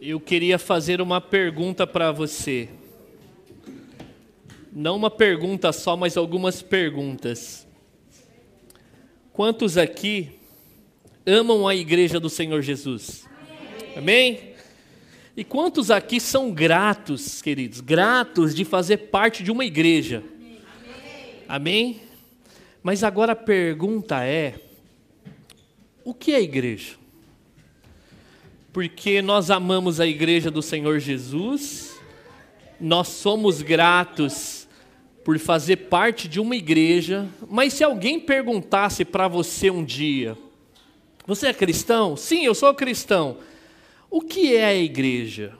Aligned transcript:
Eu 0.00 0.20
queria 0.20 0.60
fazer 0.60 1.00
uma 1.00 1.20
pergunta 1.20 1.84
para 1.84 2.12
você. 2.12 2.68
Não 4.72 4.94
uma 4.94 5.10
pergunta 5.10 5.72
só, 5.72 5.96
mas 5.96 6.16
algumas 6.16 6.62
perguntas. 6.62 7.66
Quantos 9.32 9.76
aqui 9.76 10.38
amam 11.26 11.66
a 11.66 11.74
igreja 11.74 12.20
do 12.20 12.30
Senhor 12.30 12.62
Jesus? 12.62 13.28
Amém? 13.96 14.54
E 15.36 15.42
quantos 15.42 15.90
aqui 15.90 16.20
são 16.20 16.52
gratos, 16.52 17.42
queridos, 17.42 17.80
gratos 17.80 18.54
de 18.54 18.64
fazer 18.64 18.98
parte 19.08 19.42
de 19.42 19.50
uma 19.50 19.64
igreja? 19.64 20.22
Amém? 21.48 22.00
Mas 22.84 23.02
agora 23.02 23.32
a 23.32 23.36
pergunta 23.36 24.24
é: 24.24 24.60
o 26.04 26.14
que 26.14 26.32
é 26.32 26.40
igreja? 26.40 26.94
Porque 28.78 29.20
nós 29.20 29.50
amamos 29.50 29.98
a 29.98 30.06
igreja 30.06 30.52
do 30.52 30.62
Senhor 30.62 31.00
Jesus, 31.00 31.98
nós 32.80 33.08
somos 33.08 33.60
gratos 33.60 34.68
por 35.24 35.36
fazer 35.40 35.88
parte 35.88 36.28
de 36.28 36.38
uma 36.38 36.54
igreja, 36.54 37.28
mas 37.50 37.72
se 37.72 37.82
alguém 37.82 38.20
perguntasse 38.20 39.04
para 39.04 39.26
você 39.26 39.68
um 39.68 39.84
dia: 39.84 40.38
Você 41.26 41.48
é 41.48 41.52
cristão? 41.52 42.16
Sim, 42.16 42.44
eu 42.44 42.54
sou 42.54 42.72
cristão. 42.72 43.38
O 44.08 44.20
que 44.20 44.54
é 44.54 44.66
a 44.66 44.74
igreja? 44.76 45.58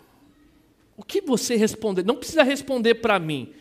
O 0.96 1.02
que 1.02 1.20
você 1.20 1.56
responder? 1.56 2.04
Não 2.04 2.14
precisa 2.14 2.44
responder 2.44 2.94
para 2.94 3.18
mim. 3.18 3.52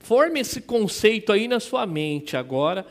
Forme 0.00 0.40
esse 0.40 0.60
conceito 0.60 1.30
aí 1.30 1.46
na 1.46 1.60
sua 1.60 1.86
mente 1.86 2.36
agora 2.36 2.84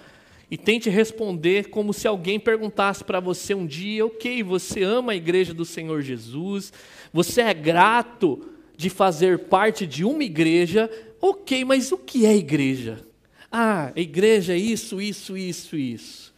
e 0.55 0.57
tente 0.57 0.89
responder 0.89 1.67
como 1.67 1.93
se 1.93 2.07
alguém 2.07 2.39
perguntasse 2.39 3.03
para 3.03 3.19
você 3.19 3.53
um 3.53 3.67
dia: 3.67 4.05
ok, 4.05 4.41
você 4.41 4.83
ama 4.83 5.11
a 5.11 5.15
igreja 5.15 5.53
do 5.53 5.65
Senhor 5.65 6.01
Jesus, 6.01 6.71
você 7.11 7.41
é 7.41 7.53
grato 7.53 8.41
de 8.77 8.89
fazer 8.89 9.37
parte 9.49 9.85
de 9.85 10.05
uma 10.05 10.23
igreja, 10.23 10.89
ok, 11.19 11.65
mas 11.65 11.91
o 11.91 11.97
que 11.97 12.25
é 12.25 12.33
igreja? 12.33 13.05
Ah, 13.51 13.91
igreja 13.97 14.53
é 14.53 14.57
isso, 14.57 15.01
isso, 15.01 15.35
isso, 15.35 15.75
isso. 15.75 16.33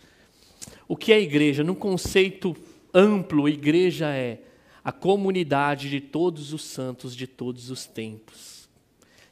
O 0.88 0.98
que 0.98 1.14
é 1.14 1.22
igreja? 1.22 1.64
Num 1.64 1.76
conceito 1.76 2.58
amplo, 2.92 3.48
igreja 3.48 4.08
é 4.08 4.40
a 4.84 4.92
comunidade 4.92 5.92
de 5.92 6.02
todos 6.02 6.54
os 6.54 6.64
santos 6.64 7.16
de 7.16 7.28
todos 7.28 7.70
os 7.70 7.86
tempos. 7.86 8.68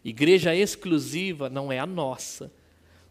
Igreja 0.03 0.55
exclusiva 0.55 1.49
não 1.49 1.71
é 1.71 1.79
a 1.79 1.88
nossa. 1.88 2.51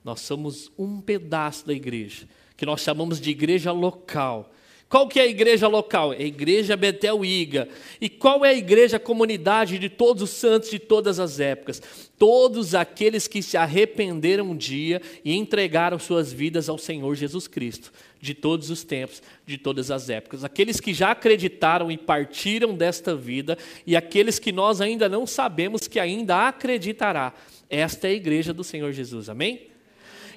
Nós 0.05 0.21
somos 0.21 0.71
um 0.79 1.01
pedaço 1.01 1.67
da 1.67 1.73
igreja, 1.73 2.29
que 2.57 2.67
nós 2.67 2.83
chamamos 2.83 3.21
de 3.21 3.31
igreja 3.31 3.73
local. 3.73 4.53
Qual 4.95 5.09
que 5.09 5.19
é 5.19 5.23
a 5.23 5.27
igreja 5.27 5.67
local? 5.67 6.13
É 6.13 6.19
a 6.19 6.27
igreja 6.27 6.77
Betel 6.77 7.25
Iga. 7.25 7.69
E 8.01 8.09
qual 8.09 8.45
é 8.45 8.51
a 8.51 8.55
igreja 8.55 8.99
comunidade 8.99 9.79
de 9.79 9.89
todos 9.89 10.23
os 10.23 10.31
santos 10.31 10.71
de 10.71 10.79
todas 10.79 11.19
as 11.19 11.41
épocas? 11.41 11.83
Todos 12.17 12.77
aqueles 12.77 13.27
que 13.27 13.43
se 13.43 13.57
arrependeram 13.57 14.51
um 14.51 14.57
dia 14.57 15.03
e 15.25 15.35
entregaram 15.35 15.99
suas 15.99 16.33
vidas 16.33 16.69
ao 16.69 16.79
Senhor 16.79 17.13
Jesus 17.17 17.49
Cristo, 17.49 17.93
de 18.21 18.35
todos 18.35 18.71
os 18.71 18.85
tempos, 18.85 19.21
de 19.45 19.59
todas 19.59 19.91
as 19.91 20.09
épocas. 20.09 20.45
Aqueles 20.45 20.79
que 20.79 20.95
já 20.95 21.11
acreditaram 21.11 21.91
e 21.91 21.97
partiram 21.99 22.77
desta 22.77 23.17
vida 23.17 23.59
e 23.85 23.97
aqueles 23.97 24.39
que 24.39 24.53
nós 24.53 24.81
ainda 24.81 25.09
não 25.09 25.27
sabemos 25.27 25.89
que 25.89 25.99
ainda 25.99 26.47
acreditará. 26.47 27.33
Esta 27.69 28.07
é 28.07 28.11
a 28.11 28.15
igreja 28.15 28.53
do 28.53 28.63
Senhor 28.63 28.93
Jesus. 28.93 29.29
Amém? 29.29 29.74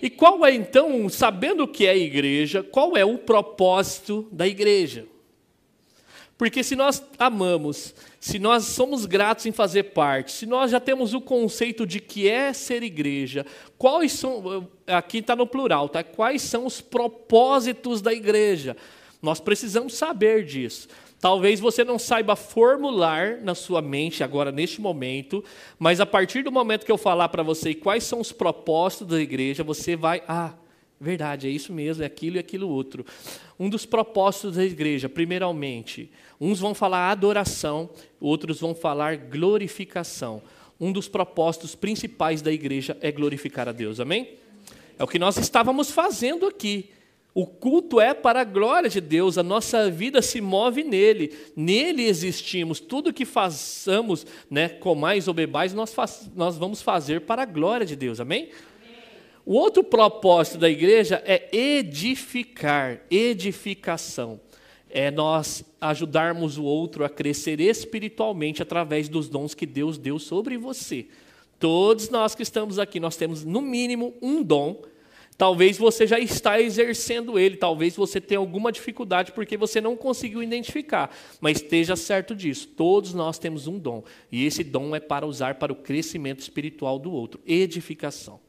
E 0.02 0.10
qual 0.10 0.46
é 0.46 0.54
então, 0.54 1.10
sabendo 1.10 1.64
o 1.64 1.68
que 1.68 1.86
é 1.86 1.98
igreja, 1.98 2.64
qual 2.64 2.96
é 2.96 3.04
o 3.04 3.18
propósito 3.18 4.28
da 4.32 4.48
igreja? 4.48 5.06
Porque 6.38 6.64
se 6.64 6.76
nós 6.76 7.04
amamos, 7.18 7.96
se 8.20 8.38
nós 8.38 8.66
somos 8.66 9.08
gratos 9.08 9.48
em 9.48 9.52
fazer 9.52 9.84
parte, 9.86 10.32
se 10.32 10.46
nós 10.46 10.70
já 10.70 10.80
temos 10.80 11.16
o 11.16 11.22
conceito 11.22 11.86
de 11.86 12.00
que 12.00 12.30
é 12.30 12.54
ser 12.54 12.84
igreja, 12.84 13.44
quais 13.76 14.12
são, 14.12 14.68
aqui 14.86 15.18
está 15.18 15.36
no 15.36 15.48
plural, 15.48 15.90
tá? 15.90 16.04
quais 16.04 16.44
são 16.44 16.68
os 16.68 16.80
propósitos 16.80 18.02
da 18.02 18.14
igreja? 18.14 18.78
Nós 19.20 19.40
precisamos 19.40 19.96
saber 19.96 20.46
disso. 20.46 20.88
Talvez 21.20 21.60
você 21.60 21.84
não 21.84 21.98
saiba 21.98 22.36
formular 22.36 23.40
na 23.42 23.56
sua 23.56 23.82
mente 23.82 24.24
agora, 24.24 24.52
neste 24.52 24.80
momento, 24.80 25.44
mas 25.80 26.00
a 26.00 26.06
partir 26.06 26.44
do 26.44 26.52
momento 26.52 26.86
que 26.86 26.92
eu 26.92 26.98
falar 26.98 27.30
para 27.30 27.42
você 27.42 27.74
quais 27.74 28.04
são 28.04 28.20
os 28.20 28.32
propósitos 28.32 29.08
da 29.08 29.20
igreja, 29.20 29.64
você 29.64 29.96
vai, 29.96 30.22
ah, 30.28 30.54
verdade, 31.02 31.48
é 31.48 31.50
isso 31.50 31.74
mesmo, 31.74 32.04
é 32.04 32.06
aquilo 32.06 32.36
e 32.36 32.40
aquilo 32.40 32.70
outro. 32.70 33.04
Um 33.60 33.68
dos 33.68 33.84
propósitos 33.84 34.58
da 34.58 34.64
igreja, 34.64 35.10
primeiramente, 35.10 36.12
uns 36.40 36.60
vão 36.60 36.76
falar 36.76 37.10
adoração, 37.10 37.90
outros 38.22 38.60
vão 38.60 38.76
falar 38.76 39.18
glorificação. 39.18 40.42
Um 40.80 40.92
dos 40.92 41.08
propósitos 41.08 41.74
principais 41.74 42.44
da 42.44 42.52
igreja 42.52 42.96
é 43.02 43.12
glorificar 43.12 43.68
a 43.68 43.72
Deus, 43.72 44.00
amém? 44.00 44.36
É 45.00 45.04
o 45.04 45.08
que 45.08 45.18
nós 45.18 45.38
estávamos 45.38 45.90
fazendo 45.90 46.46
aqui. 46.46 46.92
O 47.38 47.46
culto 47.46 48.02
é 48.02 48.16
para 48.16 48.42
a 48.42 48.44
glória 48.44 48.90
de 48.90 49.00
Deus, 49.00 49.38
a 49.38 49.44
nossa 49.44 49.92
vida 49.92 50.24
se 50.24 50.42
move 50.42 50.84
nele, 50.84 51.38
nele 51.56 52.02
existimos. 52.06 52.80
Tudo 52.80 53.14
que 53.14 53.26
façamos, 53.26 54.26
né, 54.50 54.68
comais 54.70 55.28
ou 55.28 55.36
bebais, 55.36 55.72
nós, 55.72 55.94
faz, 55.94 56.32
nós 56.36 56.58
vamos 56.58 56.82
fazer 56.82 57.22
para 57.22 57.44
a 57.44 57.46
glória 57.46 57.86
de 57.86 57.96
Deus, 57.96 58.20
amém? 58.20 58.46
amém? 58.46 58.54
O 59.46 59.54
outro 59.54 59.84
propósito 59.84 60.58
da 60.58 60.68
igreja 60.68 61.22
é 61.28 61.48
edificar, 61.56 63.02
edificação. 63.08 64.42
É 64.90 65.12
nós 65.12 65.64
ajudarmos 65.80 66.58
o 66.58 66.64
outro 66.64 67.06
a 67.06 67.10
crescer 67.10 67.60
espiritualmente 67.60 68.64
através 68.64 69.08
dos 69.08 69.30
dons 69.30 69.54
que 69.54 69.68
Deus 69.68 70.00
deu 70.00 70.18
sobre 70.18 70.58
você. 70.58 71.06
Todos 71.60 72.10
nós 72.10 72.34
que 72.34 72.42
estamos 72.42 72.80
aqui, 72.80 73.00
nós 73.00 73.16
temos 73.16 73.46
no 73.46 73.62
mínimo 73.62 74.16
um 74.24 74.42
dom 74.42 74.82
Talvez 75.38 75.78
você 75.78 76.08
já 76.08 76.20
está 76.20 76.60
exercendo 76.60 77.38
ele, 77.38 77.58
talvez 77.58 77.96
você 77.96 78.20
tenha 78.20 78.40
alguma 78.40 78.72
dificuldade 78.72 79.32
porque 79.34 79.56
você 79.56 79.80
não 79.80 79.96
conseguiu 79.96 80.42
identificar, 80.42 81.16
mas 81.40 81.58
esteja 81.58 81.96
certo 81.96 82.36
disso. 82.36 82.68
Todos 82.70 83.14
nós 83.14 83.38
temos 83.38 83.68
um 83.68 83.78
dom, 83.78 84.04
e 84.32 84.46
esse 84.46 84.64
dom 84.64 84.96
é 84.96 85.00
para 85.00 85.28
usar 85.28 85.56
para 85.56 85.72
o 85.72 85.76
crescimento 85.76 86.40
espiritual 86.40 86.98
do 86.98 87.12
outro, 87.12 87.40
edificação. 87.46 88.40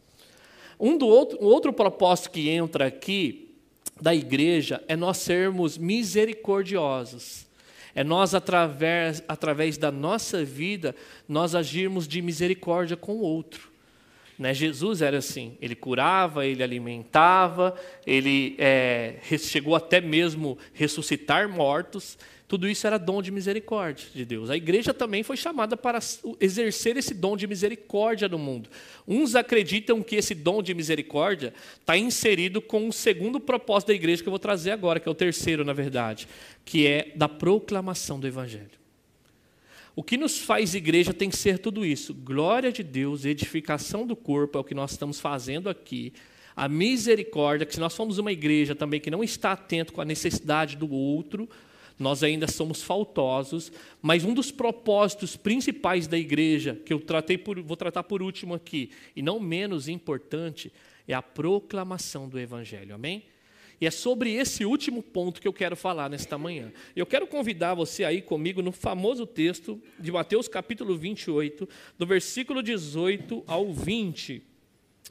Um, 0.81 0.97
do 0.97 1.07
outro, 1.07 1.39
um 1.43 1.47
outro 1.47 1.75
propósito 1.75 2.31
que 2.31 2.49
entra 2.49 2.87
aqui 2.87 3.55
da 4.01 4.15
igreja 4.15 4.83
é 4.89 4.97
nós 4.97 5.19
sermos 5.19 5.77
misericordiosos. 5.77 7.47
É 7.95 8.05
nós, 8.05 8.33
através, 8.33 9.23
através 9.27 9.77
da 9.77 9.91
nossa 9.91 10.45
vida, 10.45 10.95
nós 11.29 11.55
agirmos 11.55 12.07
de 12.07 12.23
misericórdia 12.23 12.97
com 12.97 13.17
o 13.17 13.21
outro. 13.21 13.68
Né? 14.39 14.55
Jesus 14.55 15.03
era 15.03 15.19
assim, 15.19 15.57
ele 15.61 15.75
curava, 15.75 16.47
ele 16.47 16.63
alimentava, 16.63 17.75
ele 18.07 18.55
é, 18.59 19.17
chegou 19.37 19.75
até 19.75 20.01
mesmo 20.01 20.57
ressuscitar 20.73 21.49
mortos. 21.49 22.17
Tudo 22.47 22.67
isso 22.67 22.87
era 22.87 22.99
dom 22.99 23.21
de 23.21 23.31
misericórdia 23.31 24.07
de 24.15 24.25
Deus. 24.25 24.49
A 24.49 24.57
igreja 24.57 24.95
também 24.95 25.23
foi 25.23 25.37
chamada 25.37 25.77
para 25.77 25.99
exercer 26.41 26.97
esse 26.97 27.13
dom 27.13 27.37
de 27.37 27.47
misericórdia 27.47 28.27
no 28.27 28.39
mundo. 28.39 28.71
Uns 29.07 29.35
acreditam 29.35 30.03
que 30.03 30.17
esse 30.17 30.35
dom 30.35 30.63
de 30.63 30.73
misericórdia 30.73 31.53
está 31.79 31.95
inserido 31.95 32.63
com 32.63 32.89
o 32.89 32.93
segundo 32.93 33.39
propósito 33.39 33.89
da 33.89 33.95
igreja 33.95 34.23
que 34.23 34.29
eu 34.29 34.33
vou 34.33 34.39
trazer 34.39 34.71
agora, 34.71 34.99
que 34.99 35.07
é 35.07 35.13
o 35.13 35.15
terceiro, 35.15 35.63
na 35.63 35.75
verdade, 35.75 36.27
que 36.65 36.87
é 36.87 37.13
da 37.15 37.29
proclamação 37.29 38.19
do 38.19 38.27
Evangelho. 38.27 38.79
O 39.99 40.03
que 40.05 40.17
nos 40.17 40.39
faz 40.39 40.77
igreja 40.77 41.13
tem 41.13 41.29
que 41.29 41.37
ser 41.37 41.59
tudo 41.59 41.85
isso: 41.85 42.15
glória 42.15 42.71
de 42.71 42.85
Deus, 42.85 43.25
edificação 43.25 44.07
do 44.07 44.15
corpo, 44.15 44.57
é 44.57 44.61
o 44.61 44.65
que 44.65 44.73
nós 44.73 44.93
estamos 44.93 45.19
fazendo 45.19 45.69
aqui. 45.69 46.13
A 46.55 46.69
misericórdia, 46.69 47.67
que 47.67 47.75
se 47.75 47.81
nós 47.81 47.97
formos 47.97 48.17
uma 48.17 48.31
igreja 48.31 48.77
também 48.77 49.01
que 49.01 49.11
não 49.11 49.25
está 49.25 49.51
atento 49.51 49.93
com 49.93 50.01
a 50.01 50.05
necessidade 50.05 50.77
do 50.77 50.89
outro, 50.89 51.49
nós 51.99 52.23
ainda 52.23 52.47
somos 52.47 52.81
faltosos, 52.81 53.73
mas 54.01 54.23
um 54.23 54.33
dos 54.33 54.53
propósitos 54.53 55.37
principais 55.37 56.07
da 56.07 56.17
igreja, 56.17 56.81
que 56.87 56.93
eu 56.93 57.01
tratei 57.01 57.37
por, 57.37 57.61
vou 57.61 57.77
tratar 57.77 58.05
por 58.05 58.23
último 58.23 58.55
aqui, 58.55 58.93
e 59.17 59.21
não 59.21 59.41
menos 59.41 59.89
importante, 59.89 60.73
é 61.09 61.15
a 61.15 61.23
proclamação 61.23 62.29
do 62.29 62.39
Evangelho. 62.39 62.95
Amém? 62.95 63.25
E 63.81 63.87
é 63.87 63.91
sobre 63.91 64.35
esse 64.35 64.65
último 64.65 65.03
ponto 65.03 65.41
que 65.41 65.47
eu 65.47 65.53
quero 65.53 65.77
falar 65.77 66.11
nesta 66.11 66.37
manhã. 66.37 66.73
Eu 66.97 67.07
quero 67.07 67.27
convidar 67.27 67.75
você 67.75 68.05
aí 68.05 68.21
comigo 68.21 68.61
no 68.61 68.73
famoso 68.73 69.25
texto 69.25 69.81
de 69.99 70.11
Mateus 70.11 70.49
capítulo 70.49 70.97
28, 70.97 71.69
do 71.97 72.07
versículo 72.07 72.63
18 72.63 73.45
ao 73.47 73.73
20. 73.73 74.43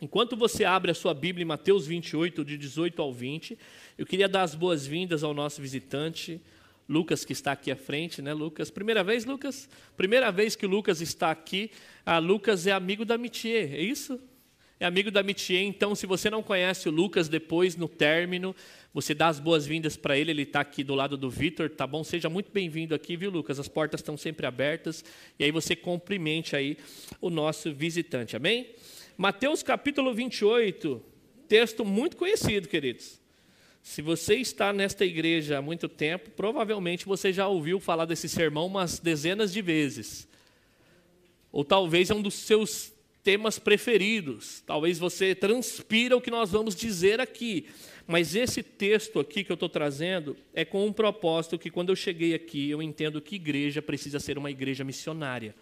Enquanto 0.01 0.35
você 0.35 0.65
abre 0.65 0.91
a 0.91 0.93
sua 0.93 1.13
Bíblia 1.13 1.43
em 1.43 1.47
Mateus 1.47 1.87
28, 1.87 2.43
de 2.43 2.57
18 2.57 3.01
ao 3.01 3.13
20, 3.13 3.57
eu 3.97 4.05
queria 4.05 4.27
dar 4.27 4.43
as 4.43 4.53
boas-vindas 4.53 5.23
ao 5.23 5.33
nosso 5.33 5.61
visitante, 5.61 6.41
Lucas, 6.89 7.25
que 7.25 7.33
está 7.33 7.53
aqui 7.53 7.71
à 7.71 7.75
frente, 7.75 8.21
né, 8.21 8.33
Lucas? 8.33 8.69
Primeira 8.69 9.03
vez, 9.03 9.25
Lucas? 9.25 9.67
Primeira 9.95 10.31
vez 10.31 10.55
que 10.55 10.65
o 10.65 10.69
Lucas 10.69 11.01
está 11.01 11.31
aqui. 11.31 11.71
Ah, 12.05 12.19
Lucas 12.19 12.67
é 12.67 12.71
amigo 12.71 13.03
da 13.03 13.17
Mitier, 13.17 13.73
é 13.73 13.81
isso? 13.81 14.19
É 14.79 14.85
amigo 14.85 15.09
da 15.09 15.23
Mitier, 15.23 15.63
então 15.63 15.95
se 15.95 16.05
você 16.05 16.29
não 16.29 16.43
conhece 16.43 16.87
o 16.87 16.91
Lucas, 16.91 17.27
depois 17.27 17.75
no 17.75 17.87
término, 17.87 18.55
você 18.93 19.15
dá 19.15 19.27
as 19.27 19.39
boas-vindas 19.39 19.97
para 19.97 20.17
ele, 20.17 20.29
ele 20.29 20.43
está 20.43 20.59
aqui 20.59 20.83
do 20.83 20.93
lado 20.93 21.17
do 21.17 21.31
Vitor, 21.31 21.69
tá 21.69 21.87
bom? 21.87 22.03
Seja 22.03 22.29
muito 22.29 22.51
bem-vindo 22.51 22.93
aqui, 22.93 23.17
viu, 23.17 23.31
Lucas? 23.31 23.59
As 23.59 23.67
portas 23.67 24.01
estão 24.01 24.15
sempre 24.15 24.45
abertas, 24.45 25.03
e 25.39 25.43
aí 25.43 25.51
você 25.51 25.75
cumprimente 25.75 26.55
aí 26.55 26.77
o 27.19 27.31
nosso 27.31 27.73
visitante, 27.73 28.35
amém? 28.35 28.67
Mateus 29.17 29.63
capítulo 29.63 30.13
28, 30.13 31.01
texto 31.47 31.83
muito 31.83 32.15
conhecido, 32.15 32.67
queridos. 32.67 33.19
Se 33.81 34.01
você 34.01 34.35
está 34.35 34.71
nesta 34.71 35.05
igreja 35.05 35.57
há 35.57 35.61
muito 35.61 35.89
tempo, 35.89 36.29
provavelmente 36.31 37.05
você 37.05 37.33
já 37.33 37.47
ouviu 37.47 37.79
falar 37.79 38.05
desse 38.05 38.29
sermão 38.29 38.67
umas 38.67 38.99
dezenas 38.99 39.51
de 39.51 39.61
vezes. 39.61 40.27
Ou 41.51 41.63
talvez 41.63 42.11
é 42.11 42.13
um 42.13 42.21
dos 42.21 42.35
seus 42.35 42.93
temas 43.27 43.59
preferidos. 43.59 44.63
Talvez 44.65 44.97
você 44.97 45.35
transpira 45.35 46.15
o 46.15 46.21
que 46.21 46.31
nós 46.31 46.51
vamos 46.51 46.73
dizer 46.73 47.19
aqui. 47.19 47.67
Mas 48.07 48.35
esse 48.35 48.63
texto 48.63 49.19
aqui 49.19 49.43
que 49.43 49.51
eu 49.51 49.55
estou 49.55 49.67
trazendo 49.67 50.37
é 50.53 50.63
com 50.63 50.87
um 50.87 50.93
propósito 50.93 51.59
que, 51.59 51.69
quando 51.69 51.89
eu 51.89 51.95
cheguei 51.97 52.33
aqui, 52.33 52.69
eu 52.69 52.81
entendo 52.81 53.21
que 53.21 53.35
igreja 53.35 53.81
precisa 53.81 54.17
ser 54.17 54.37
uma 54.37 54.49
igreja 54.49 54.81
missionária, 54.85 55.53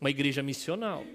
uma 0.00 0.10
igreja 0.10 0.42
missional. 0.42 1.06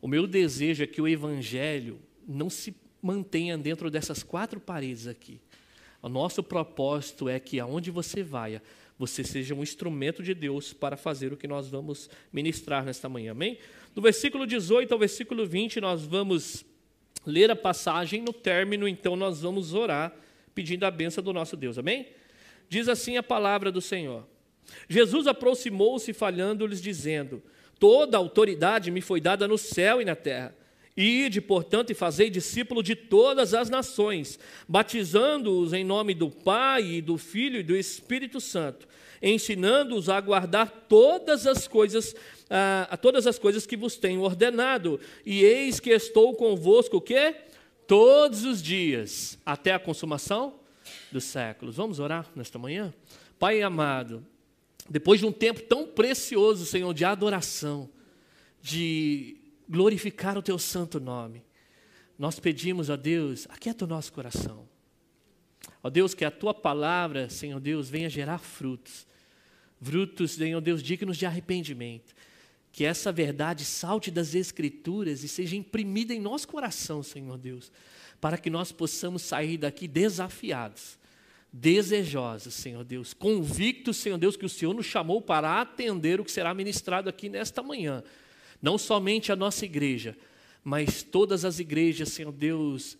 O 0.00 0.08
meu 0.08 0.26
desejo 0.26 0.82
é 0.82 0.86
que 0.86 1.02
o 1.02 1.06
evangelho 1.06 2.00
não 2.26 2.48
se 2.48 2.74
mantenha 3.02 3.58
dentro 3.58 3.90
dessas 3.90 4.22
quatro 4.22 4.58
paredes 4.58 5.06
aqui. 5.06 5.42
O 6.00 6.08
nosso 6.08 6.42
propósito 6.42 7.28
é 7.28 7.38
que 7.38 7.60
aonde 7.60 7.90
você 7.90 8.22
vai, 8.22 8.62
você 8.98 9.24
seja 9.24 9.54
um 9.54 9.62
instrumento 9.62 10.22
de 10.22 10.32
Deus 10.32 10.72
para 10.72 10.96
fazer 10.96 11.34
o 11.34 11.36
que 11.36 11.46
nós 11.46 11.68
vamos 11.68 12.08
ministrar 12.32 12.82
nesta 12.82 13.10
manhã. 13.10 13.32
Amém? 13.32 13.58
Do 13.94 14.02
versículo 14.02 14.46
18 14.46 14.92
ao 14.92 14.98
versículo 14.98 15.46
20, 15.46 15.80
nós 15.80 16.04
vamos 16.04 16.64
ler 17.26 17.50
a 17.50 17.56
passagem. 17.56 18.22
No 18.22 18.32
término, 18.32 18.86
então, 18.86 19.16
nós 19.16 19.42
vamos 19.42 19.74
orar 19.74 20.14
pedindo 20.54 20.84
a 20.84 20.90
benção 20.90 21.22
do 21.22 21.32
nosso 21.32 21.56
Deus. 21.56 21.78
Amém? 21.78 22.08
Diz 22.68 22.88
assim 22.88 23.16
a 23.16 23.22
palavra 23.22 23.72
do 23.72 23.80
Senhor. 23.80 24.26
Jesus 24.88 25.26
aproximou-se, 25.26 26.12
falhando-lhes, 26.12 26.80
dizendo: 26.80 27.42
Toda 27.78 28.16
autoridade 28.16 28.90
me 28.90 29.00
foi 29.00 29.20
dada 29.20 29.48
no 29.48 29.58
céu 29.58 30.00
e 30.00 30.04
na 30.04 30.14
terra. 30.14 30.54
Ide, 30.96 31.40
portanto, 31.40 31.90
e 31.90 31.94
fazei 31.94 32.28
discípulo 32.28 32.82
de 32.82 32.94
todas 32.94 33.54
as 33.54 33.70
nações, 33.70 34.38
batizando-os 34.68 35.72
em 35.72 35.84
nome 35.84 36.14
do 36.14 36.28
Pai, 36.28 36.84
e 36.84 37.00
do 37.00 37.16
Filho 37.16 37.60
e 37.60 37.62
do 37.62 37.76
Espírito 37.76 38.40
Santo, 38.40 38.86
ensinando-os 39.22 40.08
a 40.08 40.20
guardar 40.20 40.68
todas 40.88 41.46
as 41.46 41.66
coisas, 41.66 42.14
a, 42.50 42.88
a, 42.90 42.96
todas 42.96 43.26
as 43.26 43.38
coisas 43.38 43.64
que 43.64 43.76
vos 43.76 43.96
tenho 43.96 44.20
ordenado. 44.22 44.98
E 45.24 45.44
eis 45.44 45.78
que 45.78 45.90
estou 45.90 46.34
convosco 46.34 46.96
o 46.96 47.00
quê? 47.00 47.36
Todos 47.86 48.44
os 48.44 48.62
dias, 48.62 49.38
até 49.46 49.72
a 49.72 49.78
consumação 49.78 50.54
dos 51.10 51.24
séculos. 51.24 51.76
Vamos 51.76 52.00
orar 52.00 52.28
nesta 52.34 52.58
manhã? 52.58 52.92
Pai 53.38 53.62
amado, 53.62 54.26
depois 54.88 55.20
de 55.20 55.26
um 55.26 55.32
tempo 55.32 55.62
tão 55.62 55.86
precioso, 55.86 56.66
Senhor, 56.66 56.92
de 56.92 57.04
adoração, 57.04 57.88
de 58.60 59.36
glorificar 59.68 60.36
o 60.36 60.42
teu 60.42 60.58
santo 60.58 60.98
nome. 60.98 61.42
Nós 62.18 62.38
pedimos 62.38 62.90
a 62.90 62.96
Deus, 62.96 63.46
aquieta 63.48 63.84
o 63.84 63.88
nosso 63.88 64.12
coração. 64.12 64.68
Ó 65.82 65.88
Deus, 65.88 66.12
que 66.12 66.24
a 66.24 66.30
tua 66.30 66.52
palavra, 66.52 67.30
Senhor 67.30 67.58
Deus, 67.60 67.88
venha 67.88 68.10
gerar 68.10 68.38
frutos. 68.38 69.06
Frutos, 69.80 70.32
Senhor 70.32 70.60
Deus, 70.60 70.82
dignos 70.82 71.16
de 71.16 71.24
arrependimento. 71.24 72.14
Que 72.72 72.84
essa 72.84 73.10
verdade 73.10 73.64
salte 73.64 74.10
das 74.10 74.34
Escrituras 74.34 75.24
e 75.24 75.28
seja 75.28 75.56
imprimida 75.56 76.14
em 76.14 76.20
nosso 76.20 76.46
coração, 76.46 77.02
Senhor 77.02 77.36
Deus, 77.36 77.72
para 78.20 78.38
que 78.38 78.50
nós 78.50 78.70
possamos 78.70 79.22
sair 79.22 79.56
daqui 79.58 79.88
desafiados, 79.88 80.98
desejosos, 81.52 82.54
Senhor 82.54 82.84
Deus, 82.84 83.12
convictos, 83.12 83.96
Senhor 83.96 84.18
Deus, 84.18 84.36
que 84.36 84.46
o 84.46 84.48
Senhor 84.48 84.72
nos 84.72 84.86
chamou 84.86 85.20
para 85.20 85.60
atender 85.60 86.20
o 86.20 86.24
que 86.24 86.30
será 86.30 86.54
ministrado 86.54 87.08
aqui 87.08 87.28
nesta 87.28 87.62
manhã. 87.62 88.04
Não 88.62 88.78
somente 88.78 89.32
a 89.32 89.36
nossa 89.36 89.64
igreja, 89.64 90.16
mas 90.62 91.02
todas 91.02 91.44
as 91.44 91.58
igrejas, 91.58 92.10
Senhor 92.10 92.30
Deus, 92.30 92.96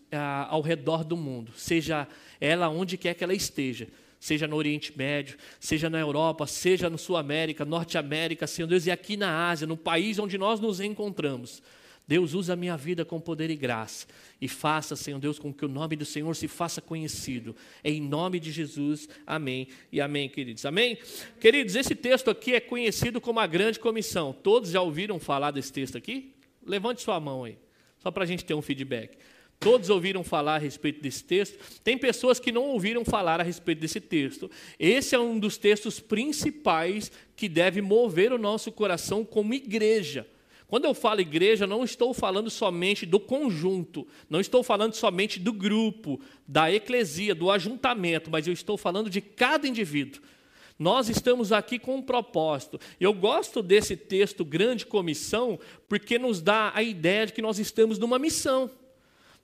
ao 0.48 0.62
redor 0.62 1.04
do 1.04 1.16
mundo, 1.16 1.52
seja 1.54 2.08
ela 2.40 2.68
onde 2.68 2.96
quer 2.96 3.14
que 3.14 3.22
ela 3.22 3.34
esteja, 3.34 3.86
seja 4.20 4.46
no 4.46 4.54
Oriente 4.54 4.96
Médio, 4.96 5.38
seja 5.58 5.88
na 5.88 5.98
Europa, 5.98 6.46
seja 6.46 6.90
na 6.90 6.98
Sul 6.98 7.16
América, 7.16 7.64
Norte 7.64 7.96
América, 7.96 8.46
Senhor 8.46 8.68
Deus, 8.68 8.86
e 8.86 8.90
aqui 8.90 9.16
na 9.16 9.48
Ásia, 9.48 9.66
no 9.66 9.78
país 9.78 10.18
onde 10.18 10.36
nós 10.36 10.60
nos 10.60 10.78
encontramos. 10.78 11.62
Deus 12.06 12.34
usa 12.34 12.54
a 12.54 12.56
minha 12.56 12.76
vida 12.76 13.04
com 13.04 13.20
poder 13.20 13.50
e 13.50 13.56
graça 13.56 14.06
e 14.40 14.48
faça, 14.48 14.96
Senhor 14.96 15.20
Deus, 15.20 15.38
com 15.38 15.54
que 15.54 15.64
o 15.64 15.68
nome 15.68 15.94
do 15.94 16.04
Senhor 16.04 16.34
se 16.34 16.48
faça 16.48 16.80
conhecido. 16.80 17.54
Em 17.84 18.00
nome 18.00 18.40
de 18.40 18.50
Jesus, 18.50 19.08
amém 19.24 19.68
e 19.92 20.00
amém, 20.00 20.28
queridos. 20.28 20.66
Amém? 20.66 20.98
Queridos, 21.38 21.76
esse 21.76 21.94
texto 21.94 22.28
aqui 22.28 22.52
é 22.52 22.60
conhecido 22.60 23.20
como 23.20 23.38
a 23.38 23.46
grande 23.46 23.78
comissão. 23.78 24.32
Todos 24.32 24.70
já 24.70 24.82
ouviram 24.82 25.20
falar 25.20 25.52
desse 25.52 25.72
texto 25.72 25.96
aqui? 25.96 26.34
Levante 26.66 27.00
sua 27.00 27.20
mão 27.20 27.44
aí, 27.44 27.56
só 28.00 28.10
para 28.10 28.24
a 28.24 28.26
gente 28.26 28.44
ter 28.44 28.54
um 28.54 28.62
feedback. 28.62 29.16
Todos 29.60 29.90
ouviram 29.90 30.24
falar 30.24 30.54
a 30.54 30.58
respeito 30.58 31.02
desse 31.02 31.22
texto. 31.22 31.58
Tem 31.84 31.98
pessoas 31.98 32.40
que 32.40 32.50
não 32.50 32.62
ouviram 32.64 33.04
falar 33.04 33.40
a 33.40 33.44
respeito 33.44 33.80
desse 33.80 34.00
texto. 34.00 34.50
Esse 34.78 35.14
é 35.14 35.18
um 35.18 35.38
dos 35.38 35.58
textos 35.58 36.00
principais 36.00 37.12
que 37.36 37.46
deve 37.46 37.82
mover 37.82 38.32
o 38.32 38.38
nosso 38.38 38.72
coração 38.72 39.22
como 39.22 39.52
igreja. 39.52 40.26
Quando 40.66 40.86
eu 40.86 40.94
falo 40.94 41.20
igreja, 41.20 41.66
não 41.66 41.84
estou 41.84 42.14
falando 42.14 42.48
somente 42.48 43.04
do 43.04 43.20
conjunto, 43.20 44.08
não 44.30 44.40
estou 44.40 44.62
falando 44.62 44.94
somente 44.94 45.38
do 45.38 45.52
grupo, 45.52 46.18
da 46.48 46.72
eclesia, 46.72 47.34
do 47.34 47.50
ajuntamento, 47.50 48.30
mas 48.30 48.46
eu 48.46 48.54
estou 48.54 48.78
falando 48.78 49.10
de 49.10 49.20
cada 49.20 49.68
indivíduo. 49.68 50.22
Nós 50.78 51.10
estamos 51.10 51.52
aqui 51.52 51.78
com 51.78 51.96
um 51.96 52.02
propósito. 52.02 52.80
Eu 52.98 53.12
gosto 53.12 53.62
desse 53.62 53.94
texto, 53.94 54.42
Grande 54.42 54.86
Comissão, 54.86 55.58
porque 55.86 56.18
nos 56.18 56.40
dá 56.40 56.72
a 56.74 56.82
ideia 56.82 57.26
de 57.26 57.34
que 57.34 57.42
nós 57.42 57.58
estamos 57.58 57.98
numa 57.98 58.18
missão. 58.18 58.70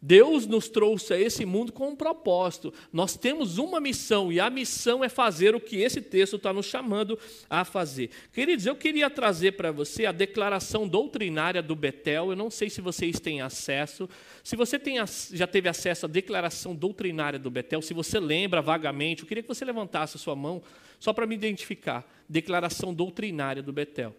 Deus 0.01 0.47
nos 0.47 0.69
trouxe 0.69 1.15
a 1.15 1.21
esse 1.21 1.45
mundo 1.47 1.73
com 1.73 1.89
um 1.89 1.97
propósito. 1.97 2.73
Nós 2.93 3.17
temos 3.17 3.59
uma 3.59 3.81
missão 3.81 4.31
e 4.31 4.39
a 4.39 4.51
missão 4.51 5.03
é 5.03 5.09
fazer 5.09 5.55
o 5.55 5.61
que 5.61 5.77
esse 5.77 6.01
texto 6.01 6.37
está 6.37 6.53
nos 6.53 6.67
chamando 6.67 7.19
a 7.49 7.65
fazer. 7.65 8.11
Queridos, 8.33 8.67
eu 8.67 8.77
queria 8.77 9.09
trazer 9.09 9.53
para 9.53 9.73
você 9.73 10.05
a 10.05 10.13
declaração 10.13 10.87
doutrinária 10.87 11.63
do 11.63 11.75
Betel. 11.75 12.31
Eu 12.31 12.37
não 12.37 12.51
sei 12.51 12.69
se 12.69 12.81
vocês 12.81 13.19
têm 13.19 13.41
acesso. 13.41 14.09
Se 14.45 14.55
você 14.55 14.79
tem, 14.79 14.97
já 15.33 15.47
teve 15.47 15.69
acesso 15.69 16.07
à 16.07 16.09
declaração 16.09 16.75
doutrinária 16.75 17.39
do 17.39 17.51
Betel, 17.51 17.81
se 17.81 17.95
você 17.95 18.21
lembra 18.21 18.61
vagamente, 18.61 19.23
eu 19.23 19.29
queria 19.29 19.43
que 19.43 19.49
você 19.49 19.65
levantasse 19.65 20.17
a 20.17 20.21
sua 20.21 20.37
mão 20.37 20.63
só 21.01 21.13
para 21.13 21.27
me 21.27 21.35
identificar. 21.35 22.07
Declaração 22.29 22.93
doutrinária 22.93 23.63
do 23.63 23.73
Betel. 23.73 24.15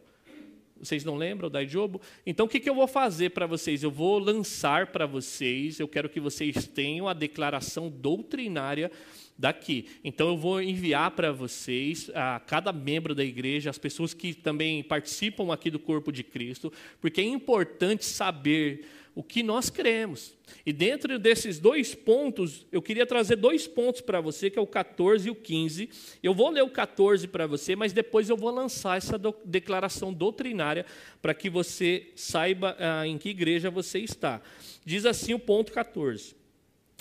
Vocês 0.80 1.04
não 1.04 1.16
lembram 1.16 1.50
da 1.50 1.62
Idiobo? 1.62 2.02
Então, 2.26 2.46
o 2.46 2.50
que, 2.50 2.60
que 2.60 2.70
eu 2.70 2.76
vou 2.76 2.88
fazer 2.88 3.32
para 3.32 3.46
vocês? 3.46 3.84
Eu 3.84 3.92
vou 3.92 4.20
lançar 4.20 4.88
para 4.88 5.06
vocês, 5.06 5.80
eu 5.80 5.88
quero 5.88 6.10
que 6.10 6.20
vocês 6.20 6.68
tenham 6.68 7.08
a 7.08 7.14
declaração 7.14 7.90
doutrinária 7.90 8.92
daqui. 9.38 9.88
Então, 10.04 10.30
eu 10.30 10.38
vou 10.38 10.62
enviar 10.62 11.12
para 11.12 11.32
vocês, 11.32 12.10
a 12.14 12.40
cada 12.40 12.72
membro 12.74 13.14
da 13.14 13.24
igreja, 13.24 13.70
as 13.70 13.78
pessoas 13.78 14.14
que 14.14 14.34
também 14.34 14.84
participam 14.84 15.54
aqui 15.54 15.70
do 15.70 15.80
corpo 15.80 16.12
de 16.12 16.24
Cristo, 16.24 16.72
porque 17.00 17.22
é 17.22 17.26
importante 17.26 18.06
saber 18.06 18.86
o 19.18 19.24
que 19.24 19.42
nós 19.42 19.72
cremos. 19.72 20.38
E 20.64 20.72
dentro 20.72 21.18
desses 21.18 21.58
dois 21.58 21.96
pontos, 21.96 22.68
eu 22.72 22.84
queria 22.84 23.04
trazer 23.04 23.36
dois 23.36 23.66
pontos 23.66 24.00
para 24.00 24.22
você, 24.22 24.48
que 24.48 24.60
é 24.60 24.62
o 24.62 24.68
14 24.68 25.28
e 25.28 25.32
o 25.32 25.36
15. 25.36 25.90
Eu 26.22 26.36
vou 26.36 26.52
ler 26.52 26.62
o 26.62 26.70
14 26.70 27.28
para 27.28 27.48
você, 27.48 27.76
mas 27.76 27.92
depois 27.92 28.30
eu 28.30 28.38
vou 28.38 28.52
lançar 28.52 28.96
essa 28.96 29.18
do, 29.18 29.34
declaração 29.44 30.14
doutrinária 30.14 30.86
para 31.20 31.34
que 31.34 31.50
você 31.50 32.12
saiba 32.16 32.78
ah, 32.78 33.08
em 33.08 33.18
que 33.18 33.30
igreja 33.30 33.72
você 33.72 33.98
está. 33.98 34.40
Diz 34.86 35.04
assim 35.04 35.34
o 35.34 35.40
ponto 35.40 35.72
14. 35.72 36.36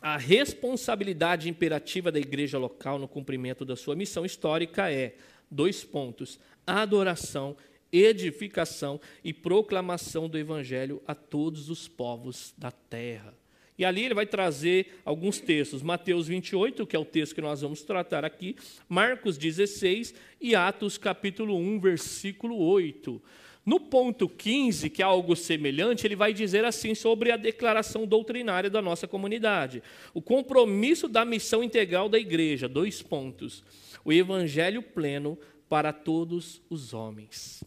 A 0.01 0.17
responsabilidade 0.17 1.51
imperativa 1.51 2.11
da 2.11 2.19
igreja 2.19 2.57
local 2.57 2.99
no 2.99 3.07
cumprimento 3.07 3.63
da 3.63 3.77
sua 3.77 3.95
missão 3.95 4.25
histórica 4.25 4.91
é, 4.91 5.17
dois 5.51 5.85
pontos, 5.85 6.41
adoração 6.67 7.59
edificação 8.03 9.01
e 9.25 9.33
proclamação 9.33 10.29
do 10.29 10.39
evangelho 10.39 11.03
a 11.07 11.15
todos 11.15 11.71
os 11.71 11.89
povos 11.89 12.55
da 12.57 12.71
terra. 12.71 13.35
E 13.79 13.85
ali 13.85 14.05
ele 14.05 14.15
vai 14.15 14.27
trazer 14.27 15.01
alguns 15.05 15.39
textos, 15.39 15.83
Mateus 15.83 16.29
28, 16.29 16.87
que 16.87 16.97
é 16.97 16.99
o 16.99 17.05
texto 17.05 17.35
que 17.35 17.43
nós 17.43 17.61
vamos 17.61 17.83
tratar 17.83 18.25
aqui, 18.25 18.57
Marcos 18.89 19.37
16 19.37 20.15
e 20.41 20.55
Atos 20.55 20.97
capítulo 20.97 21.57
1, 21.57 21.81
versículo 21.81 22.57
8. 22.57 23.21
No 23.67 23.81
ponto 23.81 24.29
15, 24.29 24.89
que 24.89 25.03
é 25.03 25.05
algo 25.05 25.35
semelhante, 25.35 26.07
ele 26.07 26.15
vai 26.15 26.33
dizer 26.33 26.65
assim 26.65 26.95
sobre 26.95 27.33
a 27.33 27.37
declaração 27.37 28.07
doutrinária 28.07 28.71
da 28.71 28.81
nossa 28.81 29.09
comunidade. 29.09 29.83
O 30.15 30.23
compromisso 30.23 31.09
da 31.09 31.25
missão 31.25 31.65
integral 31.65 32.09
da 32.09 32.19
igreja, 32.19 32.69
dois 32.69 33.03
pontos. 33.03 33.65
O 34.05 34.13
evangelho 34.13 34.81
pleno 34.81 35.37
para 35.69 35.93
todos 35.93 36.63
os 36.71 36.95
homens. 36.95 37.65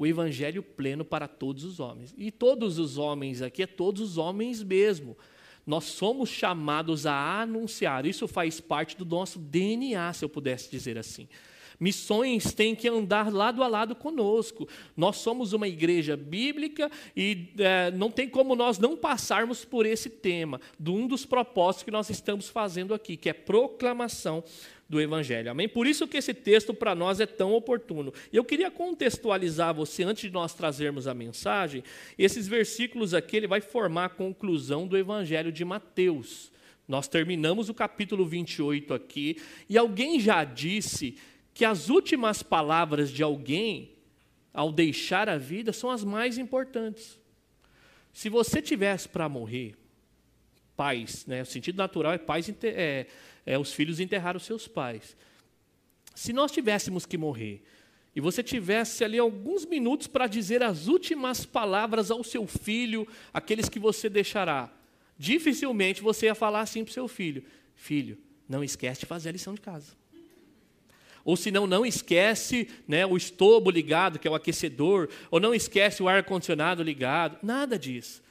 O 0.00 0.06
evangelho 0.06 0.62
pleno 0.62 1.04
para 1.04 1.28
todos 1.28 1.62
os 1.62 1.78
homens. 1.78 2.14
E 2.16 2.30
todos 2.30 2.78
os 2.78 2.96
homens 2.96 3.42
aqui 3.42 3.64
é 3.64 3.66
todos 3.66 4.00
os 4.00 4.16
homens 4.16 4.62
mesmo. 4.62 5.14
Nós 5.66 5.84
somos 5.84 6.30
chamados 6.30 7.04
a 7.04 7.42
anunciar. 7.42 8.06
Isso 8.06 8.26
faz 8.26 8.62
parte 8.62 8.96
do 8.96 9.04
nosso 9.04 9.38
DNA, 9.38 10.10
se 10.14 10.24
eu 10.24 10.28
pudesse 10.30 10.70
dizer 10.70 10.96
assim. 10.96 11.28
Missões 11.80 12.52
têm 12.52 12.74
que 12.74 12.86
andar 12.86 13.32
lado 13.32 13.62
a 13.62 13.66
lado 13.66 13.94
conosco. 13.94 14.68
Nós 14.94 15.16
somos 15.16 15.54
uma 15.54 15.66
igreja 15.66 16.14
bíblica 16.14 16.90
e 17.16 17.48
é, 17.58 17.90
não 17.90 18.10
tem 18.10 18.28
como 18.28 18.54
nós 18.54 18.78
não 18.78 18.94
passarmos 18.94 19.64
por 19.64 19.86
esse 19.86 20.10
tema, 20.10 20.60
de 20.78 20.90
um 20.90 21.06
dos 21.06 21.24
propósitos 21.24 21.84
que 21.84 21.90
nós 21.90 22.10
estamos 22.10 22.50
fazendo 22.50 22.92
aqui, 22.92 23.16
que 23.16 23.30
é 23.30 23.32
proclamação 23.32 24.44
do 24.90 25.00
Evangelho. 25.00 25.52
Amém? 25.52 25.68
Por 25.68 25.86
isso 25.86 26.06
que 26.06 26.16
esse 26.16 26.34
texto 26.34 26.74
para 26.74 26.96
nós 26.96 27.20
é 27.20 27.26
tão 27.26 27.54
oportuno. 27.54 28.12
Eu 28.32 28.44
queria 28.44 28.72
contextualizar 28.72 29.72
você, 29.72 30.02
antes 30.02 30.22
de 30.22 30.30
nós 30.30 30.52
trazermos 30.52 31.06
a 31.06 31.14
mensagem, 31.14 31.84
esses 32.18 32.48
versículos 32.48 33.14
aqui, 33.14 33.36
ele 33.36 33.46
vai 33.46 33.60
formar 33.60 34.06
a 34.06 34.08
conclusão 34.10 34.88
do 34.88 34.98
Evangelho 34.98 35.52
de 35.52 35.64
Mateus. 35.64 36.50
Nós 36.88 37.06
terminamos 37.06 37.68
o 37.68 37.74
capítulo 37.74 38.26
28 38.26 38.92
aqui, 38.92 39.40
e 39.68 39.78
alguém 39.78 40.18
já 40.18 40.42
disse 40.42 41.16
que 41.52 41.64
as 41.64 41.88
últimas 41.88 42.42
palavras 42.42 43.10
de 43.10 43.22
alguém, 43.22 43.92
ao 44.52 44.72
deixar 44.72 45.28
a 45.28 45.38
vida, 45.38 45.72
são 45.72 45.90
as 45.90 46.04
mais 46.04 46.38
importantes. 46.38 47.18
Se 48.12 48.28
você 48.28 48.60
tivesse 48.60 49.08
para 49.08 49.28
morrer, 49.28 49.76
pais, 50.76 51.26
né, 51.26 51.42
o 51.42 51.46
sentido 51.46 51.76
natural 51.76 52.12
é 52.12 52.18
pais 52.18 52.48
é, 52.62 53.06
é, 53.44 53.58
os 53.58 53.72
filhos 53.72 54.00
enterrar 54.00 54.36
os 54.36 54.44
seus 54.44 54.66
pais. 54.66 55.16
Se 56.14 56.32
nós 56.32 56.50
tivéssemos 56.50 57.06
que 57.06 57.18
morrer 57.18 57.62
e 58.14 58.20
você 58.20 58.42
tivesse 58.42 59.04
ali 59.04 59.18
alguns 59.18 59.64
minutos 59.64 60.06
para 60.06 60.26
dizer 60.26 60.62
as 60.62 60.86
últimas 60.86 61.44
palavras 61.44 62.10
ao 62.10 62.24
seu 62.24 62.46
filho, 62.46 63.06
aqueles 63.32 63.68
que 63.68 63.78
você 63.78 64.08
deixará, 64.08 64.72
dificilmente 65.18 66.02
você 66.02 66.26
ia 66.26 66.34
falar 66.34 66.60
assim 66.60 66.82
para 66.82 66.90
o 66.90 66.94
seu 66.94 67.06
filho: 67.06 67.44
Filho, 67.74 68.18
não 68.48 68.64
esquece 68.64 69.00
de 69.00 69.06
fazer 69.06 69.28
a 69.28 69.32
lição 69.32 69.54
de 69.54 69.60
casa. 69.60 69.99
Ou 71.24 71.36
se 71.36 71.50
não, 71.50 71.66
não 71.66 71.84
esquece 71.84 72.68
né, 72.86 73.04
o 73.04 73.16
estobo 73.16 73.70
ligado, 73.70 74.18
que 74.18 74.26
é 74.26 74.30
o 74.30 74.34
aquecedor, 74.34 75.08
ou 75.30 75.38
não 75.40 75.54
esquece 75.54 76.02
o 76.02 76.08
ar-condicionado 76.08 76.82
ligado. 76.82 77.38
Nada 77.42 77.78
disso. 77.78 78.22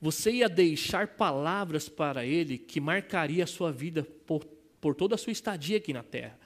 Você 0.00 0.30
ia 0.30 0.48
deixar 0.48 1.08
palavras 1.08 1.88
para 1.88 2.24
ele 2.24 2.56
que 2.56 2.80
marcaria 2.80 3.44
a 3.44 3.46
sua 3.46 3.72
vida 3.72 4.06
por, 4.26 4.44
por 4.80 4.94
toda 4.94 5.14
a 5.14 5.18
sua 5.18 5.32
estadia 5.32 5.78
aqui 5.78 5.92
na 5.92 6.02
Terra. 6.02 6.38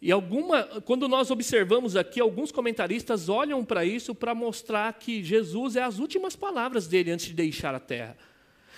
E 0.00 0.12
alguma, 0.12 0.62
quando 0.82 1.08
nós 1.08 1.30
observamos 1.30 1.96
aqui, 1.96 2.20
alguns 2.20 2.52
comentaristas 2.52 3.28
olham 3.28 3.64
para 3.64 3.84
isso 3.84 4.14
para 4.14 4.32
mostrar 4.32 4.92
que 4.92 5.24
Jesus 5.24 5.74
é 5.74 5.82
as 5.82 5.98
últimas 5.98 6.36
palavras 6.36 6.86
dele 6.86 7.10
antes 7.10 7.26
de 7.26 7.34
deixar 7.34 7.74
a 7.74 7.80
terra. 7.80 8.16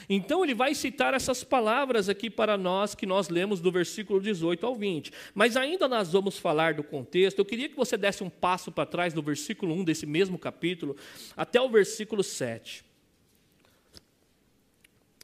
Então 0.09 0.45
ele 0.45 0.54
vai 0.54 0.75
citar 0.75 1.14
essas 1.14 1.45
palavras 1.45 2.09
aqui 2.09 2.30
para 2.30 2.57
nós 2.57 2.95
que 2.95 3.07
nós 3.07 3.28
lemos 3.28 3.61
do 3.61 3.71
versículo 3.71 4.21
18 4.21 4.66
ao 4.66 4.75
20. 4.75 5.12
Mas 5.35 5.57
ainda 5.57 5.87
nós 5.88 6.12
vamos 6.12 6.38
falar 6.38 6.75
do 6.75 6.83
contexto. 6.83 7.38
Eu 7.38 7.45
queria 7.45 7.69
que 7.69 7.76
você 7.76 7.97
desse 7.97 8.23
um 8.23 8.30
passo 8.30 8.73
para 8.73 8.87
trás 8.87 9.12
do 9.12 9.23
versículo 9.23 9.75
1 9.75 9.85
desse 9.85 10.07
mesmo 10.07 10.38
capítulo 10.38 10.97
até 11.37 11.61
o 11.61 11.69
versículo 11.69 12.23
7. 12.23 12.85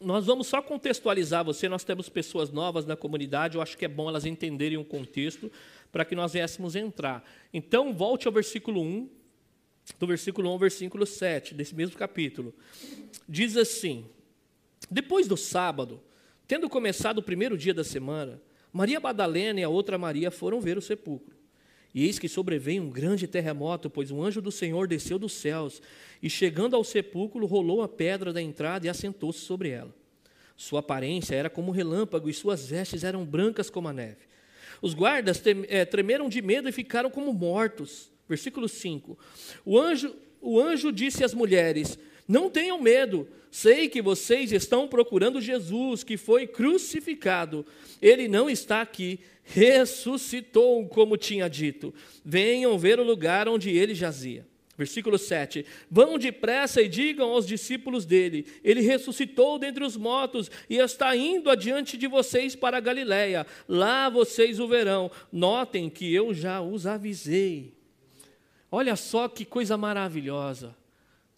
Nós 0.01 0.27
vamos 0.27 0.47
só 0.47 0.61
contextualizar 0.61 1.43
você, 1.43 1.71
nós 1.71 1.83
temos 1.83 2.11
pessoas 2.11 2.51
novas 2.51 2.85
na 2.85 2.95
comunidade, 2.95 3.57
eu 3.57 3.63
acho 3.63 3.79
que 3.79 3.85
é 3.87 3.89
bom 3.89 4.11
elas 4.11 4.27
entenderem 4.27 4.77
o 4.77 4.85
contexto 4.85 5.51
para 5.91 6.05
que 6.05 6.15
nós 6.15 6.35
viéssemos 6.35 6.77
entrar. 6.77 7.25
Então, 7.53 7.95
volte 7.95 8.27
ao 8.27 8.33
versículo 8.33 8.83
1, 8.83 9.09
do 9.99 10.07
versículo 10.07 10.51
1 10.51 10.53
ao 10.53 10.59
versículo 10.59 11.07
7, 11.07 11.55
desse 11.55 11.75
mesmo 11.75 11.97
capítulo. 11.97 12.55
Diz 13.27 13.57
assim: 13.57 14.05
depois 14.91 15.27
do 15.27 15.37
sábado, 15.37 16.01
tendo 16.47 16.69
começado 16.69 17.19
o 17.19 17.23
primeiro 17.23 17.57
dia 17.57 17.75
da 17.75 17.85
semana, 17.85 18.41
Maria 18.73 19.01
Madalena 19.01 19.61
e 19.61 19.65
a 19.65 19.69
outra 19.69 19.97
Maria 19.99 20.31
foram 20.31 20.61
ver 20.61 20.77
o 20.77 20.83
sepulcro. 20.83 21.37
E 21.95 22.05
eis 22.05 22.19
que 22.19 22.29
sobreveio 22.29 22.83
um 22.83 22.91
grande 22.91 23.27
terremoto, 23.27 23.89
pois 23.89 24.11
um 24.11 24.23
anjo 24.23 24.43
do 24.43 24.53
Senhor 24.53 24.87
desceu 24.87 25.19
dos 25.19 25.33
céus 25.33 25.81
e, 26.23 26.29
chegando 26.29 26.77
ao 26.77 26.85
sepulcro, 26.85 27.47
rolou 27.47 27.81
a 27.81 27.89
pedra 27.89 28.35
da 28.35 28.43
entrada 28.43 28.87
e 28.87 28.91
assentou-se 28.91 29.39
sobre 29.39 29.71
ela. 29.71 29.95
Sua 30.57 30.81
aparência 30.81 31.35
era 31.35 31.49
como 31.49 31.73
relâmpago 31.73 32.29
e 32.29 32.35
suas 32.35 32.67
vestes 32.67 33.03
eram 33.03 33.25
brancas 33.25 33.71
como 33.71 33.89
a 33.89 33.95
neve. 33.95 34.27
Os 34.83 34.93
guardas 34.93 35.43
eh, 35.69 35.85
tremeram 35.87 36.29
de 36.29 36.43
medo 36.43 36.69
e 36.69 36.73
ficaram 36.73 37.11
como 37.11 37.33
mortos. 37.33 38.11
Versículo 38.29 38.69
5. 38.69 39.19
O 39.65 39.79
anjo, 39.79 40.15
o 40.41 40.61
anjo 40.61 40.93
disse 40.93 41.25
às 41.25 41.33
mulheres: 41.33 41.99
Não 42.27 42.51
tenham 42.51 42.81
medo. 42.81 43.29
Sei 43.51 43.89
que 43.89 44.03
vocês 44.03 44.53
estão 44.53 44.87
procurando 44.87 45.41
Jesus, 45.41 46.05
que 46.05 46.17
foi 46.17 46.47
crucificado. 46.47 47.65
Ele 48.03 48.29
não 48.29 48.51
está 48.51 48.83
aqui, 48.83 49.21
ressuscitou, 49.45 50.87
como 50.89 51.17
tinha 51.17 51.49
dito. 51.49 51.95
Venham 52.25 52.79
ver 52.79 53.01
o 53.01 53.05
lugar 53.05 53.49
onde 53.49 53.71
ele 53.71 53.95
jazia. 53.95 54.47
Versículo 54.77 55.17
7: 55.17 55.65
Vão 55.91 56.19
depressa 56.19 56.83
e 56.83 56.89
digam 56.89 57.31
aos 57.31 57.47
discípulos 57.47 58.05
dele: 58.05 58.47
Ele 58.63 58.83
ressuscitou 58.83 59.59
dentre 59.59 59.83
os 59.83 59.97
mortos 59.97 60.51
e 60.69 60.77
está 60.77 61.17
indo 61.17 61.49
adiante 61.49 61.97
de 61.97 62.07
vocês 62.07 62.55
para 62.55 62.79
Galiléia. 62.79 63.47
Lá 63.67 64.11
vocês 64.11 64.61
o 64.61 64.69
verão. 64.69 65.11
Notem 65.33 65.89
que 65.89 66.13
eu 66.13 66.35
já 66.35 66.61
os 66.61 66.87
avisei. 66.87 67.73
Olha 68.71 68.97
só 68.97 69.29
que 69.29 69.45
coisa 69.47 69.79
maravilhosa. 69.79 70.77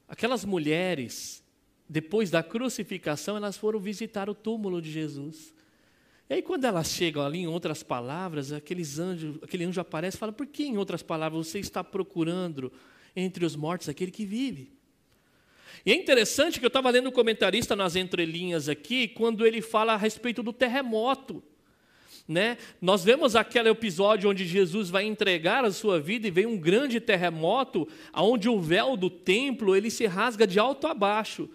Aquelas 0.09 0.45
mulheres 0.45 1.43
depois 1.89 2.31
da 2.31 2.43
crucificação, 2.43 3.37
elas 3.37 3.57
foram 3.57 3.81
visitar 3.81 4.29
o 4.29 4.35
túmulo 4.35 4.83
de 4.83 4.91
Jesus. 4.91 5.55
E 6.29 6.35
aí, 6.35 6.43
quando 6.43 6.67
elas 6.67 6.91
chegam 6.91 7.25
ali, 7.25 7.39
em 7.39 7.47
outras 7.47 7.83
palavras, 7.83 8.53
aqueles 8.53 8.99
anjos, 8.99 9.39
aquele 9.43 9.65
anjo 9.65 9.81
aparece 9.81 10.17
e 10.17 10.21
fala: 10.21 10.33
Por 10.33 10.47
que, 10.47 10.65
em 10.65 10.77
outras 10.77 11.03
palavras, 11.03 11.47
você 11.47 11.59
está 11.59 11.83
procurando 11.83 12.71
entre 13.17 13.45
os 13.47 13.57
mortos 13.57 13.89
aquele 13.89 14.11
que 14.11 14.27
vive? 14.27 14.71
E 15.87 15.93
é 15.93 15.95
interessante 15.95 16.59
que 16.59 16.67
eu 16.67 16.69
estava 16.69 16.91
lendo 16.91 17.09
o 17.09 17.13
comentarista 17.13 17.75
nas 17.75 17.97
entrelinhas 17.97 18.69
aqui, 18.69 19.09
quando 19.09 19.47
ele 19.47 19.63
fala 19.63 19.95
a 19.95 19.97
respeito 19.97 20.43
do 20.43 20.53
terremoto. 20.53 21.43
Né? 22.29 22.59
Nós 22.79 23.03
vemos 23.03 23.35
aquele 23.35 23.71
episódio 23.71 24.29
onde 24.29 24.47
Jesus 24.47 24.91
vai 24.91 25.05
entregar 25.05 25.65
a 25.65 25.73
sua 25.73 25.99
vida 25.99 26.29
e 26.29 26.31
vem 26.31 26.45
um 26.45 26.59
grande 26.59 27.01
terremoto, 27.01 27.89
onde 28.15 28.51
o 28.51 28.61
véu 28.61 28.99
do 28.99 29.09
templo 29.09 29.75
ele 29.75 29.91
se 29.91 30.05
rasga 30.07 30.47
de 30.47 30.59
alto 30.59 30.87
a 30.87 30.93
baixo. 30.93 31.49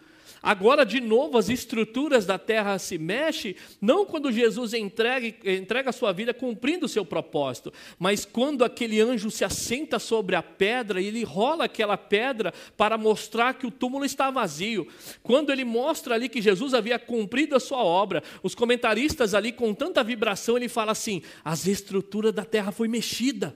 Agora, 0.43 0.85
de 0.85 0.99
novo, 0.99 1.37
as 1.37 1.47
estruturas 1.47 2.25
da 2.25 2.37
terra 2.37 2.77
se 2.77 2.97
mexem, 2.97 3.55
não 3.79 4.05
quando 4.05 4.29
Jesus 4.29 4.73
entrega, 4.73 5.33
entrega 5.49 5.89
a 5.89 5.93
sua 5.93 6.11
vida 6.11 6.33
cumprindo 6.33 6.85
o 6.85 6.89
seu 6.89 7.05
propósito, 7.05 7.71
mas 7.97 8.25
quando 8.25 8.65
aquele 8.65 8.99
anjo 8.99 9.31
se 9.31 9.45
assenta 9.45 9.97
sobre 9.99 10.35
a 10.35 10.43
pedra 10.43 10.99
e 10.99 11.07
ele 11.07 11.23
rola 11.23 11.63
aquela 11.63 11.95
pedra 11.95 12.53
para 12.75 12.97
mostrar 12.97 13.53
que 13.53 13.65
o 13.65 13.71
túmulo 13.71 14.03
está 14.03 14.29
vazio. 14.29 14.85
Quando 15.21 15.49
ele 15.49 15.63
mostra 15.63 16.15
ali 16.15 16.27
que 16.27 16.41
Jesus 16.41 16.73
havia 16.73 16.99
cumprido 16.99 17.55
a 17.55 17.59
sua 17.59 17.81
obra, 17.81 18.21
os 18.43 18.53
comentaristas 18.53 19.33
ali 19.33 19.53
com 19.53 19.73
tanta 19.73 20.03
vibração, 20.03 20.57
ele 20.57 20.67
fala 20.67 20.91
assim: 20.91 21.21
as 21.45 21.67
estruturas 21.67 22.33
da 22.33 22.43
terra 22.43 22.73
foi 22.73 22.89
mexida. 22.89 23.55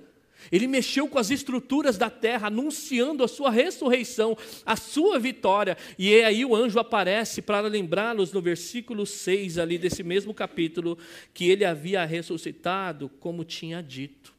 Ele 0.51 0.67
mexeu 0.67 1.07
com 1.07 1.19
as 1.19 1.29
estruturas 1.29 1.97
da 1.97 2.09
terra, 2.09 2.47
anunciando 2.47 3.23
a 3.23 3.27
sua 3.27 3.49
ressurreição, 3.49 4.37
a 4.65 4.75
sua 4.75 5.19
vitória. 5.19 5.77
E 5.97 6.13
é 6.13 6.25
aí 6.25 6.45
o 6.45 6.55
anjo 6.55 6.79
aparece 6.79 7.41
para 7.41 7.67
lembrá-los 7.67 8.31
no 8.31 8.41
versículo 8.41 9.05
6 9.05 9.57
ali 9.57 9.77
desse 9.77 10.03
mesmo 10.03 10.33
capítulo 10.33 10.97
que 11.33 11.49
ele 11.49 11.65
havia 11.65 12.05
ressuscitado, 12.05 13.09
como 13.19 13.43
tinha 13.43 13.81
dito. 13.81 14.35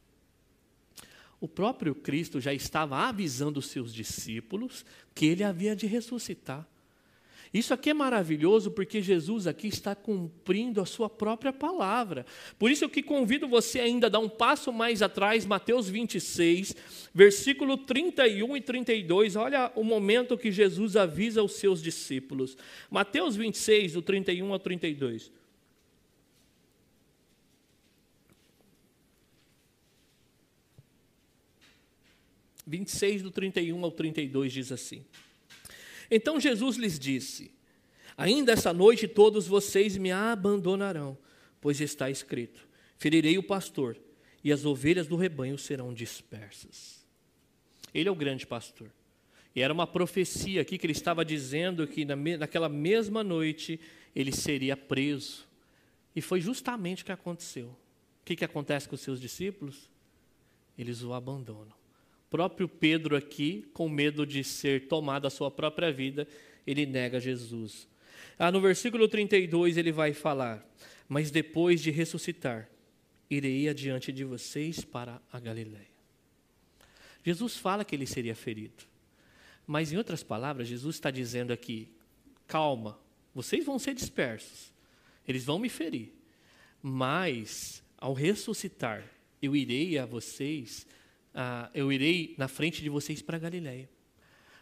O 1.41 1.47
próprio 1.47 1.95
Cristo 1.95 2.41
já 2.41 2.53
estava 2.53 2.97
avisando 2.97 3.59
os 3.59 3.67
seus 3.67 3.93
discípulos 3.93 4.85
que 5.15 5.25
ele 5.25 5.43
havia 5.43 5.75
de 5.75 5.87
ressuscitar. 5.87 6.67
Isso 7.53 7.73
aqui 7.73 7.89
é 7.89 7.93
maravilhoso 7.93 8.69
porque 8.69 9.01
Jesus 9.01 9.47
aqui 9.47 9.67
está 9.67 9.95
cumprindo 9.95 10.79
a 10.79 10.85
sua 10.85 11.09
própria 11.09 11.51
palavra. 11.51 12.25
Por 12.59 12.69
isso 12.69 12.85
eu 12.85 12.89
que 12.89 13.01
convido 13.01 13.47
você 13.47 13.79
ainda 13.79 14.05
a 14.05 14.09
dar 14.09 14.19
um 14.19 14.29
passo 14.29 14.71
mais 14.71 15.01
atrás, 15.01 15.45
Mateus 15.45 15.89
26, 15.89 16.75
versículo 17.13 17.75
31 17.75 18.55
e 18.55 18.61
32. 18.61 19.35
Olha 19.35 19.71
o 19.75 19.83
momento 19.83 20.37
que 20.37 20.51
Jesus 20.51 20.95
avisa 20.95 21.41
os 21.41 21.53
seus 21.53 21.81
discípulos. 21.81 22.55
Mateus 22.89 23.35
26, 23.35 23.93
do 23.93 24.01
31 24.03 24.53
ao 24.53 24.59
32. 24.59 25.31
Vinte 32.69 32.89
e 32.89 32.91
seis 32.91 33.23
do 33.23 33.31
31 33.31 33.83
ao 33.83 33.89
32 33.89 34.53
diz 34.53 34.71
assim. 34.71 35.03
Então 36.09 36.39
Jesus 36.39 36.77
lhes 36.77 36.97
disse: 36.97 37.51
Ainda 38.17 38.51
esta 38.51 38.73
noite 38.73 39.07
todos 39.07 39.47
vocês 39.47 39.97
me 39.97 40.11
abandonarão, 40.11 41.17
pois 41.61 41.79
está 41.81 42.09
escrito: 42.09 42.67
Ferirei 42.97 43.37
o 43.37 43.43
pastor, 43.43 43.97
e 44.43 44.51
as 44.51 44.65
ovelhas 44.65 45.07
do 45.07 45.15
rebanho 45.15 45.57
serão 45.57 45.93
dispersas. 45.93 47.05
Ele 47.93 48.09
é 48.09 48.11
o 48.11 48.15
grande 48.15 48.45
pastor. 48.45 48.91
E 49.55 49.61
era 49.61 49.73
uma 49.73 49.87
profecia 49.87 50.61
aqui 50.61 50.77
que 50.77 50.85
ele 50.85 50.93
estava 50.93 51.25
dizendo 51.25 51.87
que 51.87 52.05
naquela 52.05 52.69
mesma 52.69 53.23
noite 53.23 53.79
ele 54.15 54.31
seria 54.31 54.77
preso. 54.77 55.47
E 56.15 56.21
foi 56.21 56.39
justamente 56.39 57.01
o 57.03 57.05
que 57.05 57.11
aconteceu. 57.11 57.67
O 57.67 58.25
que, 58.25 58.35
que 58.35 58.45
acontece 58.45 58.87
com 58.87 58.95
os 58.95 59.01
seus 59.01 59.19
discípulos? 59.19 59.89
Eles 60.77 61.01
o 61.01 61.13
abandonam. 61.13 61.78
Próprio 62.29 62.67
Pedro 62.67 63.15
aqui, 63.15 63.67
com 63.73 63.89
medo 63.89 64.25
de 64.25 64.43
ser 64.43 64.87
tomado 64.87 65.25
a 65.25 65.29
sua 65.29 65.49
própria 65.49 65.91
vida, 65.91 66.27
ele 66.65 66.85
nega 66.85 67.19
Jesus. 67.19 67.87
Ah, 68.37 68.51
no 68.51 68.61
versículo 68.61 69.07
32 69.07 69.77
ele 69.77 69.91
vai 69.91 70.13
falar: 70.13 70.65
Mas 71.07 71.31
depois 71.31 71.81
de 71.81 71.91
ressuscitar, 71.91 72.69
irei 73.29 73.67
adiante 73.67 74.11
de 74.11 74.23
vocês 74.23 74.83
para 74.83 75.21
a 75.31 75.39
Galiléia. 75.39 75.89
Jesus 77.23 77.57
fala 77.57 77.83
que 77.83 77.95
ele 77.95 78.05
seria 78.05 78.35
ferido. 78.35 78.89
Mas, 79.67 79.91
em 79.91 79.97
outras 79.97 80.23
palavras, 80.23 80.67
Jesus 80.67 80.95
está 80.95 81.11
dizendo 81.11 81.53
aqui: 81.53 81.89
calma, 82.47 82.99
vocês 83.35 83.63
vão 83.63 83.77
ser 83.77 83.93
dispersos, 83.93 84.73
eles 85.27 85.45
vão 85.45 85.59
me 85.59 85.69
ferir, 85.69 86.11
mas, 86.81 87.83
ao 87.97 88.13
ressuscitar, 88.13 89.03
eu 89.41 89.55
irei 89.55 89.97
a 89.99 90.05
vocês, 90.05 90.87
ah, 91.41 91.69
eu 91.73 91.89
irei 91.89 92.35
na 92.37 92.49
frente 92.49 92.81
de 92.81 92.89
vocês 92.89 93.21
para 93.21 93.39
Galiléia. 93.39 93.89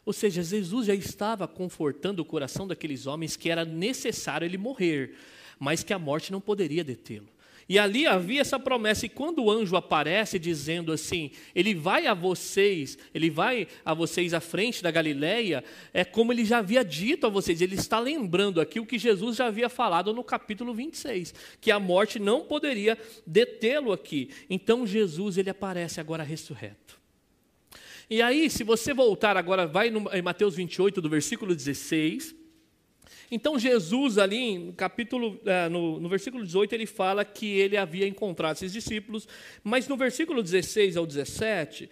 Ou 0.05 0.13
seja, 0.13 0.43
Jesus 0.43 0.85
já 0.85 0.93
estava 0.93 1.47
confortando 1.47 2.21
o 2.21 2.25
coração 2.25 2.67
daqueles 2.67 3.07
homens 3.07 3.35
que 3.35 3.49
era 3.49 3.65
necessário 3.65 4.45
ele 4.45 4.59
morrer, 4.59 5.15
mas 5.57 5.81
que 5.81 5.91
a 5.91 5.97
morte 5.97 6.31
não 6.31 6.39
poderia 6.39 6.83
detê-lo. 6.83 7.27
E 7.69 7.77
ali 7.77 8.07
havia 8.07 8.39
essa 8.39 8.57
promessa, 8.57 9.05
e 9.05 9.09
quando 9.09 9.43
o 9.43 9.51
anjo 9.51 9.75
aparece 9.75 10.39
dizendo 10.39 10.93
assim, 10.93 11.31
ele 11.53 11.75
vai 11.75 12.07
a 12.07 12.13
vocês, 12.13 12.97
ele 13.13 13.29
vai 13.29 13.67
a 13.83 13.93
vocês 13.93 14.33
à 14.33 14.39
frente 14.39 14.81
da 14.81 14.89
Galileia, 14.89 15.63
é 15.93 16.05
como 16.05 16.31
ele 16.31 16.45
já 16.45 16.59
havia 16.59 16.83
dito 16.83 17.27
a 17.27 17.29
vocês, 17.29 17.61
ele 17.61 17.75
está 17.75 17.99
lembrando 17.99 18.61
aqui 18.61 18.79
o 18.79 18.85
que 18.85 18.97
Jesus 18.97 19.35
já 19.35 19.47
havia 19.47 19.67
falado 19.67 20.13
no 20.13 20.23
capítulo 20.23 20.73
26, 20.73 21.33
que 21.59 21.69
a 21.69 21.79
morte 21.79 22.19
não 22.19 22.45
poderia 22.45 22.97
detê-lo 23.25 23.91
aqui. 23.91 24.29
Então 24.49 24.87
Jesus, 24.87 25.37
ele 25.37 25.49
aparece 25.49 25.99
agora 25.99 26.23
ressurreto. 26.23 26.97
E 28.09 28.21
aí, 28.21 28.49
se 28.49 28.63
você 28.63 28.93
voltar 28.93 29.35
agora, 29.35 29.67
vai 29.67 29.89
no, 29.89 30.09
em 30.13 30.21
Mateus 30.21 30.55
28, 30.55 31.01
do 31.01 31.09
versículo 31.09 31.53
16, 31.53 32.33
então 33.31 33.59
Jesus 33.59 34.17
ali, 34.17 34.57
no 34.57 34.73
capítulo, 34.73 35.39
eh, 35.45 35.69
no, 35.69 35.99
no, 35.99 36.09
versículo 36.09 36.45
18, 36.45 36.73
ele 36.73 36.85
fala 36.85 37.25
que 37.25 37.45
ele 37.59 37.75
havia 37.75 38.07
encontrado 38.07 38.55
esses 38.55 38.71
discípulos, 38.71 39.27
mas 39.63 39.87
no 39.87 39.97
versículo 39.97 40.41
16 40.41 40.97
ao 40.97 41.05
17, 41.05 41.89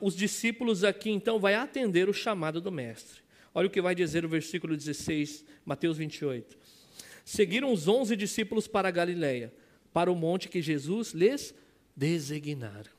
os 0.00 0.16
discípulos 0.16 0.84
aqui 0.84 1.10
então 1.10 1.38
vai 1.38 1.54
atender 1.54 2.08
o 2.08 2.12
chamado 2.12 2.60
do 2.60 2.70
mestre. 2.70 3.22
Olha 3.52 3.66
o 3.66 3.70
que 3.70 3.80
vai 3.80 3.94
dizer 3.94 4.24
o 4.24 4.28
versículo 4.28 4.76
16, 4.76 5.44
Mateus 5.64 5.98
28. 5.98 6.56
Seguiram 7.24 7.72
os 7.72 7.88
onze 7.88 8.16
discípulos 8.16 8.66
para 8.66 8.88
a 8.88 8.90
Galiléia, 8.90 9.52
para 9.92 10.10
o 10.10 10.16
monte 10.16 10.48
que 10.48 10.60
Jesus 10.60 11.12
lhes 11.12 11.54
designara. 11.96 12.90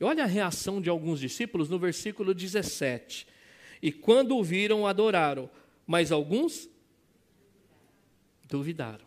E 0.00 0.04
olha 0.04 0.24
a 0.24 0.26
reação 0.26 0.80
de 0.80 0.88
alguns 0.88 1.20
discípulos 1.20 1.68
no 1.68 1.78
versículo 1.78 2.34
17. 2.34 3.26
E 3.82 3.92
quando 3.92 4.36
o 4.36 4.42
viram, 4.42 4.86
adoraram, 4.86 5.50
mas 5.86 6.10
alguns 6.10 6.68
duvidaram. 8.48 9.06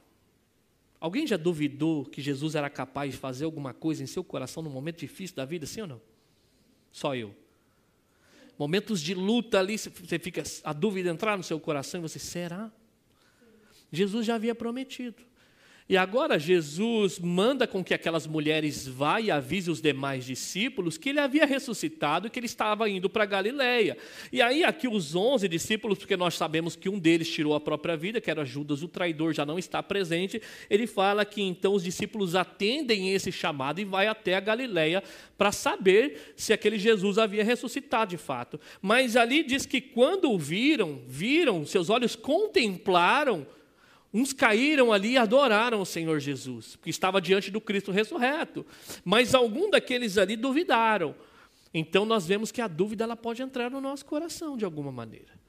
Alguém 0.99 1.25
já 1.25 1.35
duvidou 1.35 2.05
que 2.05 2.21
Jesus 2.21 2.53
era 2.53 2.69
capaz 2.69 3.11
de 3.11 3.17
fazer 3.17 3.45
alguma 3.45 3.73
coisa 3.73 4.03
em 4.03 4.05
seu 4.07 4.23
coração 4.23 4.61
num 4.61 4.69
momento 4.69 4.99
difícil 4.99 5.35
da 5.35 5.45
vida, 5.45 5.65
sim 5.65 5.81
ou 5.81 5.87
não? 5.87 6.01
Só 6.91 7.15
eu. 7.15 7.35
Momentos 8.57 9.01
de 9.01 9.15
luta 9.15 9.57
ali, 9.57 9.77
você 9.77 10.19
fica 10.19 10.43
a 10.63 10.73
dúvida 10.73 11.09
entrar 11.09 11.35
no 11.35 11.43
seu 11.43 11.59
coração 11.59 11.99
e 11.99 12.03
você, 12.03 12.19
será? 12.19 12.71
Jesus 13.91 14.25
já 14.25 14.35
havia 14.35 14.53
prometido. 14.53 15.23
E 15.91 15.97
agora 15.97 16.39
Jesus 16.39 17.19
manda 17.19 17.67
com 17.67 17.83
que 17.83 17.93
aquelas 17.93 18.25
mulheres 18.25 18.87
vá 18.87 19.19
e 19.19 19.29
avise 19.29 19.69
os 19.69 19.81
demais 19.81 20.23
discípulos 20.23 20.97
que 20.97 21.09
ele 21.09 21.19
havia 21.19 21.45
ressuscitado 21.45 22.27
e 22.27 22.29
que 22.29 22.39
ele 22.39 22.45
estava 22.45 22.89
indo 22.89 23.09
para 23.09 23.25
Galiléia. 23.25 23.97
E 24.31 24.41
aí 24.41 24.63
aqui 24.63 24.87
os 24.87 25.15
onze 25.15 25.49
discípulos, 25.49 25.97
porque 25.97 26.15
nós 26.15 26.35
sabemos 26.35 26.77
que 26.77 26.87
um 26.87 26.97
deles 26.97 27.29
tirou 27.29 27.53
a 27.55 27.59
própria 27.59 27.97
vida, 27.97 28.21
que 28.21 28.31
era 28.31 28.45
Judas 28.45 28.81
o 28.81 28.87
traidor, 28.87 29.33
já 29.33 29.45
não 29.45 29.59
está 29.59 29.83
presente, 29.83 30.41
ele 30.69 30.87
fala 30.87 31.25
que 31.25 31.41
então 31.41 31.73
os 31.73 31.83
discípulos 31.83 32.35
atendem 32.35 33.13
esse 33.13 33.29
chamado 33.29 33.81
e 33.81 33.83
vai 33.83 34.07
até 34.07 34.35
a 34.35 34.39
Galiléia 34.39 35.03
para 35.37 35.51
saber 35.51 36.33
se 36.37 36.53
aquele 36.53 36.79
Jesus 36.79 37.17
havia 37.17 37.43
ressuscitado 37.43 38.11
de 38.11 38.17
fato. 38.17 38.57
Mas 38.81 39.17
ali 39.17 39.43
diz 39.43 39.65
que 39.65 39.81
quando 39.81 40.31
o 40.31 40.39
viram, 40.39 41.01
viram, 41.05 41.65
seus 41.65 41.89
olhos 41.89 42.15
contemplaram 42.15 43.45
Uns 44.13 44.33
caíram 44.33 44.91
ali 44.91 45.13
e 45.13 45.17
adoraram 45.17 45.81
o 45.81 45.85
Senhor 45.85 46.19
Jesus, 46.19 46.77
que 46.81 46.89
estava 46.89 47.21
diante 47.21 47.49
do 47.49 47.61
Cristo 47.61 47.91
ressurreto. 47.91 48.65
Mas 49.05 49.33
algum 49.33 49.69
daqueles 49.69 50.17
ali 50.17 50.35
duvidaram. 50.35 51.15
Então 51.73 52.05
nós 52.05 52.27
vemos 52.27 52.51
que 52.51 52.61
a 52.61 52.67
dúvida 52.67 53.05
ela 53.05 53.15
pode 53.15 53.41
entrar 53.41 53.71
no 53.71 53.79
nosso 53.79 54.05
coração 54.05 54.57
de 54.57 54.65
alguma 54.65 54.91
maneira. 54.91 55.39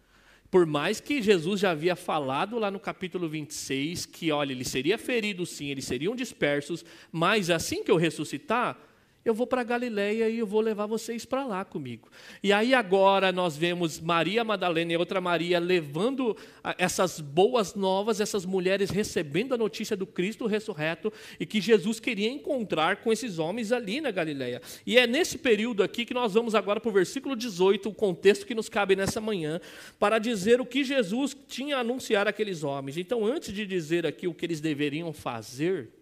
Por 0.49 0.67
mais 0.67 1.01
que 1.01 1.23
Jesus 1.23 1.61
já 1.61 1.71
havia 1.71 1.97
falado 1.97 2.59
lá 2.59 2.71
no 2.71 2.79
capítulo 2.79 3.29
26 3.29 4.05
que, 4.05 4.31
olha, 4.31 4.53
ele 4.53 4.65
seria 4.65 4.99
ferido 4.99 5.47
sim, 5.47 5.69
eles 5.69 5.87
seriam 5.87 6.15
dispersos, 6.15 6.85
mas 7.11 7.49
assim 7.49 7.83
que 7.83 7.91
eu 7.91 7.97
ressuscitar, 7.97 8.79
eu 9.25 9.35
vou 9.35 9.47
para 9.47 9.63
Galiléia 9.63 10.29
e 10.29 10.39
eu 10.39 10.47
vou 10.47 10.61
levar 10.61 10.87
vocês 10.87 11.25
para 11.25 11.47
lá 11.47 11.65
comigo. 11.65 12.09
E 12.43 12.53
aí 12.53 12.75
agora 12.75 13.31
nós 13.31 13.57
vemos 13.57 14.01
Maria 14.01 14.43
Madalena 14.43 14.93
e 14.93 14.97
outra 14.97 15.21
Maria 15.21 15.61
levando 15.61 16.37
essas 16.77 17.21
boas 17.21 17.75
novas, 17.75 18.21
essas 18.21 18.45
mulheres 18.45 18.91
recebendo 18.91 19.55
a 19.55 19.59
notícia 19.59 19.97
do 19.97 20.07
Cristo 20.07 20.47
ressurreto 20.47 21.13
e 21.39 21.47
que 21.47 21.61
Jesus 21.61 22.01
queria 22.01 22.29
encontrar 22.29 22.97
com 22.97 23.13
esses 23.13 23.39
homens 23.39 23.71
ali 23.71 24.01
na 24.01 24.11
Galiléia. 24.11 24.61
E 24.85 24.99
é 24.99 25.07
nesse 25.07 25.39
período 25.39 25.83
aqui 25.83 26.05
que 26.05 26.15
nós 26.15 26.35
vamos 26.35 26.55
agora 26.55 26.81
para 26.81 26.89
o 26.89 26.93
versículo 26.93 27.37
18, 27.37 27.89
o 27.89 27.95
contexto 27.95 28.45
que 28.45 28.55
nos 28.55 28.69
cabe 28.69 28.97
nessa 28.97 29.21
manhã, 29.21 29.61
para 29.99 30.19
dizer 30.19 30.61
o 30.61 30.67
que 30.67 30.83
Jesus 30.83 31.37
tinha 31.47 31.77
a 31.77 31.81
anunciar 31.81 32.27
àqueles 32.27 32.65
homens. 32.65 32.97
Então, 32.97 33.25
antes 33.25 33.53
de 33.55 33.65
dizer 33.65 34.07
aqui 34.07 34.27
o 34.27 34.35
que 34.35 34.45
eles 34.45 34.61
deveriam 34.61 35.13
fazer, 35.13 36.02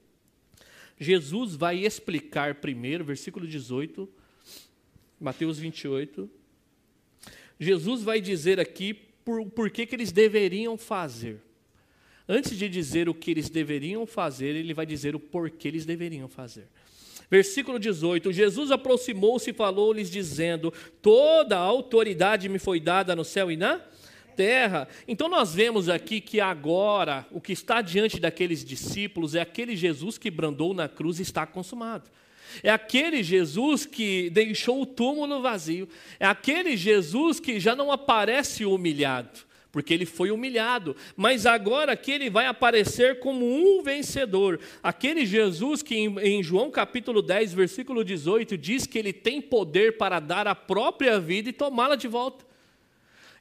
Jesus 1.00 1.56
vai 1.56 1.78
explicar 1.78 2.56
primeiro, 2.56 3.02
versículo 3.02 3.46
18, 3.46 4.06
Mateus 5.18 5.58
28. 5.58 6.28
Jesus 7.58 8.02
vai 8.02 8.20
dizer 8.20 8.60
aqui 8.60 8.92
por, 9.24 9.46
por 9.46 9.70
que, 9.70 9.86
que 9.86 9.96
eles 9.96 10.12
deveriam 10.12 10.76
fazer. 10.76 11.40
Antes 12.28 12.56
de 12.56 12.68
dizer 12.68 13.08
o 13.08 13.14
que 13.14 13.30
eles 13.30 13.48
deveriam 13.48 14.06
fazer, 14.06 14.54
ele 14.54 14.74
vai 14.74 14.84
dizer 14.84 15.16
o 15.16 15.20
porquê 15.20 15.68
eles 15.68 15.86
deveriam 15.86 16.28
fazer. 16.28 16.68
Versículo 17.30 17.78
18: 17.78 18.30
Jesus 18.30 18.70
aproximou-se 18.70 19.48
e 19.48 19.54
falou-lhes, 19.54 20.10
dizendo: 20.10 20.72
Toda 21.00 21.56
a 21.56 21.60
autoridade 21.60 22.48
me 22.48 22.58
foi 22.58 22.78
dada 22.78 23.16
no 23.16 23.24
céu 23.24 23.50
e 23.50 23.56
na 23.56 23.78
terra. 23.78 23.99
Então 25.06 25.28
nós 25.28 25.54
vemos 25.54 25.88
aqui 25.88 26.20
que 26.20 26.40
agora 26.40 27.26
o 27.30 27.40
que 27.40 27.52
está 27.52 27.82
diante 27.82 28.18
daqueles 28.18 28.64
discípulos 28.64 29.34
é 29.34 29.40
aquele 29.40 29.76
Jesus 29.76 30.16
que 30.18 30.30
brandou 30.30 30.72
na 30.72 30.88
cruz 30.88 31.18
e 31.18 31.22
está 31.22 31.46
consumado. 31.46 32.10
É 32.62 32.70
aquele 32.70 33.22
Jesus 33.22 33.86
que 33.86 34.30
deixou 34.30 34.82
o 34.82 34.86
túmulo 34.86 35.40
vazio. 35.40 35.88
É 36.18 36.26
aquele 36.26 36.76
Jesus 36.76 37.38
que 37.38 37.60
já 37.60 37.76
não 37.76 37.92
aparece 37.92 38.64
humilhado, 38.64 39.40
porque 39.70 39.94
ele 39.94 40.06
foi 40.06 40.30
humilhado, 40.30 40.96
mas 41.16 41.46
agora 41.46 41.96
que 41.96 42.10
ele 42.10 42.28
vai 42.28 42.46
aparecer 42.46 43.20
como 43.20 43.46
um 43.46 43.82
vencedor. 43.82 44.58
Aquele 44.82 45.24
Jesus 45.24 45.82
que 45.82 45.94
em, 45.94 46.42
João 46.42 46.70
capítulo 46.70 47.22
10, 47.22 47.52
versículo 47.52 48.04
18, 48.04 48.58
diz 48.58 48.86
que 48.86 48.98
ele 48.98 49.12
tem 49.12 49.40
poder 49.40 49.96
para 49.96 50.18
dar 50.18 50.48
a 50.48 50.54
própria 50.54 51.20
vida 51.20 51.48
e 51.48 51.52
tomá-la 51.52 51.94
de 51.94 52.08
volta. 52.08 52.49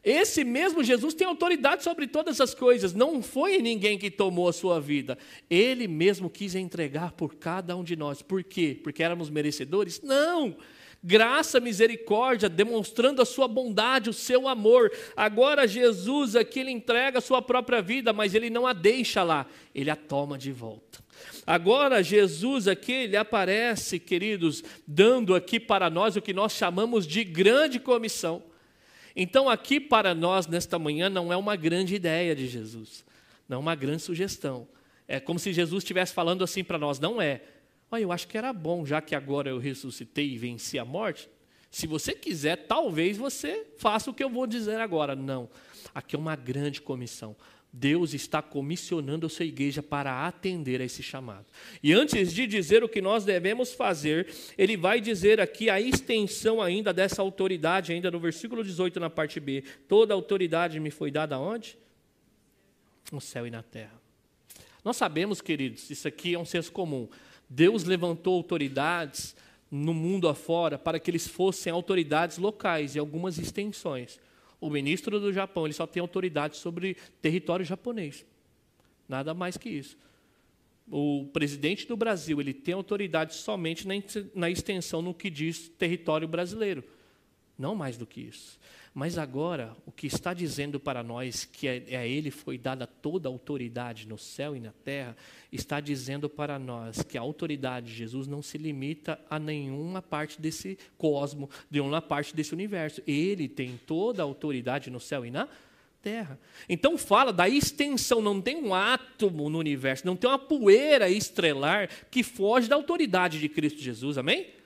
Esse 0.03 0.45
mesmo 0.45 0.83
Jesus 0.83 1.13
tem 1.13 1.27
autoridade 1.27 1.83
sobre 1.83 2.07
todas 2.07 2.39
as 2.39 2.55
coisas. 2.55 2.93
Não 2.93 3.21
foi 3.21 3.57
ninguém 3.57 3.97
que 3.97 4.09
tomou 4.09 4.47
a 4.47 4.53
sua 4.53 4.79
vida. 4.79 5.17
Ele 5.49 5.87
mesmo 5.87 6.29
quis 6.29 6.55
entregar 6.55 7.11
por 7.11 7.35
cada 7.35 7.75
um 7.75 7.83
de 7.83 7.95
nós. 7.95 8.21
Por 8.21 8.43
quê? 8.43 8.79
Porque 8.81 9.03
éramos 9.03 9.29
merecedores? 9.29 10.01
Não. 10.01 10.55
Graça, 11.01 11.59
misericórdia, 11.59 12.49
demonstrando 12.49 13.21
a 13.21 13.25
sua 13.25 13.47
bondade, 13.47 14.09
o 14.09 14.13
seu 14.13 14.47
amor. 14.47 14.91
Agora 15.15 15.67
Jesus 15.67 16.35
aqui 16.35 16.59
ele 16.59 16.71
entrega 16.71 17.19
a 17.19 17.21
sua 17.21 17.41
própria 17.41 17.81
vida, 17.81 18.11
mas 18.11 18.33
ele 18.33 18.49
não 18.49 18.67
a 18.67 18.73
deixa 18.73 19.23
lá, 19.23 19.45
ele 19.73 19.89
a 19.89 19.95
toma 19.95 20.37
de 20.37 20.51
volta. 20.51 20.99
Agora 21.47 22.03
Jesus 22.03 22.67
aqui 22.67 22.91
ele 22.91 23.17
aparece, 23.17 23.97
queridos, 23.97 24.61
dando 24.85 25.35
aqui 25.35 25.57
para 25.59 25.89
nós 25.89 26.17
o 26.17 26.21
que 26.21 26.33
nós 26.33 26.51
chamamos 26.51 27.07
de 27.07 27.23
grande 27.23 27.79
comissão. 27.79 28.48
Então, 29.15 29.49
aqui 29.49 29.79
para 29.79 30.13
nós, 30.13 30.47
nesta 30.47 30.77
manhã, 30.77 31.09
não 31.09 31.31
é 31.31 31.37
uma 31.37 31.55
grande 31.55 31.95
ideia 31.95 32.35
de 32.35 32.47
Jesus, 32.47 33.05
não 33.47 33.57
é 33.57 33.59
uma 33.59 33.75
grande 33.75 34.01
sugestão. 34.01 34.67
É 35.07 35.19
como 35.19 35.39
se 35.39 35.51
Jesus 35.51 35.83
estivesse 35.83 36.13
falando 36.13 36.43
assim 36.43 36.63
para 36.63 36.77
nós: 36.77 36.99
não 36.99 37.21
é, 37.21 37.41
olha, 37.91 38.03
eu 38.03 38.11
acho 38.11 38.27
que 38.27 38.37
era 38.37 38.53
bom, 38.53 38.85
já 38.85 39.01
que 39.01 39.15
agora 39.15 39.49
eu 39.49 39.57
ressuscitei 39.57 40.29
e 40.31 40.37
venci 40.37 40.77
a 40.77 40.85
morte, 40.85 41.29
Se 41.71 41.85
você 41.85 42.13
quiser, 42.13 42.67
talvez 42.67 43.17
você 43.17 43.67
faça 43.77 44.09
o 44.09 44.13
que 44.13 44.23
eu 44.23 44.29
vou 44.29 44.47
dizer 44.47 44.79
agora. 44.79 45.15
Não. 45.15 45.49
Aqui 45.93 46.15
é 46.15 46.19
uma 46.19 46.35
grande 46.35 46.81
comissão. 46.81 47.35
Deus 47.71 48.13
está 48.15 48.41
comissionando 48.41 49.27
a 49.27 49.29
sua 49.29 49.45
igreja 49.45 49.83
para 49.83 50.25
atender 50.25 50.81
a 50.81 50.85
esse 50.85 51.03
chamado. 51.03 51.45
E 51.83 51.93
antes 51.93 52.33
de 52.33 52.47
dizer 52.47 52.83
o 52.83 52.89
que 52.89 52.99
nós 52.99 53.23
devemos 53.23 53.73
fazer, 53.73 54.27
ele 54.57 54.75
vai 54.75 54.99
dizer 54.99 55.39
aqui 55.39 55.69
a 55.69 55.79
extensão 55.79 56.61
ainda 56.61 56.91
dessa 56.91 57.21
autoridade, 57.21 57.93
ainda 57.93 58.09
no 58.09 58.19
versículo 58.19 58.63
18, 58.63 58.99
na 58.99 59.09
parte 59.09 59.39
B. 59.39 59.63
Toda 59.87 60.15
autoridade 60.15 60.79
me 60.79 60.89
foi 60.89 61.11
dada 61.11 61.37
onde? 61.37 61.77
No 63.11 63.21
céu 63.21 63.45
e 63.45 63.51
na 63.51 63.61
terra. 63.61 63.99
Nós 64.83 64.97
sabemos, 64.97 65.39
queridos, 65.39 65.89
isso 65.91 66.07
aqui 66.07 66.33
é 66.33 66.39
um 66.39 66.45
senso 66.45 66.71
comum. 66.71 67.07
Deus 67.47 67.83
levantou 67.83 68.35
autoridades 68.35 69.35
no 69.69 69.93
mundo 69.93 70.27
afora 70.27 70.79
para 70.79 70.99
que 70.99 71.11
eles 71.11 71.27
fossem 71.27 71.71
autoridades 71.71 72.39
locais 72.39 72.95
e 72.95 72.99
algumas 72.99 73.37
extensões. 73.37 74.19
O 74.59 74.69
ministro 74.69 75.19
do 75.19 75.31
Japão 75.31 75.65
ele 75.65 75.73
só 75.73 75.87
tem 75.87 76.01
autoridade 76.01 76.57
sobre 76.57 76.97
território 77.21 77.65
japonês. 77.65 78.25
Nada 79.07 79.33
mais 79.33 79.57
que 79.57 79.69
isso. 79.69 79.97
O 80.91 81.25
presidente 81.31 81.87
do 81.87 81.95
Brasil 81.95 82.41
ele 82.41 82.53
tem 82.53 82.73
autoridade 82.73 83.35
somente 83.35 83.87
na 84.33 84.49
extensão 84.49 85.01
no 85.01 85.13
que 85.13 85.29
diz 85.29 85.69
território 85.69 86.27
brasileiro. 86.27 86.83
Não 87.57 87.75
mais 87.75 87.97
do 87.97 88.05
que 88.05 88.21
isso. 88.21 88.59
Mas 88.99 89.17
agora, 89.17 89.77
o 89.85 89.93
que 89.93 90.07
está 90.07 90.33
dizendo 90.33 90.77
para 90.77 91.01
nós 91.01 91.45
que 91.45 91.69
a, 91.69 91.99
a 91.99 92.05
Ele 92.05 92.29
foi 92.29 92.57
dada 92.57 92.85
toda 92.85 93.29
a 93.29 93.31
autoridade 93.31 94.05
no 94.05 94.17
céu 94.17 94.57
e 94.57 94.59
na 94.59 94.73
terra, 94.83 95.15
está 95.53 95.79
dizendo 95.79 96.27
para 96.27 96.59
nós 96.59 97.01
que 97.01 97.17
a 97.17 97.21
autoridade 97.21 97.85
de 97.85 97.93
Jesus 97.93 98.27
não 98.27 98.41
se 98.41 98.57
limita 98.57 99.17
a 99.29 99.39
nenhuma 99.39 100.01
parte 100.01 100.41
desse 100.41 100.77
cosmo, 100.97 101.49
de 101.71 101.79
nenhuma 101.79 102.01
parte 102.01 102.35
desse 102.35 102.51
universo. 102.51 103.01
Ele 103.07 103.47
tem 103.47 103.79
toda 103.87 104.21
a 104.21 104.25
autoridade 104.25 104.89
no 104.89 104.99
céu 104.99 105.25
e 105.25 105.31
na 105.31 105.47
terra. 106.01 106.37
Então 106.67 106.97
fala 106.97 107.31
da 107.31 107.47
extensão, 107.47 108.21
não 108.21 108.41
tem 108.41 108.57
um 108.57 108.75
átomo 108.75 109.49
no 109.49 109.59
universo, 109.59 110.05
não 110.05 110.17
tem 110.17 110.29
uma 110.29 110.37
poeira 110.37 111.09
estrelar 111.09 111.89
que 112.11 112.21
foge 112.21 112.67
da 112.67 112.75
autoridade 112.75 113.39
de 113.39 113.47
Cristo 113.47 113.79
Jesus, 113.79 114.17
amém? 114.17 114.58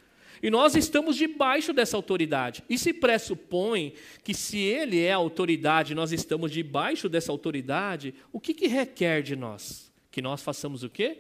E 0.44 0.50
nós 0.50 0.76
estamos 0.76 1.16
debaixo 1.16 1.72
dessa 1.72 1.96
autoridade. 1.96 2.66
E 2.70 2.78
se 2.78 2.92
pressupõe 2.92 3.94
que 4.26 4.34
se 4.34 4.58
ele 4.58 5.00
é 5.00 5.14
a 5.14 5.16
autoridade, 5.16 5.96
nós 5.96 6.12
estamos 6.12 6.52
debaixo 6.52 7.08
dessa 7.08 7.32
autoridade, 7.32 8.14
o 8.30 8.42
que, 8.42 8.54
que 8.54 8.68
requer 8.68 9.24
de 9.24 9.38
nós? 9.38 9.90
Que 10.12 10.22
nós 10.22 10.44
façamos 10.44 10.84
o 10.84 10.90
quê? 10.90 11.18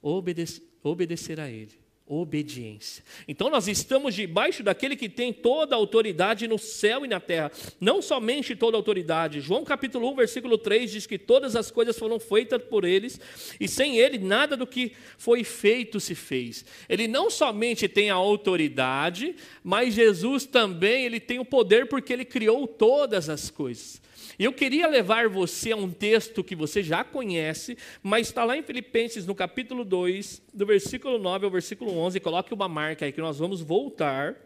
Obedecer, 0.00 0.62
obedecer 0.82 1.38
a 1.38 1.50
ele 1.50 1.81
obediência. 2.20 3.02
Então 3.26 3.48
nós 3.48 3.68
estamos 3.68 4.14
debaixo 4.14 4.62
daquele 4.62 4.96
que 4.96 5.08
tem 5.08 5.32
toda 5.32 5.74
a 5.74 5.78
autoridade 5.78 6.46
no 6.46 6.58
céu 6.58 7.04
e 7.04 7.08
na 7.08 7.18
terra. 7.18 7.50
Não 7.80 8.02
somente 8.02 8.54
toda 8.54 8.76
a 8.76 8.78
autoridade. 8.78 9.40
João 9.40 9.64
capítulo 9.64 10.10
1, 10.10 10.16
versículo 10.16 10.58
3 10.58 10.90
diz 10.90 11.06
que 11.06 11.18
todas 11.18 11.56
as 11.56 11.70
coisas 11.70 11.98
foram 11.98 12.20
feitas 12.20 12.62
por 12.62 12.84
eles 12.84 13.18
e 13.58 13.66
sem 13.66 13.98
ele 13.98 14.18
nada 14.18 14.56
do 14.56 14.66
que 14.66 14.92
foi 15.16 15.42
feito 15.42 15.98
se 15.98 16.14
fez. 16.14 16.64
Ele 16.88 17.08
não 17.08 17.30
somente 17.30 17.88
tem 17.88 18.10
a 18.10 18.14
autoridade, 18.14 19.34
mas 19.64 19.94
Jesus 19.94 20.44
também 20.44 21.04
ele 21.04 21.18
tem 21.18 21.38
o 21.38 21.44
poder 21.44 21.86
porque 21.86 22.12
ele 22.12 22.24
criou 22.24 22.66
todas 22.66 23.28
as 23.28 23.48
coisas. 23.50 24.02
E 24.38 24.44
eu 24.44 24.52
queria 24.52 24.86
levar 24.86 25.28
você 25.28 25.72
a 25.72 25.76
um 25.76 25.90
texto 25.90 26.42
que 26.42 26.56
você 26.56 26.82
já 26.82 27.04
conhece, 27.04 27.76
mas 28.02 28.28
está 28.28 28.44
lá 28.44 28.56
em 28.56 28.62
Filipenses, 28.62 29.26
no 29.26 29.34
capítulo 29.34 29.84
2, 29.84 30.42
do 30.52 30.66
versículo 30.66 31.18
9 31.18 31.44
ao 31.44 31.50
versículo 31.50 31.96
11. 31.96 32.20
Coloque 32.20 32.54
uma 32.54 32.68
marca 32.68 33.04
aí 33.04 33.12
que 33.12 33.20
nós 33.20 33.38
vamos 33.38 33.60
voltar. 33.60 34.36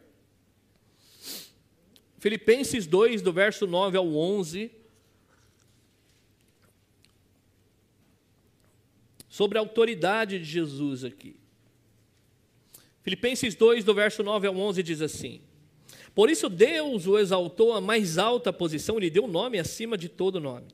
Filipenses 2.18 2.86
2, 2.86 3.22
do 3.22 3.32
verso 3.32 3.66
9 3.66 3.96
ao 3.96 4.14
11. 4.14 4.70
Sobre 9.28 9.58
a 9.58 9.60
autoridade 9.60 10.38
de 10.38 10.44
Jesus 10.44 11.04
aqui. 11.04 11.36
Filipenses 13.02 13.54
2, 13.54 13.84
do 13.84 13.94
verso 13.94 14.22
9 14.22 14.46
ao 14.46 14.56
11, 14.56 14.82
diz 14.82 15.00
assim: 15.00 15.40
por 16.14 16.30
isso 16.30 16.48
Deus 16.48 17.06
o 17.06 17.18
exaltou 17.18 17.74
à 17.74 17.80
mais 17.80 18.18
alta 18.18 18.52
posição, 18.52 18.98
lhe 18.98 19.10
deu 19.10 19.24
um 19.24 19.28
nome 19.28 19.58
acima 19.58 19.98
de 19.98 20.08
todo 20.08 20.40
nome, 20.40 20.66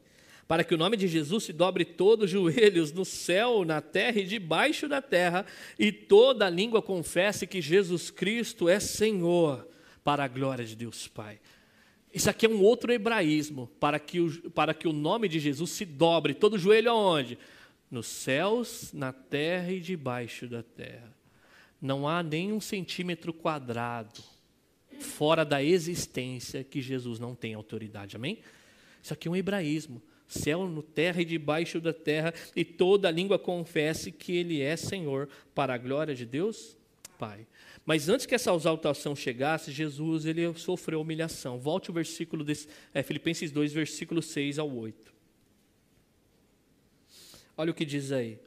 para 0.47 0.63
que 0.63 0.75
o 0.75 0.79
nome 0.79 0.97
de 0.97 1.09
Jesus 1.09 1.45
se 1.45 1.53
dobre 1.53 1.85
todos 1.85 2.27
os 2.27 2.31
joelhos 2.31 2.93
no 2.93 3.05
céu, 3.05 3.65
na 3.65 3.81
terra 3.81 4.21
e 4.21 4.25
debaixo 4.25 4.89
da 4.89 5.03
terra, 5.03 5.45
e 5.79 5.91
toda 5.91 6.49
língua 6.49 6.81
confesse 6.81 7.47
que 7.47 7.61
Jesus 7.61 8.11
Cristo 8.11 8.69
é 8.69 8.79
Senhor, 8.79 9.67
para 10.05 10.25
a 10.25 10.29
glória 10.29 10.65
de 10.65 10.77
Deus 10.77 11.09
Pai. 11.09 11.41
Isso 12.13 12.29
aqui 12.29 12.45
é 12.45 12.49
um 12.49 12.61
outro 12.61 12.93
hebraísmo, 12.93 13.69
para 13.81 13.99
que 13.99 14.21
o, 14.21 14.51
para 14.51 14.75
que 14.75 14.87
o 14.87 14.93
nome 14.93 15.29
de 15.29 15.41
Jesus 15.41 15.71
se 15.71 15.85
dobre, 15.85 16.35
todo 16.35 16.59
joelho 16.59 16.91
aonde? 16.91 17.39
Nos 17.91 18.07
céus, 18.07 18.93
na 18.93 19.13
terra 19.13 19.73
e 19.73 19.81
debaixo 19.81 20.47
da 20.47 20.63
terra. 20.63 21.13
Não 21.81 22.07
há 22.07 22.23
nem 22.23 22.53
um 22.53 22.61
centímetro 22.61 23.33
quadrado 23.33 24.23
fora 25.03 25.45
da 25.45 25.63
existência 25.63 26.65
que 26.65 26.81
Jesus 26.81 27.19
não 27.19 27.35
tem 27.35 27.55
autoridade. 27.55 28.17
Amém? 28.17 28.39
Isso 29.03 29.13
aqui 29.13 29.29
é 29.29 29.31
um 29.31 29.37
hebraísmo. 29.37 30.01
Céu 30.27 30.67
no 30.67 30.83
terra 30.83 31.21
e 31.21 31.25
debaixo 31.27 31.79
da 31.81 31.93
terra, 31.93 32.33
e 32.57 32.65
toda 32.65 33.11
língua 33.11 33.39
confesse 33.39 34.11
que 34.11 34.35
Ele 34.35 34.63
é 34.63 34.77
Senhor, 34.77 35.29
para 35.55 35.75
a 35.75 35.79
glória 35.79 36.15
de 36.15 36.25
Deus 36.25 36.77
Pai. 37.19 37.47
Mas 37.85 38.09
antes 38.09 38.25
que 38.25 38.35
essa 38.35 38.55
exaltação 38.55 39.15
chegasse, 39.15 39.71
Jesus 39.71 40.25
ele 40.25 40.55
sofreu 40.55 41.01
humilhação. 41.01 41.59
Volte 41.59 41.91
o 41.91 41.93
versículo 41.93 42.45
de 42.45 42.67
é, 42.95 43.03
Filipenses 43.03 43.51
2, 43.51 43.73
versículo 43.73 44.23
6 44.23 44.59
ao 44.59 44.75
8. 44.75 45.13
Olha 47.57 47.71
o 47.71 47.75
que 47.75 47.85
diz 47.85 48.11
aí. 48.11 48.39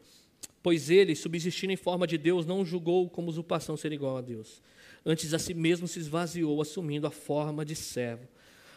Pois 0.63 0.89
ele, 0.89 1.15
subsistindo 1.15 1.71
em 1.71 1.77
forma 1.77 2.07
de 2.07 2.17
Deus, 2.17 2.45
não 2.45 2.65
julgou 2.65 3.09
como 3.09 3.29
usurpação 3.29 3.77
ser 3.77 3.91
igual 3.91 4.17
a 4.17 4.21
Deus 4.21 4.61
antes 5.05 5.33
a 5.33 5.39
si 5.39 5.53
mesmo 5.53 5.87
se 5.87 5.99
esvaziou, 5.99 6.61
assumindo 6.61 7.05
a 7.05 7.11
forma 7.11 7.63
de 7.63 7.75
servo. 7.75 8.27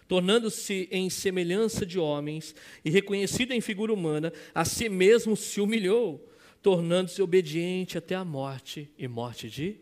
Tornando-se 0.06 0.88
em 0.90 1.10
semelhança 1.10 1.84
de 1.84 1.98
homens 1.98 2.54
e 2.84 2.90
reconhecido 2.90 3.52
em 3.52 3.60
figura 3.60 3.92
humana, 3.92 4.32
a 4.54 4.64
si 4.64 4.88
mesmo 4.88 5.36
se 5.36 5.60
humilhou, 5.60 6.26
tornando-se 6.62 7.20
obediente 7.20 7.98
até 7.98 8.14
a 8.14 8.24
morte 8.24 8.90
e 8.98 9.06
morte 9.06 9.50
de 9.50 9.76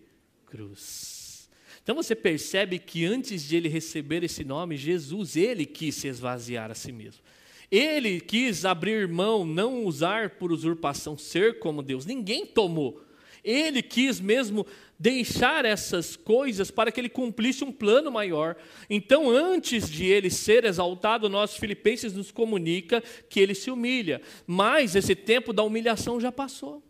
cruz. 0.45 1.49
Então 1.83 1.95
você 1.95 2.17
percebe 2.17 2.81
que 2.81 3.05
antes 3.05 3.45
de 3.45 3.57
ele 3.57 3.69
receber 3.69 4.25
esse 4.25 4.43
nome, 4.43 4.77
Jesus, 4.77 5.37
ele 5.37 5.65
quis 5.65 5.95
se 5.95 6.09
esvaziar 6.09 6.71
a 6.71 6.75
si 6.75 6.91
mesmo. 6.91 7.23
Ele 7.71 8.21
quis 8.21 8.65
abrir 8.65 9.09
mão, 9.09 9.45
não 9.45 9.85
usar 9.85 10.31
por 10.31 10.51
usurpação 10.53 11.17
ser 11.17 11.59
como 11.59 11.83
Deus. 11.83 12.05
Ninguém 12.05 12.47
tomou. 12.47 13.03
Ele 13.43 13.83
quis 13.83 14.21
mesmo 14.21 14.67
deixar 14.99 15.65
essas 15.65 16.17
coisas 16.17 16.71
para 16.71 16.91
que 16.91 17.01
ele 17.01 17.09
cumprisse 17.09 17.65
um 17.65 17.73
plano 17.73 18.11
maior. 18.11 18.57
Então, 18.89 19.29
antes 19.31 19.91
de 19.91 20.07
ele 20.07 20.31
ser 20.31 20.65
exaltado, 20.65 21.29
nós 21.29 21.57
filipenses 21.57 22.13
nos 22.13 22.31
comunica 22.31 23.03
que 23.29 23.41
ele 23.41 23.55
se 23.55 23.71
humilha. 23.71 24.23
Mas 24.47 24.97
esse 24.97 25.15
tempo 25.15 25.53
da 25.53 25.63
humilhação 25.63 26.21
já 26.21 26.33
passou. 26.33 26.83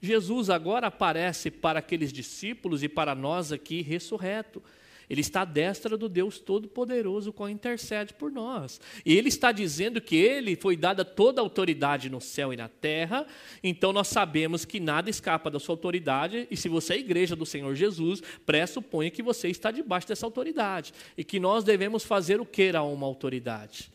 Jesus 0.00 0.48
agora 0.48 0.86
aparece 0.86 1.50
para 1.50 1.80
aqueles 1.80 2.12
discípulos 2.12 2.82
e 2.82 2.88
para 2.88 3.14
nós 3.14 3.52
aqui 3.52 3.82
ressurreto. 3.82 4.62
Ele 5.10 5.20
está 5.20 5.40
à 5.40 5.44
destra 5.44 5.96
do 5.96 6.08
Deus 6.08 6.38
Todo-Poderoso, 6.38 7.32
qual 7.32 7.50
intercede 7.50 8.14
por 8.14 8.30
nós. 8.30 8.80
E 9.04 9.16
ele 9.16 9.28
está 9.28 9.50
dizendo 9.50 10.00
que 10.00 10.14
ele 10.14 10.54
foi 10.54 10.76
dada 10.76 11.04
toda 11.04 11.40
a 11.40 11.44
autoridade 11.44 12.08
no 12.08 12.20
céu 12.20 12.52
e 12.52 12.56
na 12.56 12.68
terra, 12.68 13.26
então 13.62 13.92
nós 13.92 14.06
sabemos 14.06 14.64
que 14.64 14.78
nada 14.78 15.10
escapa 15.10 15.50
da 15.50 15.58
sua 15.58 15.74
autoridade, 15.74 16.46
e 16.48 16.56
se 16.56 16.68
você 16.68 16.94
é 16.94 16.98
igreja 16.98 17.34
do 17.34 17.44
Senhor 17.44 17.74
Jesus, 17.74 18.22
pressupõe 18.46 19.10
que 19.10 19.22
você 19.22 19.48
está 19.48 19.72
debaixo 19.72 20.06
dessa 20.06 20.24
autoridade, 20.24 20.94
e 21.18 21.24
que 21.24 21.40
nós 21.40 21.64
devemos 21.64 22.04
fazer 22.04 22.40
o 22.40 22.46
que 22.46 22.70
a 22.70 22.82
uma 22.84 23.06
autoridade 23.06 23.90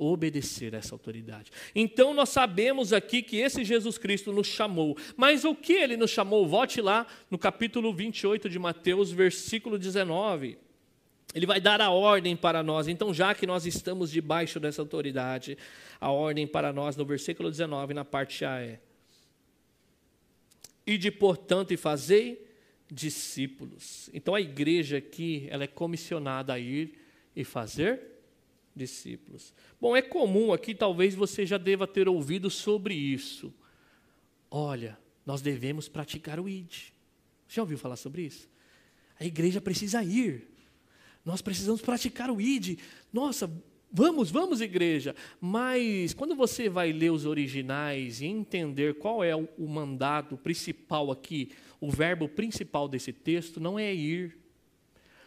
obedecer 0.00 0.74
a 0.74 0.78
essa 0.78 0.94
autoridade. 0.94 1.50
Então 1.74 2.14
nós 2.14 2.30
sabemos 2.30 2.92
aqui 2.92 3.22
que 3.22 3.36
esse 3.36 3.64
Jesus 3.64 3.98
Cristo 3.98 4.32
nos 4.32 4.46
chamou. 4.46 4.96
Mas 5.16 5.44
o 5.44 5.54
que 5.54 5.74
ele 5.74 5.96
nos 5.96 6.10
chamou? 6.10 6.48
Volte 6.48 6.80
lá 6.80 7.06
no 7.30 7.38
capítulo 7.38 7.92
28 7.92 8.48
de 8.48 8.58
Mateus, 8.58 9.12
versículo 9.12 9.78
19. 9.78 10.56
Ele 11.34 11.46
vai 11.46 11.60
dar 11.60 11.80
a 11.80 11.90
ordem 11.90 12.34
para 12.34 12.62
nós. 12.62 12.88
Então, 12.88 13.12
já 13.12 13.34
que 13.34 13.46
nós 13.46 13.66
estamos 13.66 14.10
debaixo 14.10 14.58
dessa 14.58 14.82
autoridade, 14.82 15.56
a 16.00 16.10
ordem 16.10 16.46
para 16.46 16.72
nós 16.72 16.96
no 16.96 17.04
versículo 17.04 17.50
19, 17.50 17.94
na 17.94 18.04
parte 18.04 18.44
A 18.44 18.60
é: 18.60 18.80
Ide, 20.86 21.10
portanto, 21.10 21.72
e 21.72 21.76
fazei 21.76 22.48
discípulos. 22.90 24.10
Então, 24.12 24.34
a 24.34 24.40
igreja 24.40 24.96
aqui, 24.96 25.46
ela 25.50 25.62
é 25.62 25.68
comissionada 25.68 26.54
a 26.54 26.58
ir 26.58 26.98
e 27.36 27.44
fazer 27.44 28.09
discípulos. 28.80 29.52
Bom, 29.78 29.94
é 29.94 30.00
comum 30.00 30.52
aqui, 30.52 30.74
talvez 30.74 31.14
você 31.14 31.44
já 31.44 31.58
deva 31.58 31.86
ter 31.86 32.08
ouvido 32.08 32.48
sobre 32.48 32.94
isso. 32.94 33.52
Olha, 34.50 34.98
nós 35.26 35.42
devemos 35.42 35.88
praticar 35.88 36.40
o 36.40 36.48
ID. 36.48 36.92
Já 37.46 37.60
ouviu 37.60 37.76
falar 37.76 37.96
sobre 37.96 38.22
isso? 38.22 38.48
A 39.18 39.24
igreja 39.24 39.60
precisa 39.60 40.02
ir. 40.02 40.48
Nós 41.22 41.42
precisamos 41.42 41.82
praticar 41.82 42.30
o 42.30 42.40
ID. 42.40 42.78
Nossa, 43.12 43.52
vamos, 43.92 44.30
vamos, 44.30 44.62
igreja. 44.62 45.14
Mas 45.38 46.14
quando 46.14 46.34
você 46.34 46.70
vai 46.70 46.90
ler 46.90 47.12
os 47.12 47.26
originais 47.26 48.22
e 48.22 48.26
entender 48.26 48.94
qual 48.94 49.22
é 49.22 49.36
o, 49.36 49.46
o 49.58 49.68
mandato 49.68 50.38
principal 50.38 51.10
aqui, 51.10 51.50
o 51.78 51.90
verbo 51.90 52.26
principal 52.26 52.88
desse 52.88 53.12
texto 53.12 53.60
não 53.60 53.78
é 53.78 53.94
ir. 53.94 54.38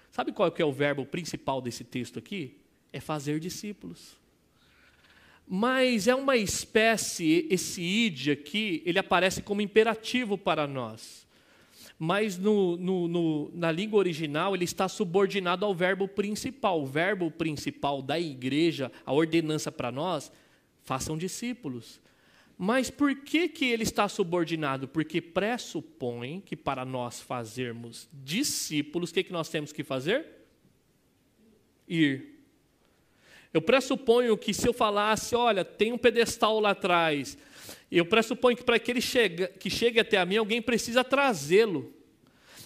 Sabe 0.09 0.31
qual 0.31 0.51
é 0.57 0.65
o 0.65 0.73
verbo 0.73 1.05
principal 1.05 1.61
desse 1.61 1.83
texto 1.83 2.17
aqui? 2.17 2.62
É 2.93 3.01
fazer 3.01 3.39
discípulos. 3.39 4.15
Mas 5.45 6.07
é 6.07 6.15
uma 6.15 6.37
espécie, 6.37 7.45
esse 7.49 7.81
id 7.81 8.29
aqui, 8.29 8.81
ele 8.85 8.97
aparece 8.97 9.41
como 9.41 9.61
imperativo 9.61 10.37
para 10.37 10.65
nós. 10.65 11.27
Mas 11.99 12.37
no, 12.37 12.77
no, 12.77 13.07
no, 13.07 13.51
na 13.53 13.71
língua 13.71 13.99
original 13.99 14.55
ele 14.55 14.63
está 14.63 14.87
subordinado 14.87 15.65
ao 15.65 15.75
verbo 15.75 16.07
principal. 16.07 16.81
O 16.81 16.85
verbo 16.85 17.29
principal 17.29 18.01
da 18.01 18.19
igreja, 18.19 18.91
a 19.05 19.13
ordenança 19.13 19.71
para 19.71 19.91
nós, 19.91 20.31
façam 20.81 21.17
discípulos. 21.17 22.01
Mas 22.57 22.89
por 22.89 23.15
que, 23.15 23.47
que 23.49 23.65
ele 23.65 23.83
está 23.83 24.07
subordinado? 24.07 24.87
Porque 24.87 25.21
pressupõe 25.21 26.39
que 26.39 26.55
para 26.55 26.85
nós 26.85 27.19
fazermos 27.19 28.07
discípulos, 28.11 29.09
o 29.09 29.13
que, 29.13 29.23
que 29.23 29.33
nós 29.33 29.49
temos 29.49 29.71
que 29.71 29.83
fazer? 29.83 30.25
Ir. 31.87 32.32
Eu 33.53 33.61
pressuponho 33.61 34.37
que 34.37 34.53
se 34.53 34.67
eu 34.67 34.73
falasse, 34.73 35.35
olha, 35.35 35.63
tem 35.63 35.93
um 35.93 35.97
pedestal 35.97 36.59
lá 36.59 36.71
atrás, 36.71 37.37
eu 37.91 38.05
pressuponho 38.05 38.57
que 38.57 38.63
para 38.63 38.79
que 38.79 38.91
ele 38.91 39.01
chegue, 39.01 39.47
que 39.47 39.69
chegue 39.69 39.99
até 39.99 40.17
a 40.17 40.25
mim, 40.25 40.37
alguém 40.37 40.61
precisa 40.61 41.03
trazê-lo. 41.03 41.93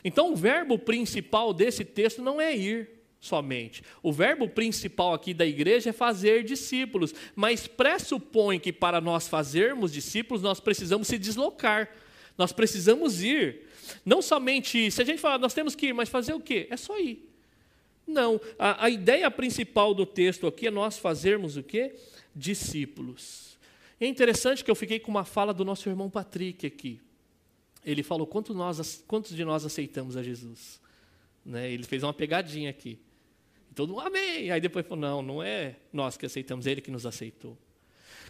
Então, 0.04 0.32
o 0.32 0.36
verbo 0.36 0.80
principal 0.80 1.54
desse 1.54 1.84
texto 1.84 2.22
não 2.22 2.40
é 2.40 2.56
ir 2.56 2.90
somente. 3.20 3.84
O 4.02 4.14
verbo 4.14 4.48
principal 4.48 5.14
aqui 5.14 5.34
da 5.34 5.46
igreja 5.46 5.90
é 5.90 5.94
fazer 5.94 6.44
discípulos, 6.44 7.14
mas 7.36 7.68
pressupõe 7.68 8.60
que 8.60 8.72
para 8.72 9.02
nós 9.02 9.28
fazermos 9.28 9.92
discípulos, 9.92 10.42
nós 10.42 10.62
precisamos 10.62 11.08
se 11.08 11.18
deslocar, 11.18 11.90
nós 12.38 12.54
precisamos 12.54 13.22
ir. 13.22 13.68
Não 14.06 14.22
somente, 14.22 14.90
se 14.92 15.02
a 15.02 15.06
gente 15.06 15.20
falar, 15.20 15.40
nós 15.40 15.54
temos 15.54 15.76
que 15.76 15.88
ir, 15.88 15.94
mas 15.94 16.08
fazer 16.08 16.34
o 16.34 16.40
quê? 16.40 16.68
É 16.70 16.78
só 16.78 16.98
ir. 16.98 17.27
Não, 18.08 18.40
a, 18.58 18.86
a 18.86 18.90
ideia 18.90 19.30
principal 19.30 19.94
do 19.94 20.06
texto 20.06 20.48
aqui 20.48 20.68
é 20.68 20.72
nós 20.72 20.98
fazermos 20.98 21.58
o 21.58 21.64
quê? 21.64 21.94
Discípulos. 22.34 23.58
É 24.00 24.08
interessante 24.08 24.64
que 24.64 24.72
eu 24.72 24.76
fiquei 24.76 25.00
com 25.00 25.12
uma 25.12 25.26
fala 25.26 25.54
do 25.54 25.66
nosso 25.66 25.90
irmão 25.90 26.10
Patrick 26.10 26.66
aqui. 26.66 27.02
Ele 27.84 28.04
falou, 28.04 28.26
quanto 28.26 28.54
nós, 28.54 29.04
quantos 29.08 29.36
de 29.36 29.44
nós 29.44 29.66
aceitamos 29.66 30.16
a 30.16 30.24
Jesus? 30.24 30.80
Né? 31.46 31.72
Ele 31.72 31.84
fez 31.84 32.04
uma 32.04 32.14
pegadinha 32.14 32.70
aqui. 32.70 33.00
Todo 33.74 33.94
mundo, 33.94 34.08
amém. 34.08 34.52
Aí 34.52 34.62
depois 34.62 34.86
falou, 34.86 35.02
não, 35.02 35.22
não 35.22 35.44
é 35.44 35.76
nós 35.92 36.18
que 36.18 36.26
aceitamos, 36.26 36.66
é 36.66 36.72
Ele 36.72 36.82
que 36.82 36.92
nos 36.92 37.06
aceitou. 37.06 37.58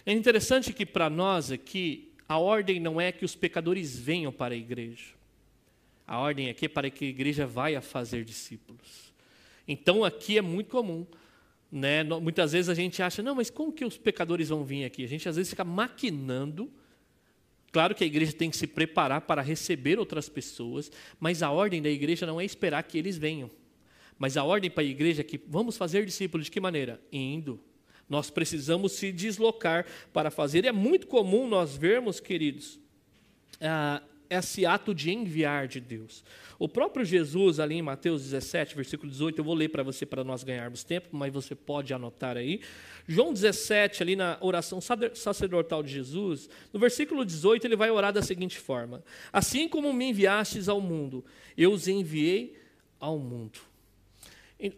É 0.06 0.12
interessante 0.12 0.74
que 0.74 0.86
para 0.86 1.10
nós 1.10 1.52
aqui, 1.52 2.12
a 2.28 2.38
ordem 2.38 2.80
não 2.80 3.00
é 3.00 3.12
que 3.12 3.26
os 3.26 3.36
pecadores 3.36 3.98
venham 3.98 4.32
para 4.32 4.54
a 4.54 4.58
igreja. 4.58 5.14
A 6.06 6.20
ordem 6.20 6.50
aqui 6.50 6.66
é 6.66 6.70
para 6.70 6.90
que 6.90 7.06
a 7.06 7.08
igreja 7.10 7.46
vá 7.46 7.70
a 7.70 7.82
fazer 7.82 8.24
discípulos. 8.24 9.07
Então 9.68 10.04
aqui 10.04 10.38
é 10.38 10.42
muito 10.42 10.70
comum. 10.70 11.06
Né? 11.72 12.04
Muitas 12.04 12.54
vezes 12.54 12.70
a 12.70 12.74
gente 12.74 13.02
acha, 13.02 13.22
não, 13.22 13.36
mas 13.36 13.50
como 13.50 13.74
que 13.74 13.84
os 13.84 13.98
pecadores 13.98 14.50
vão 14.50 14.64
vir 14.64 14.86
aqui? 14.86 15.04
A 15.04 15.08
gente 15.08 15.28
às 15.28 15.36
vezes 15.36 15.50
fica 15.50 15.64
maquinando. 15.64 16.72
Claro 17.72 17.94
que 17.94 18.04
a 18.04 18.08
igreja 18.08 18.32
tem 18.32 18.50
que 18.50 18.58
se 18.58 18.66
preparar 18.66 19.22
para 19.22 19.42
receber 19.42 20.00
outras 20.00 20.30
pessoas, 20.30 20.90
mas 21.20 21.44
a 21.44 21.52
ordem 21.52 21.82
da 21.82 21.90
igreja 21.90 22.26
não 22.26 22.40
é 22.40 22.46
esperar 22.46 22.82
que 22.84 22.98
eles 22.98 23.18
venham. 23.18 23.52
Mas 24.18 24.38
a 24.38 24.44
ordem 24.44 24.72
para 24.72 24.84
a 24.84 24.86
igreja 24.86 25.22
é 25.22 25.24
que 25.24 25.40
vamos 25.48 25.78
fazer 25.78 26.06
discípulos 26.06 26.46
de 26.46 26.52
que 26.52 26.60
maneira? 26.60 27.00
Indo. 27.12 27.60
Nós 28.10 28.30
precisamos 28.30 28.94
se 28.94 29.12
deslocar 29.12 29.86
para 30.14 30.32
fazer. 30.32 30.64
E 30.64 30.70
é 30.70 30.72
muito 30.72 31.08
comum 31.08 31.48
nós 31.48 31.76
vermos, 31.76 32.20
queridos, 32.22 32.80
ah, 33.60 34.02
esse 34.30 34.66
ato 34.66 34.94
de 34.94 35.12
enviar 35.12 35.68
de 35.68 35.80
Deus. 35.80 36.24
O 36.60 36.68
próprio 36.68 37.06
Jesus, 37.06 37.60
ali 37.60 37.76
em 37.76 37.82
Mateus 37.82 38.24
17, 38.24 38.76
versículo 38.76 39.12
18, 39.12 39.40
eu 39.40 39.44
vou 39.44 39.54
ler 39.54 39.70
para 39.70 39.84
você 39.84 40.06
para 40.06 40.24
nós 40.24 40.44
ganharmos 40.44 40.84
tempo, 40.84 41.10
mas 41.12 41.32
você 41.32 41.54
pode 41.54 41.94
anotar 41.94 42.36
aí. 42.36 42.62
João 43.08 43.32
17, 43.32 44.02
ali 44.02 44.16
na 44.16 44.38
oração 44.42 44.80
sacerdotal 44.82 45.84
de 45.84 45.92
Jesus, 45.92 46.50
no 46.74 46.80
versículo 46.80 47.24
18, 47.24 47.66
ele 47.66 47.76
vai 47.76 47.92
orar 47.92 48.12
da 48.12 48.22
seguinte 48.22 48.58
forma: 48.58 49.04
Assim 49.32 49.70
como 49.70 49.94
me 49.94 50.10
enviastes 50.10 50.68
ao 50.68 50.82
mundo, 50.82 51.24
eu 51.56 51.72
os 51.72 51.88
enviei 51.88 52.58
ao 53.00 53.20
mundo. 53.20 53.67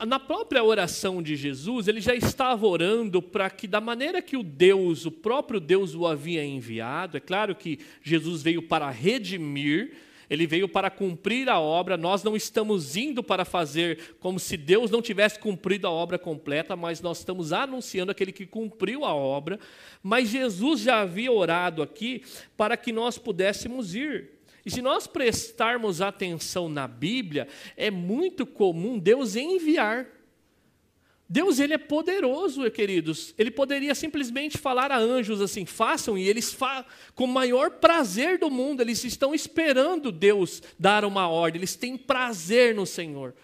Na 0.06 0.20
própria 0.20 0.62
oração 0.62 1.24
de 1.24 1.38
Jesus, 1.38 1.88
ele 1.88 2.02
já 2.02 2.14
estava 2.14 2.68
orando 2.68 3.22
para 3.22 3.50
que, 3.50 3.66
da 3.66 3.80
maneira 3.80 4.22
que 4.22 4.36
o 4.36 4.44
Deus, 4.44 5.06
o 5.06 5.12
próprio 5.12 5.58
Deus, 5.58 5.96
o 5.96 6.06
havia 6.06 6.44
enviado, 6.44 7.16
é 7.16 7.20
claro 7.22 7.56
que 7.56 7.80
Jesus 8.04 8.44
veio 8.44 8.62
para 8.62 8.90
redimir, 8.90 9.94
ele 10.30 10.46
veio 10.46 10.68
para 10.68 10.90
cumprir 10.90 11.48
a 11.48 11.60
obra, 11.60 11.96
nós 11.96 12.24
não 12.24 12.36
estamos 12.36 12.98
indo 12.98 13.24
para 13.24 13.46
fazer 13.46 14.18
como 14.20 14.38
se 14.38 14.58
Deus 14.58 14.92
não 14.92 15.02
tivesse 15.02 15.40
cumprido 15.40 15.88
a 15.88 15.92
obra 15.92 16.20
completa, 16.20 16.76
mas 16.76 17.02
nós 17.02 17.20
estamos 17.20 17.54
anunciando 17.54 18.12
aquele 18.12 18.34
que 18.34 18.46
cumpriu 18.46 19.06
a 19.06 19.16
obra. 19.16 19.58
Mas 20.04 20.30
Jesus 20.30 20.82
já 20.82 21.00
havia 21.00 21.32
orado 21.32 21.82
aqui 21.82 22.22
para 22.58 22.76
que 22.76 22.92
nós 22.92 23.18
pudéssemos 23.18 23.96
ir. 23.96 24.39
E 24.66 24.72
se 24.72 24.82
nós 24.82 25.08
prestarmos 25.08 26.02
atenção 26.02 26.68
na 26.70 26.88
Bíblia, 26.88 27.48
é 27.78 27.90
muito 27.90 28.46
comum 28.46 29.00
Deus 29.00 29.36
enviar. 29.36 30.08
Deus 31.32 31.60
ele 31.60 31.76
é 31.76 31.78
poderoso, 31.78 32.70
queridos. 32.72 33.36
Ele 33.38 33.52
poderia 33.52 33.94
simplesmente 33.94 34.58
falar 34.58 34.92
a 34.92 34.98
anjos 34.98 35.42
assim: 35.42 35.64
façam, 35.64 36.18
e 36.18 36.28
eles 36.28 36.52
fa 36.52 36.84
com 37.14 37.26
o 37.26 37.28
maior 37.28 37.70
prazer 37.72 38.40
do 38.40 38.50
mundo, 38.50 38.82
eles 38.82 39.04
estão 39.04 39.34
esperando 39.36 40.12
Deus 40.12 40.64
dar 40.78 41.06
uma 41.06 41.30
ordem, 41.30 41.60
eles 41.60 41.76
têm 41.76 41.96
prazer 41.96 42.74
no 42.74 42.86
Senhor. 42.86 43.36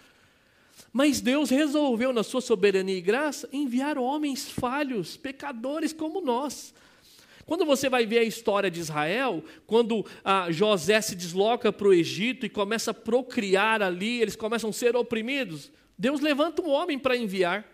Mas 0.92 1.20
Deus 1.20 1.50
resolveu, 1.50 2.12
na 2.12 2.24
sua 2.24 2.40
soberania 2.40 2.96
e 2.96 3.02
graça, 3.02 3.48
enviar 3.52 3.98
homens 3.98 4.48
falhos, 4.48 5.16
pecadores 5.16 5.92
como 5.92 6.20
nós. 6.20 6.74
Quando 7.46 7.64
você 7.64 7.88
vai 7.88 8.04
ver 8.04 8.18
a 8.18 8.24
história 8.24 8.68
de 8.68 8.80
Israel, 8.80 9.42
quando 9.68 10.04
ah, 10.24 10.50
José 10.50 11.00
se 11.00 11.14
desloca 11.14 11.72
para 11.72 11.86
o 11.86 11.94
Egito 11.94 12.44
e 12.44 12.48
começa 12.48 12.90
a 12.90 12.94
procriar 12.94 13.80
ali, 13.80 14.20
eles 14.20 14.34
começam 14.34 14.70
a 14.70 14.72
ser 14.72 14.96
oprimidos, 14.96 15.70
Deus 15.96 16.20
levanta 16.20 16.60
um 16.60 16.70
homem 16.70 16.98
para 16.98 17.16
enviar. 17.16 17.64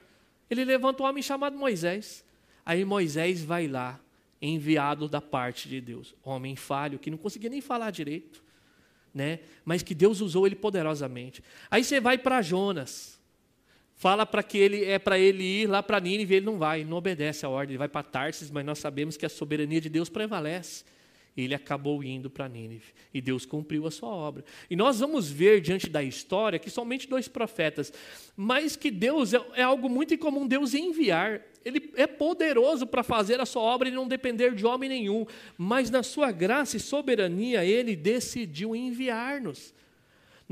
Ele 0.51 0.65
levanta 0.67 1.03
um 1.03 1.07
homem 1.07 1.23
chamado 1.23 1.57
Moisés. 1.57 2.23
Aí 2.65 2.85
Moisés 2.85 3.43
vai 3.43 3.67
lá, 3.67 3.99
enviado 4.41 5.09
da 5.09 5.23
parte 5.23 5.69
de 5.69 5.81
Deus. 5.81 6.15
Homem 6.23 6.55
falho, 6.55 6.99
que 6.99 7.11
não 7.11 7.17
conseguia 7.17 7.49
nem 7.49 7.63
falar 7.63 7.91
direito, 7.91 8.45
né? 9.15 9.41
mas 9.65 9.83
que 9.83 9.95
Deus 9.95 10.21
usou 10.21 10.47
ele 10.47 10.55
poderosamente. 10.55 11.43
Aí 11.71 11.83
você 11.83 11.99
vai 11.99 12.19
para 12.19 12.43
Jonas 12.43 13.19
fala 14.03 14.27
para 14.27 14.43
que 14.43 14.59
ele 14.59 14.85
é 14.85 14.99
para 14.99 15.17
ele 15.17 15.45
ir 15.45 15.69
lá 15.69 15.81
para 15.81 16.01
Nínive, 16.01 16.35
ele 16.35 16.47
não 16.47 16.59
vai, 16.59 16.81
ele 16.81 16.91
não 16.91 16.97
obedece 16.97 17.47
a 17.47 17.49
ordem, 17.49 17.75
ele 17.75 17.79
vai 17.79 17.87
para 17.87 18.03
Tarsis, 18.03 18.51
mas 18.51 18.67
nós 18.67 18.81
sabemos 18.81 19.17
que 19.17 19.25
a 19.25 19.29
soberania 19.29 19.81
de 19.81 19.89
Deus 19.89 20.09
prevalece. 20.09 20.83
Ele 21.37 21.55
acabou 21.55 22.03
indo 22.03 22.29
para 22.29 22.49
Nínive 22.49 22.93
e 23.15 23.21
Deus 23.21 23.47
cumpriu 23.47 23.87
a 23.87 23.93
sua 23.93 24.09
obra. 24.09 24.45
E 24.69 24.75
nós 24.75 24.99
vamos 24.99 25.31
ver 25.31 25.61
diante 25.61 25.89
da 25.89 26.03
história 26.03 26.59
que 26.59 26.69
somente 26.69 27.09
dois 27.09 27.29
profetas, 27.29 27.93
mas 28.37 28.75
que 28.75 28.91
Deus 28.91 29.33
é, 29.33 29.41
é 29.55 29.63
algo 29.63 29.89
muito 29.89 30.13
incomum 30.13 30.49
Deus 30.49 30.75
enviar. 30.75 31.41
Ele 31.65 31.93
é 31.95 32.09
poderoso 32.09 32.89
para 32.89 33.05
fazer 33.05 33.41
a 33.41 33.47
sua 33.47 33.63
obra 33.63 33.89
e 33.89 33.93
não 33.93 34.09
depender 34.09 34.53
de 34.53 34.67
homem 34.67 34.89
nenhum, 34.89 35.25
mas 35.57 35.91
na 35.91 36.03
sua 36.03 36.33
graça 36.33 36.77
e 36.77 36.81
soberania 36.81 37.65
ele 37.65 37.95
decidiu 37.95 38.75
enviar-nos. 38.75 39.73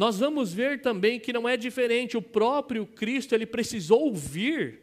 Nós 0.01 0.19
vamos 0.19 0.51
ver 0.51 0.81
também 0.81 1.21
que 1.21 1.31
não 1.31 1.47
é 1.47 1.59
diferente, 1.59 2.17
o 2.17 2.23
próprio 2.23 2.87
Cristo, 2.87 3.35
ele 3.35 3.45
precisou 3.45 4.15
vir, 4.15 4.81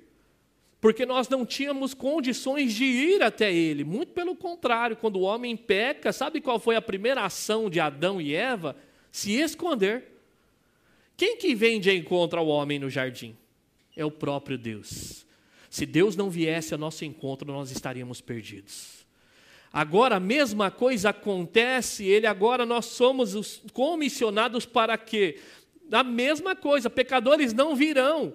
porque 0.79 1.07
nós 1.07 1.27
não 1.27 1.43
tínhamos 1.43 1.95
condições 1.95 2.75
de 2.75 2.83
ir 2.83 3.23
até 3.23 3.51
ele. 3.51 3.83
Muito 3.83 4.11
pelo 4.11 4.35
contrário, 4.35 4.95
quando 4.95 5.15
o 5.15 5.21
homem 5.21 5.57
peca, 5.57 6.13
sabe 6.13 6.39
qual 6.39 6.59
foi 6.59 6.75
a 6.75 6.81
primeira 6.83 7.25
ação 7.25 7.67
de 7.67 7.79
Adão 7.79 8.21
e 8.21 8.35
Eva? 8.35 8.75
Se 9.11 9.31
esconder. 9.31 10.03
Quem 11.17 11.35
que 11.35 11.55
vem 11.55 11.79
de 11.79 11.91
encontro 11.91 12.37
ao 12.37 12.45
homem 12.45 12.77
no 12.77 12.87
jardim? 12.87 13.35
É 13.95 14.05
o 14.05 14.11
próprio 14.11 14.55
Deus. 14.55 15.25
Se 15.67 15.87
Deus 15.87 16.15
não 16.15 16.29
viesse 16.29 16.75
ao 16.75 16.79
nosso 16.79 17.03
encontro, 17.03 17.51
nós 17.51 17.71
estaríamos 17.71 18.21
perdidos. 18.21 18.96
Agora 19.71 20.15
a 20.15 20.19
mesma 20.19 20.71
coisa 20.71 21.09
acontece, 21.09 22.05
ele 22.05 22.25
agora 22.25 22.65
nós 22.65 22.85
somos 22.85 23.35
os 23.35 23.61
comissionados 23.73 24.65
para 24.65 24.97
quê? 24.97 25.39
A 25.91 26.03
mesma 26.03 26.55
coisa, 26.55 26.89
pecadores 26.89 27.53
não 27.53 27.75
virão. 27.75 28.33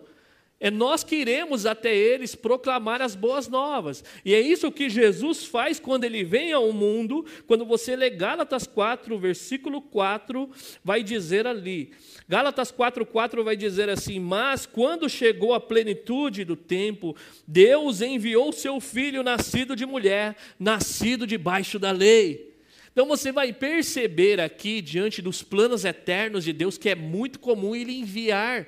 É 0.65 0.71
nós 0.71 1.03
que 1.03 1.17
iremos 1.17 1.67
até 1.67 1.93
eles 1.93 2.37
proclamar 2.37 3.03
as 3.03 3.17
boas 3.17 3.49
novas. 3.49 4.05
E 4.25 4.33
é 4.33 4.41
isso 4.41 4.71
que 4.71 4.89
Jesus 4.89 5.45
faz 5.45 5.81
quando 5.81 6.05
ele 6.05 6.23
vem 6.23 6.53
ao 6.53 6.73
mundo. 6.73 7.27
Quando 7.49 7.65
você 7.65 7.97
lê 7.97 8.09
Gálatas 8.09 8.65
4, 8.65 9.19
versículo 9.19 9.83
4, 9.83 10.49
vai 10.85 11.03
dizer 11.03 11.49
ali. 11.49 11.91
Gálatas 12.29 12.71
4, 12.71 13.05
4 13.05 13.43
vai 13.43 13.57
dizer 13.57 13.91
assim: 13.91 14.21
Mas 14.21 14.65
quando 14.65 15.09
chegou 15.09 15.53
a 15.53 15.59
plenitude 15.59 16.45
do 16.45 16.55
tempo, 16.55 17.17
Deus 17.45 18.01
enviou 18.01 18.53
seu 18.53 18.79
filho 18.79 19.25
nascido 19.25 19.75
de 19.75 19.85
mulher, 19.85 20.37
nascido 20.61 21.27
debaixo 21.27 21.77
da 21.77 21.91
lei. 21.91 22.55
Então 22.93 23.09
você 23.09 23.33
vai 23.33 23.53
perceber 23.53 24.41
aqui, 24.41 24.81
diante 24.81 25.21
dos 25.21 25.43
planos 25.43 25.85
eternos 25.85 26.45
de 26.45 26.53
Deus, 26.53 26.79
que 26.79 26.89
é 26.89 26.95
muito 26.95 27.41
comum 27.41 27.75
ele 27.75 27.99
enviar 27.99 28.65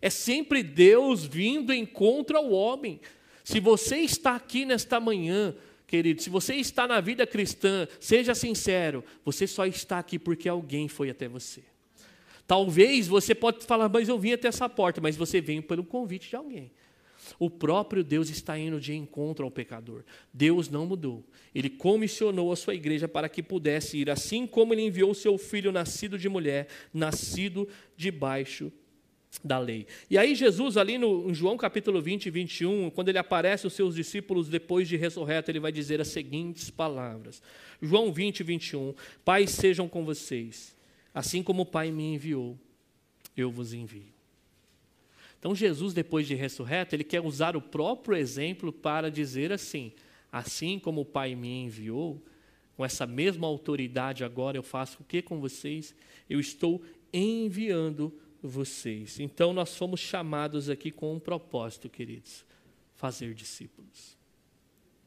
é 0.00 0.10
sempre 0.10 0.62
Deus 0.62 1.24
vindo 1.24 1.72
em 1.72 1.84
contra 1.84 2.38
ao 2.38 2.50
homem. 2.50 3.00
Se 3.44 3.60
você 3.60 3.98
está 3.98 4.36
aqui 4.36 4.64
nesta 4.64 5.00
manhã, 5.00 5.54
querido, 5.86 6.22
se 6.22 6.30
você 6.30 6.54
está 6.54 6.86
na 6.86 7.00
vida 7.00 7.26
cristã, 7.26 7.88
seja 7.98 8.34
sincero, 8.34 9.02
você 9.24 9.46
só 9.46 9.66
está 9.66 9.98
aqui 9.98 10.18
porque 10.18 10.48
alguém 10.48 10.86
foi 10.86 11.10
até 11.10 11.28
você. 11.28 11.62
Talvez 12.46 13.08
você 13.08 13.34
pode 13.34 13.64
falar, 13.64 13.88
mas 13.88 14.08
eu 14.08 14.18
vim 14.18 14.32
até 14.32 14.48
essa 14.48 14.68
porta, 14.68 15.00
mas 15.00 15.16
você 15.16 15.40
veio 15.40 15.62
pelo 15.62 15.84
convite 15.84 16.30
de 16.30 16.36
alguém. 16.36 16.70
O 17.38 17.50
próprio 17.50 18.02
Deus 18.02 18.30
está 18.30 18.58
indo 18.58 18.80
de 18.80 18.94
encontro 18.94 19.44
ao 19.44 19.50
pecador. 19.50 20.02
Deus 20.32 20.68
não 20.70 20.86
mudou. 20.86 21.24
Ele 21.54 21.68
comissionou 21.68 22.50
a 22.52 22.56
sua 22.56 22.74
igreja 22.74 23.06
para 23.06 23.28
que 23.28 23.42
pudesse 23.42 23.98
ir, 23.98 24.08
assim 24.08 24.46
como 24.46 24.72
ele 24.72 24.82
enviou 24.82 25.12
seu 25.12 25.36
filho 25.36 25.72
nascido 25.72 26.18
de 26.18 26.28
mulher, 26.28 26.68
nascido 26.92 27.68
debaixo 27.96 28.72
da 29.42 29.58
lei. 29.58 29.86
E 30.10 30.16
aí 30.16 30.34
Jesus 30.34 30.76
ali 30.76 30.98
no 30.98 31.32
João 31.34 31.56
capítulo 31.56 32.00
20 32.00 32.26
e 32.26 32.30
21, 32.30 32.90
quando 32.90 33.08
ele 33.08 33.18
aparece 33.18 33.66
aos 33.66 33.74
seus 33.74 33.94
discípulos 33.94 34.48
depois 34.48 34.88
de 34.88 34.96
ressurreto, 34.96 35.50
ele 35.50 35.60
vai 35.60 35.70
dizer 35.70 36.00
as 36.00 36.08
seguintes 36.08 36.70
palavras. 36.70 37.42
João 37.80 38.12
20 38.12 38.40
e 38.40 38.42
21, 38.42 38.94
Pai 39.24 39.46
sejam 39.46 39.88
com 39.88 40.04
vocês, 40.04 40.74
assim 41.14 41.42
como 41.42 41.62
o 41.62 41.66
Pai 41.66 41.90
me 41.90 42.14
enviou, 42.14 42.58
eu 43.36 43.50
vos 43.50 43.72
envio. 43.72 44.18
Então 45.38 45.54
Jesus 45.54 45.94
depois 45.94 46.26
de 46.26 46.34
ressurreto, 46.34 46.96
ele 46.96 47.04
quer 47.04 47.20
usar 47.20 47.56
o 47.56 47.62
próprio 47.62 48.16
exemplo 48.16 48.72
para 48.72 49.10
dizer 49.10 49.52
assim: 49.52 49.92
assim 50.32 50.78
como 50.80 51.02
o 51.02 51.06
Pai 51.06 51.36
me 51.36 51.64
enviou, 51.64 52.20
com 52.76 52.84
essa 52.84 53.06
mesma 53.06 53.46
autoridade 53.46 54.24
agora 54.24 54.56
eu 54.56 54.62
faço 54.64 54.98
o 55.00 55.04
que 55.04 55.22
com 55.22 55.38
vocês? 55.38 55.94
Eu 56.28 56.40
estou 56.40 56.82
enviando 57.12 58.08
vocês. 58.08 58.27
Então 59.22 59.52
nós 59.52 59.76
fomos 59.76 60.00
chamados 60.00 60.70
aqui 60.70 60.90
com 60.90 61.14
um 61.14 61.18
propósito, 61.18 61.88
queridos: 61.88 62.44
fazer 62.94 63.34
discípulos. 63.34 64.16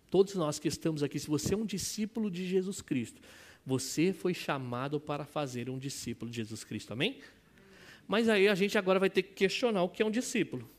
Todos 0.10 0.36
nós 0.36 0.60
que 0.60 0.68
estamos 0.68 1.02
aqui, 1.02 1.18
se 1.18 1.28
você 1.28 1.54
é 1.54 1.58
um 1.58 1.66
discípulo 1.66 2.30
de 2.30 2.46
Jesus 2.46 2.82
Cristo, 2.82 3.22
você 3.66 4.12
foi 4.12 4.34
chamado 4.34 5.00
para 5.00 5.26
fazer 5.26 5.70
um 5.70 5.78
discípulo 5.78 6.30
de 6.30 6.38
Jesus 6.38 6.64
Cristo, 6.64 6.92
amém? 6.92 7.20
Mas 8.08 8.28
aí 8.28 8.50
a 8.50 8.56
gente 8.56 8.78
agora 8.78 9.00
vai 9.00 9.10
ter 9.10 9.22
que 9.22 9.34
questionar 9.34 9.84
o 9.84 9.90
que 9.90 10.04
é 10.04 10.06
um 10.06 10.12
discípulo. 10.12 10.70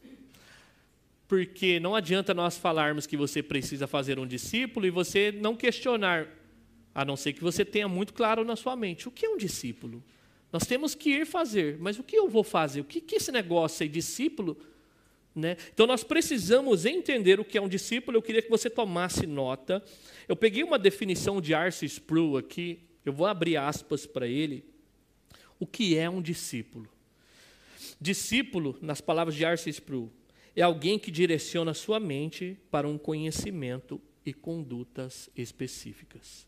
Porque 1.26 1.80
não 1.80 1.94
adianta 1.94 2.34
nós 2.34 2.58
falarmos 2.58 3.06
que 3.06 3.16
você 3.16 3.42
precisa 3.42 3.86
fazer 3.86 4.18
um 4.18 4.26
discípulo 4.26 4.84
e 4.84 4.90
você 4.90 5.32
não 5.32 5.56
questionar, 5.56 6.28
a 6.94 7.06
não 7.06 7.16
ser 7.16 7.32
que 7.32 7.40
você 7.42 7.64
tenha 7.64 7.88
muito 7.88 8.12
claro 8.12 8.44
na 8.44 8.54
sua 8.54 8.76
mente, 8.76 9.08
o 9.08 9.10
que 9.10 9.24
é 9.24 9.30
um 9.30 9.38
discípulo? 9.38 10.04
Nós 10.52 10.66
temos 10.66 10.94
que 10.94 11.10
ir 11.10 11.26
fazer, 11.26 11.78
mas 11.80 11.98
o 11.98 12.02
que 12.02 12.14
eu 12.14 12.28
vou 12.28 12.44
fazer? 12.44 12.82
O 12.82 12.84
que, 12.84 13.00
que 13.00 13.16
esse 13.16 13.32
negócio 13.32 13.84
é 13.84 13.88
discípulo? 13.88 14.58
Né? 15.34 15.56
Então 15.72 15.86
nós 15.86 16.04
precisamos 16.04 16.84
entender 16.84 17.40
o 17.40 17.44
que 17.44 17.56
é 17.56 17.62
um 17.62 17.68
discípulo. 17.68 18.18
Eu 18.18 18.22
queria 18.22 18.42
que 18.42 18.50
você 18.50 18.68
tomasse 18.68 19.26
nota. 19.26 19.82
Eu 20.28 20.36
peguei 20.36 20.62
uma 20.62 20.78
definição 20.78 21.40
de 21.40 21.54
Arce 21.54 21.86
Sproul 21.86 22.36
aqui, 22.36 22.80
eu 23.04 23.12
vou 23.12 23.26
abrir 23.26 23.56
aspas 23.56 24.06
para 24.06 24.26
ele. 24.26 24.62
O 25.58 25.66
que 25.66 25.96
é 25.96 26.08
um 26.08 26.20
discípulo? 26.20 26.88
Discípulo, 28.00 28.76
nas 28.82 29.00
palavras 29.00 29.34
de 29.34 29.44
Arce 29.44 29.70
Sproul, 29.70 30.12
é 30.54 30.60
alguém 30.60 30.98
que 30.98 31.10
direciona 31.10 31.72
sua 31.72 31.98
mente 31.98 32.58
para 32.70 32.86
um 32.86 32.98
conhecimento 32.98 34.00
e 34.24 34.34
condutas 34.34 35.30
específicas. 35.34 36.46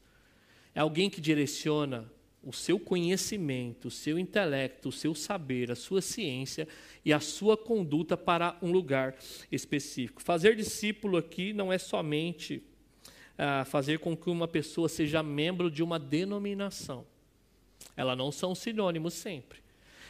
É 0.74 0.80
alguém 0.80 1.08
que 1.08 1.20
direciona 1.20 2.10
o 2.46 2.52
seu 2.52 2.78
conhecimento, 2.78 3.88
o 3.88 3.90
seu 3.90 4.18
intelecto, 4.18 4.88
o 4.88 4.92
seu 4.92 5.14
saber, 5.14 5.70
a 5.70 5.74
sua 5.74 6.00
ciência 6.00 6.68
e 7.04 7.12
a 7.12 7.20
sua 7.20 7.56
conduta 7.56 8.16
para 8.16 8.56
um 8.60 8.70
lugar 8.70 9.16
específico. 9.50 10.22
Fazer 10.22 10.56
discípulo 10.56 11.16
aqui 11.16 11.52
não 11.52 11.72
é 11.72 11.78
somente 11.78 12.62
ah, 13.36 13.64
fazer 13.64 13.98
com 13.98 14.16
que 14.16 14.30
uma 14.30 14.46
pessoa 14.46 14.88
seja 14.88 15.22
membro 15.22 15.70
de 15.70 15.82
uma 15.82 15.98
denominação. 15.98 17.06
Elas 17.96 18.16
não 18.16 18.30
são 18.30 18.54
sinônimos 18.54 19.14
sempre. 19.14 19.64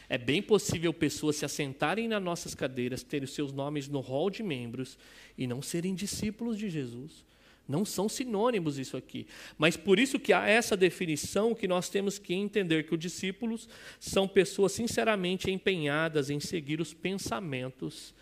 É 0.07 0.17
bem 0.17 0.41
possível 0.41 0.93
pessoas 0.93 1.35
se 1.35 1.45
assentarem 1.45 2.07
nas 2.07 2.21
nossas 2.21 2.53
cadeiras, 2.53 3.01
terem 3.01 3.25
os 3.25 3.33
seus 3.33 3.51
nomes 3.51 3.87
no 3.87 3.99
hall 3.99 4.29
de 4.29 4.43
membros 4.43 4.97
e 5.37 5.47
não 5.47 5.61
serem 5.61 5.95
discípulos 5.95 6.57
de 6.57 6.69
Jesus. 6.69 7.25
Não 7.67 7.83
são 7.83 8.07
sinônimos 8.07 8.77
isso 8.77 8.95
aqui. 8.95 9.25
Mas 9.57 9.75
por 9.75 9.99
isso 9.99 10.19
que 10.19 10.31
há 10.31 10.47
essa 10.47 10.77
definição 10.77 11.55
que 11.55 11.67
nós 11.67 11.89
temos 11.89 12.19
que 12.19 12.33
entender 12.33 12.83
que 12.83 12.93
os 12.93 12.99
discípulos 12.99 13.67
são 13.99 14.27
pessoas 14.27 14.71
sinceramente 14.71 15.49
empenhadas 15.49 16.29
em 16.29 16.39
seguir 16.39 16.79
os 16.79 16.93
pensamentos 16.93 18.13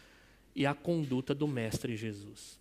e 0.56 0.66
a 0.66 0.74
conduta 0.74 1.36
do 1.36 1.48
mestre 1.48 1.96
Jesus. 1.98 2.60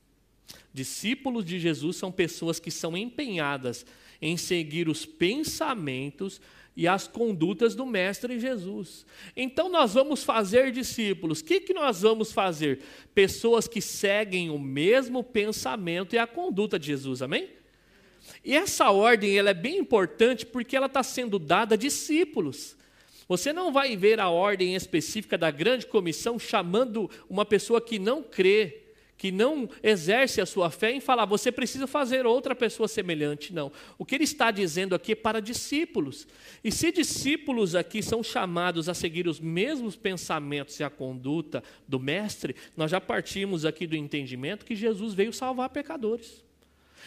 Discípulos 0.72 1.44
de 1.44 1.58
Jesus 1.58 1.96
são 1.96 2.10
pessoas 2.10 2.58
que 2.58 2.70
são 2.70 2.96
empenhadas 2.96 3.86
em 4.20 4.36
seguir 4.36 4.88
os 4.88 5.04
pensamentos 5.04 6.40
e 6.76 6.88
as 6.88 7.06
condutas 7.06 7.74
do 7.74 7.84
Mestre 7.84 8.38
Jesus. 8.38 9.04
Então 9.36 9.68
nós 9.68 9.94
vamos 9.94 10.24
fazer 10.24 10.70
discípulos. 10.72 11.40
O 11.40 11.44
que, 11.44 11.60
que 11.60 11.74
nós 11.74 12.02
vamos 12.02 12.32
fazer? 12.32 12.80
Pessoas 13.14 13.68
que 13.68 13.80
seguem 13.80 14.50
o 14.50 14.58
mesmo 14.58 15.22
pensamento 15.22 16.14
e 16.14 16.18
a 16.18 16.26
conduta 16.26 16.78
de 16.78 16.86
Jesus, 16.86 17.20
amém? 17.20 17.50
E 18.44 18.54
essa 18.54 18.90
ordem 18.90 19.36
ela 19.36 19.50
é 19.50 19.54
bem 19.54 19.78
importante 19.78 20.46
porque 20.46 20.76
ela 20.76 20.86
está 20.86 21.02
sendo 21.02 21.38
dada 21.38 21.74
a 21.74 21.78
discípulos. 21.78 22.76
Você 23.28 23.52
não 23.52 23.72
vai 23.72 23.96
ver 23.96 24.20
a 24.20 24.28
ordem 24.28 24.74
específica 24.74 25.38
da 25.38 25.50
grande 25.50 25.86
comissão 25.86 26.38
chamando 26.38 27.10
uma 27.28 27.44
pessoa 27.44 27.80
que 27.80 27.98
não 27.98 28.22
crê 28.22 28.81
que 29.22 29.30
não 29.30 29.70
exerce 29.84 30.40
a 30.40 30.46
sua 30.46 30.68
fé 30.68 30.90
em 30.90 30.98
falar, 30.98 31.26
você 31.26 31.52
precisa 31.52 31.86
fazer 31.86 32.26
outra 32.26 32.56
pessoa 32.56 32.88
semelhante. 32.88 33.54
Não. 33.54 33.70
O 33.96 34.04
que 34.04 34.16
ele 34.16 34.24
está 34.24 34.50
dizendo 34.50 34.96
aqui 34.96 35.12
é 35.12 35.14
para 35.14 35.40
discípulos. 35.40 36.26
E 36.64 36.72
se 36.72 36.90
discípulos 36.90 37.76
aqui 37.76 38.02
são 38.02 38.20
chamados 38.20 38.88
a 38.88 38.94
seguir 38.94 39.28
os 39.28 39.38
mesmos 39.38 39.94
pensamentos 39.94 40.80
e 40.80 40.82
a 40.82 40.90
conduta 40.90 41.62
do 41.86 42.00
Mestre, 42.00 42.56
nós 42.76 42.90
já 42.90 43.00
partimos 43.00 43.64
aqui 43.64 43.86
do 43.86 43.94
entendimento 43.94 44.66
que 44.66 44.74
Jesus 44.74 45.14
veio 45.14 45.32
salvar 45.32 45.68
pecadores. 45.68 46.42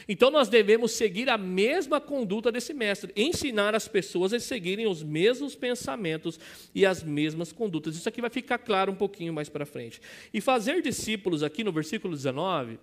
Então 0.08 0.30
nós 0.30 0.50
devemos 0.50 0.92
seguir 0.92 1.30
a 1.30 1.38
mesma 1.38 2.00
conduta 2.00 2.52
desse 2.52 2.74
mestre, 2.74 3.12
ensinar 3.16 3.74
as 3.74 3.88
pessoas 3.88 4.34
a 4.34 4.40
seguirem 4.40 4.88
os 4.88 5.02
mesmos 5.02 5.56
pensamentos 5.56 6.40
e 6.74 6.86
as 6.86 7.04
mesmas 7.04 7.52
condutas. 7.52 7.96
Isso 7.96 8.08
aqui 8.08 8.22
vai 8.22 8.30
ficar 8.30 8.58
claro 8.58 8.92
um 8.92 8.96
pouquinho 8.96 9.34
mais 9.34 9.50
para 9.50 9.66
frente. 9.66 10.02
E 10.34 10.42
fazer 10.42 10.82
discípulos 10.82 11.42
aqui 11.42 11.64
no 11.64 11.72
versículo 11.72 12.14
19, 12.14 12.78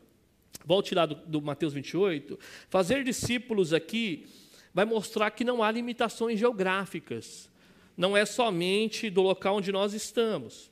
volte 0.64 0.94
lá 0.94 1.06
do, 1.06 1.14
do 1.14 1.40
Mateus 1.40 1.72
28, 1.72 2.38
fazer 2.68 3.04
discípulos 3.04 3.72
aqui 3.72 4.26
vai 4.74 4.84
mostrar 4.84 5.30
que 5.30 5.44
não 5.44 5.62
há 5.62 5.70
limitações 5.70 6.38
geográficas. 6.38 7.50
Não 7.96 8.16
é 8.16 8.24
somente 8.24 9.10
do 9.10 9.20
local 9.20 9.56
onde 9.56 9.70
nós 9.70 9.92
estamos 9.92 10.71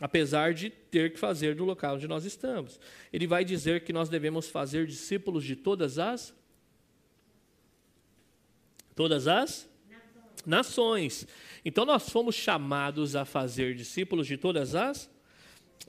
apesar 0.00 0.52
de 0.52 0.70
ter 0.70 1.12
que 1.12 1.18
fazer 1.18 1.54
do 1.54 1.64
local 1.64 1.96
onde 1.96 2.06
nós 2.06 2.24
estamos. 2.24 2.78
Ele 3.12 3.26
vai 3.26 3.44
dizer 3.44 3.84
que 3.84 3.92
nós 3.92 4.08
devemos 4.08 4.48
fazer 4.48 4.86
discípulos 4.86 5.44
de 5.44 5.56
todas 5.56 5.98
as 5.98 6.34
todas 8.94 9.26
as 9.26 9.68
nações. 9.88 10.46
nações. 10.46 11.28
Então 11.64 11.84
nós 11.84 12.08
fomos 12.08 12.34
chamados 12.34 13.14
a 13.14 13.24
fazer 13.24 13.74
discípulos 13.74 14.26
de 14.26 14.36
todas 14.36 14.74
as 14.74 15.10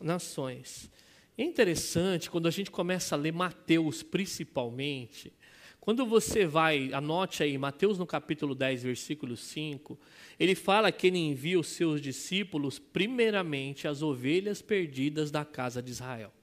nações. 0.01 0.91
É 1.37 1.43
interessante 1.43 2.29
quando 2.29 2.47
a 2.47 2.51
gente 2.51 2.71
começa 2.71 3.15
a 3.15 3.17
ler 3.17 3.31
Mateus 3.31 4.03
principalmente, 4.03 5.31
quando 5.87 6.05
você 6.05 6.45
vai, 6.45 6.91
anote 6.91 7.41
aí, 7.43 7.57
Mateus 7.57 7.97
no 7.97 8.05
capítulo 8.05 8.53
10, 8.53 8.83
versículo 8.83 9.37
5, 9.37 9.97
ele 10.37 10.53
fala 10.53 10.91
que 10.91 11.07
ele 11.07 11.17
envia 11.17 11.57
os 11.57 11.67
seus 11.67 12.01
discípulos, 12.01 12.77
primeiramente, 12.77 13.87
as 13.87 14.01
ovelhas 14.01 14.61
perdidas 14.61 15.31
da 15.31 15.45
casa 15.45 15.81
de 15.81 15.91
Israel. 15.91 16.33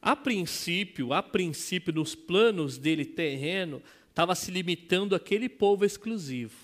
A 0.00 0.16
princípio, 0.16 1.12
a 1.12 1.22
princípio, 1.22 1.92
nos 1.92 2.14
planos 2.14 2.78
dele 2.78 3.04
terreno, 3.04 3.82
estava 4.08 4.34
se 4.34 4.50
limitando 4.50 5.14
àquele 5.14 5.50
povo 5.50 5.84
exclusivo, 5.84 6.56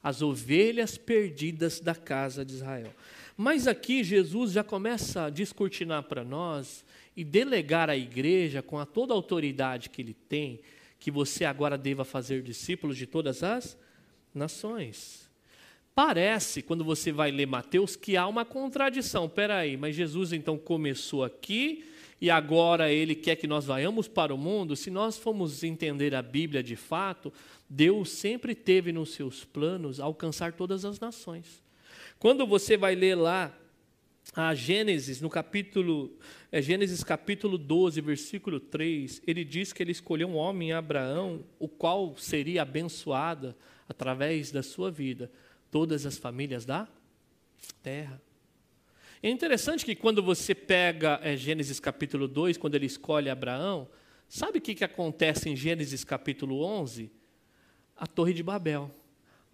as 0.00 0.22
ovelhas 0.22 0.96
perdidas 0.96 1.80
da 1.80 1.96
casa 1.96 2.44
de 2.44 2.52
Israel. 2.52 2.94
Mas 3.36 3.66
aqui 3.66 4.04
Jesus 4.04 4.52
já 4.52 4.62
começa 4.62 5.24
a 5.24 5.30
descortinar 5.30 6.04
para 6.04 6.22
nós 6.22 6.84
e 7.16 7.24
delegar 7.24 7.90
à 7.90 7.96
igreja, 7.96 8.62
com 8.62 8.78
a 8.78 8.86
toda 8.86 9.12
a 9.12 9.16
autoridade 9.16 9.90
que 9.90 10.00
ele 10.00 10.14
tem, 10.14 10.60
que 11.02 11.10
você 11.10 11.44
agora 11.44 11.76
deva 11.76 12.04
fazer 12.04 12.42
discípulos 12.42 12.96
de 12.96 13.08
todas 13.08 13.42
as 13.42 13.76
nações. 14.32 15.28
Parece, 15.96 16.62
quando 16.62 16.84
você 16.84 17.10
vai 17.10 17.32
ler 17.32 17.44
Mateus, 17.44 17.96
que 17.96 18.16
há 18.16 18.24
uma 18.28 18.44
contradição. 18.44 19.26
Espera 19.26 19.56
aí, 19.56 19.76
mas 19.76 19.96
Jesus 19.96 20.32
então 20.32 20.56
começou 20.56 21.24
aqui 21.24 21.84
e 22.20 22.30
agora 22.30 22.92
ele 22.92 23.16
quer 23.16 23.34
que 23.34 23.48
nós 23.48 23.64
vayamos 23.64 24.06
para 24.06 24.32
o 24.32 24.38
mundo? 24.38 24.76
Se 24.76 24.92
nós 24.92 25.18
formos 25.18 25.64
entender 25.64 26.14
a 26.14 26.22
Bíblia 26.22 26.62
de 26.62 26.76
fato, 26.76 27.32
Deus 27.68 28.08
sempre 28.10 28.54
teve 28.54 28.92
nos 28.92 29.12
seus 29.12 29.44
planos 29.44 29.98
alcançar 29.98 30.52
todas 30.52 30.84
as 30.84 31.00
nações. 31.00 31.60
Quando 32.20 32.46
você 32.46 32.76
vai 32.76 32.94
ler 32.94 33.16
lá 33.16 33.52
a 34.34 34.54
Gênesis, 34.54 35.20
no 35.20 35.28
capítulo, 35.28 36.16
é 36.50 36.62
Gênesis 36.62 37.02
capítulo 37.04 37.58
12, 37.58 38.00
versículo 38.00 38.60
3, 38.60 39.20
ele 39.26 39.44
diz 39.44 39.72
que 39.72 39.82
ele 39.82 39.92
escolheu 39.92 40.28
um 40.28 40.36
homem, 40.36 40.72
Abraão, 40.72 41.44
o 41.58 41.68
qual 41.68 42.16
seria 42.16 42.62
abençoada 42.62 43.56
através 43.88 44.50
da 44.50 44.62
sua 44.62 44.90
vida 44.90 45.30
todas 45.70 46.06
as 46.06 46.16
famílias 46.16 46.64
da 46.64 46.88
terra. 47.82 48.20
É 49.22 49.28
interessante 49.28 49.84
que 49.84 49.94
quando 49.94 50.22
você 50.22 50.54
pega 50.54 51.20
é, 51.22 51.36
Gênesis 51.36 51.78
capítulo 51.78 52.26
2, 52.26 52.56
quando 52.56 52.74
ele 52.74 52.86
escolhe 52.86 53.28
Abraão, 53.28 53.88
sabe 54.28 54.58
o 54.58 54.60
que, 54.60 54.74
que 54.74 54.84
acontece 54.84 55.48
em 55.48 55.56
Gênesis 55.56 56.04
capítulo 56.04 56.62
11? 56.64 57.10
A 57.96 58.06
Torre 58.06 58.32
de 58.32 58.42
Babel, 58.42 58.90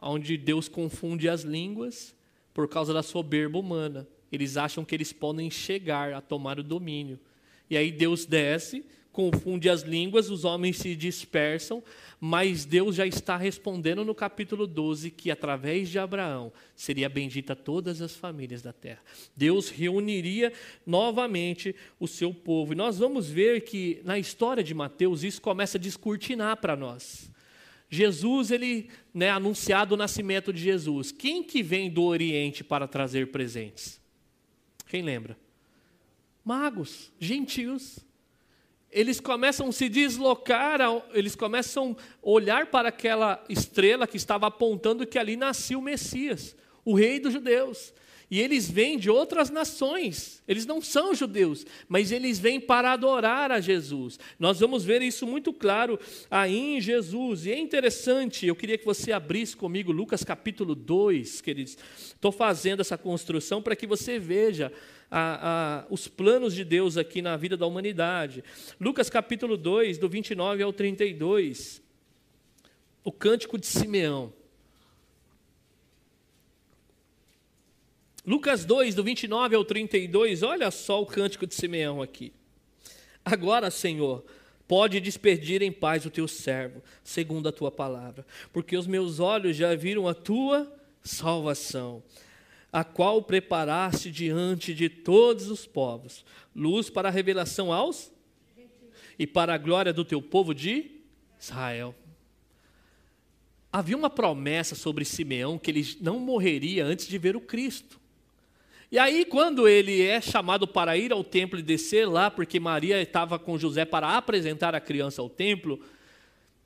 onde 0.00 0.36
Deus 0.36 0.68
confunde 0.68 1.28
as 1.28 1.42
línguas 1.42 2.14
por 2.54 2.68
causa 2.68 2.94
da 2.94 3.02
soberba 3.02 3.58
humana. 3.58 4.08
Eles 4.30 4.56
acham 4.56 4.84
que 4.84 4.94
eles 4.94 5.12
podem 5.12 5.50
chegar 5.50 6.12
a 6.12 6.20
tomar 6.20 6.58
o 6.58 6.62
domínio. 6.62 7.18
E 7.70 7.76
aí 7.76 7.92
Deus 7.92 8.26
desce 8.26 8.84
confunde 9.18 9.68
as 9.68 9.82
línguas, 9.82 10.30
os 10.30 10.44
homens 10.44 10.76
se 10.76 10.94
dispersam, 10.94 11.82
mas 12.20 12.64
Deus 12.64 12.94
já 12.94 13.04
está 13.04 13.36
respondendo 13.36 14.04
no 14.04 14.14
capítulo 14.14 14.64
12 14.64 15.10
que 15.10 15.28
através 15.28 15.88
de 15.88 15.98
Abraão 15.98 16.52
seria 16.76 17.08
bendita 17.08 17.56
todas 17.56 18.00
as 18.00 18.14
famílias 18.14 18.62
da 18.62 18.72
terra. 18.72 19.02
Deus 19.36 19.70
reuniria 19.70 20.52
novamente 20.86 21.74
o 21.98 22.06
seu 22.06 22.32
povo. 22.32 22.74
E 22.74 22.76
nós 22.76 23.00
vamos 23.00 23.28
ver 23.28 23.62
que 23.62 24.00
na 24.04 24.20
história 24.20 24.62
de 24.62 24.72
Mateus 24.72 25.24
isso 25.24 25.42
começa 25.42 25.78
a 25.78 25.80
descortinar 25.80 26.58
para 26.58 26.76
nós. 26.76 27.28
Jesus, 27.90 28.52
ele, 28.52 28.88
né, 29.12 29.30
anunciado 29.30 29.94
o 29.94 29.98
nascimento 29.98 30.52
de 30.52 30.62
Jesus. 30.62 31.10
Quem 31.10 31.42
que 31.42 31.60
vem 31.60 31.90
do 31.90 32.04
Oriente 32.04 32.62
para 32.62 32.86
trazer 32.86 33.32
presentes? 33.32 34.00
Quem 34.88 35.02
lembra? 35.02 35.38
Magos, 36.44 37.12
gentios 37.20 38.04
eles 38.90 39.20
começam 39.20 39.68
a 39.68 39.72
se 39.72 39.88
deslocar, 39.88 40.80
eles 41.12 41.34
começam 41.36 41.96
a 42.22 42.28
olhar 42.28 42.66
para 42.66 42.88
aquela 42.88 43.44
estrela 43.48 44.06
que 44.06 44.16
estava 44.16 44.46
apontando 44.46 45.06
que 45.06 45.18
ali 45.18 45.36
nascia 45.36 45.78
o 45.78 45.82
Messias, 45.82 46.56
o 46.84 46.94
rei 46.94 47.20
dos 47.20 47.32
judeus. 47.32 47.92
E 48.30 48.40
eles 48.40 48.70
vêm 48.70 48.98
de 48.98 49.08
outras 49.08 49.48
nações, 49.48 50.42
eles 50.46 50.66
não 50.66 50.82
são 50.82 51.14
judeus, 51.14 51.64
mas 51.88 52.12
eles 52.12 52.38
vêm 52.38 52.60
para 52.60 52.92
adorar 52.92 53.50
a 53.50 53.58
Jesus. 53.58 54.18
Nós 54.38 54.60
vamos 54.60 54.84
ver 54.84 55.00
isso 55.00 55.26
muito 55.26 55.50
claro 55.50 55.98
aí 56.30 56.76
em 56.76 56.80
Jesus. 56.80 57.46
E 57.46 57.52
é 57.52 57.58
interessante, 57.58 58.46
eu 58.46 58.54
queria 58.54 58.76
que 58.76 58.84
você 58.84 59.12
abrisse 59.12 59.56
comigo 59.56 59.90
Lucas 59.92 60.22
capítulo 60.22 60.74
2, 60.74 61.40
queridos. 61.40 61.78
Estou 61.98 62.30
fazendo 62.30 62.80
essa 62.80 62.98
construção 62.98 63.62
para 63.62 63.74
que 63.74 63.86
você 63.86 64.18
veja 64.18 64.70
a, 65.10 65.80
a, 65.80 65.86
os 65.88 66.06
planos 66.06 66.54
de 66.54 66.64
Deus 66.64 66.98
aqui 66.98 67.22
na 67.22 67.34
vida 67.34 67.56
da 67.56 67.66
humanidade. 67.66 68.44
Lucas 68.78 69.08
capítulo 69.08 69.56
2, 69.56 69.96
do 69.96 70.06
29 70.06 70.62
ao 70.62 70.72
32, 70.72 71.82
o 73.02 73.10
cântico 73.10 73.56
de 73.56 73.66
Simeão. 73.66 74.32
Lucas 78.28 78.66
2, 78.66 78.94
do 78.94 79.02
29 79.02 79.56
ao 79.56 79.64
32, 79.64 80.42
olha 80.42 80.70
só 80.70 81.00
o 81.00 81.06
cântico 81.06 81.46
de 81.46 81.54
Simeão 81.54 82.02
aqui. 82.02 82.30
Agora, 83.24 83.70
Senhor, 83.70 84.22
pode 84.66 85.00
despedir 85.00 85.62
em 85.62 85.72
paz 85.72 86.04
o 86.04 86.10
teu 86.10 86.28
servo, 86.28 86.82
segundo 87.02 87.48
a 87.48 87.52
tua 87.52 87.70
palavra, 87.70 88.26
porque 88.52 88.76
os 88.76 88.86
meus 88.86 89.18
olhos 89.18 89.56
já 89.56 89.74
viram 89.74 90.06
a 90.06 90.12
tua 90.12 90.70
salvação 91.02 92.02
a 92.70 92.84
qual 92.84 93.22
preparaste 93.22 94.10
diante 94.10 94.74
de 94.74 94.90
todos 94.90 95.50
os 95.50 95.64
povos, 95.64 96.22
luz 96.54 96.90
para 96.90 97.08
a 97.08 97.10
revelação 97.10 97.72
aos 97.72 98.12
e 99.18 99.26
para 99.26 99.54
a 99.54 99.58
glória 99.58 99.90
do 99.90 100.04
teu 100.04 100.20
povo 100.20 100.54
de 100.54 100.90
Israel. 101.40 101.94
Havia 103.72 103.96
uma 103.96 104.10
promessa 104.10 104.74
sobre 104.74 105.06
Simeão 105.06 105.58
que 105.58 105.70
ele 105.70 105.96
não 106.02 106.18
morreria 106.20 106.84
antes 106.84 107.08
de 107.08 107.16
ver 107.16 107.34
o 107.34 107.40
Cristo. 107.40 107.98
E 108.90 108.98
aí, 108.98 109.24
quando 109.24 109.68
ele 109.68 110.00
é 110.02 110.20
chamado 110.20 110.66
para 110.66 110.96
ir 110.96 111.12
ao 111.12 111.22
templo 111.22 111.58
e 111.58 111.62
descer 111.62 112.08
lá, 112.08 112.30
porque 112.30 112.58
Maria 112.58 113.00
estava 113.02 113.38
com 113.38 113.58
José 113.58 113.84
para 113.84 114.16
apresentar 114.16 114.74
a 114.74 114.80
criança 114.80 115.20
ao 115.20 115.28
templo, 115.28 115.78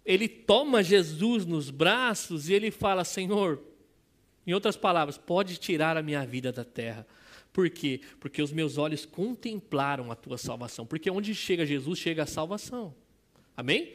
ele 0.05 0.29
toma 0.29 0.83
Jesus 0.83 1.45
nos 1.45 1.68
braços 1.68 2.49
e 2.49 2.53
ele 2.53 2.70
fala: 2.70 3.05
Senhor, 3.05 3.61
em 4.47 4.53
outras 4.53 4.77
palavras, 4.77 5.18
pode 5.18 5.57
tirar 5.57 5.97
a 5.97 6.03
minha 6.03 6.25
vida 6.25 6.53
da 6.53 6.64
terra. 6.64 7.07
Por 7.53 7.68
quê? 7.68 8.01
Porque 8.18 8.41
os 8.41 8.53
meus 8.53 8.79
olhos 8.79 9.05
contemplaram 9.05 10.11
a 10.11 10.14
tua 10.14 10.39
salvação. 10.39 10.87
Porque 10.87 11.11
onde 11.11 11.35
chega 11.35 11.66
Jesus, 11.66 11.99
chega 11.99 12.23
a 12.23 12.27
salvação. 12.27 12.95
Amém? 13.57 13.95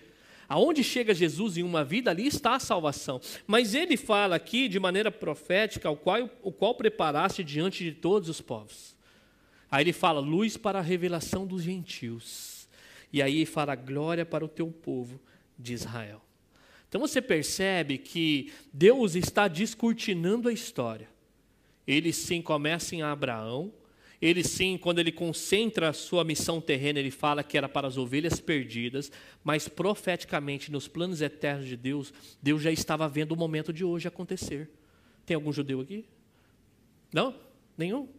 Aonde 0.50 0.84
chega 0.84 1.14
Jesus 1.14 1.58
em 1.58 1.64
uma 1.64 1.84
vida, 1.84 2.12
ali 2.12 2.26
está 2.26 2.56
a 2.56 2.60
salvação. 2.60 3.20
Mas 3.46 3.76
ele 3.76 3.98
fala 3.98 4.36
aqui 4.36 4.68
de 4.68 4.80
maneira 4.80 5.12
profética, 5.12 5.90
o 5.90 5.98
qual, 5.98 6.30
o 6.42 6.52
qual 6.52 6.74
preparaste 6.76 7.44
diante 7.44 7.84
de 7.84 7.92
todos 7.92 8.30
os 8.30 8.40
povos. 8.40 8.96
Aí 9.70 9.84
ele 9.84 9.94
fala, 9.94 10.22
luz 10.22 10.56
para 10.56 10.80
a 10.80 10.82
revelação 10.82 11.46
dos 11.46 11.64
gentios. 11.64 12.68
E 13.12 13.22
aí 13.22 13.46
fala, 13.46 13.76
glória 13.76 14.26
para 14.26 14.46
o 14.46 14.48
teu 14.48 14.68
povo 14.68 15.20
de 15.60 15.74
Israel. 15.74 16.22
Então 16.88 17.02
você 17.02 17.22
percebe 17.22 17.98
que 17.98 18.52
Deus 18.72 19.16
está 19.16 19.48
descortinando 19.48 20.48
a 20.48 20.54
história. 20.54 21.10
Ele 21.86 22.14
sim 22.14 22.42
começa 22.42 22.96
em 22.96 23.02
Abraão, 23.02 23.74
ele 24.22 24.44
sim, 24.44 24.78
quando 24.78 25.00
ele 25.00 25.12
concentra 25.12 25.90
a 25.90 25.94
sua 25.94 26.24
missão 26.24 26.60
terrena, 26.60 27.00
ele 27.00 27.12
fala 27.12 27.44
que 27.44 27.58
era 27.58 27.70
para 27.70 27.88
as 27.88 27.98
ovelhas 27.98 28.40
perdidas, 28.40 29.12
mas 29.44 29.68
profeticamente, 29.68 30.72
nos 30.72 30.88
planos 30.88 31.22
eternos 31.22 31.68
de 31.68 31.78
Deus, 31.78 32.14
Deus 32.42 32.62
já 32.62 32.72
estava 32.72 33.08
vendo 33.08 33.34
o 33.34 33.38
momento 33.38 33.72
de 33.72 33.84
hoje 33.84 34.08
acontecer. 34.08 34.70
Tem 35.26 35.36
algum 35.36 35.54
judeu 35.54 35.82
aqui? 35.82 36.06
Não? 37.14 37.36
Nenhum? 37.78 38.10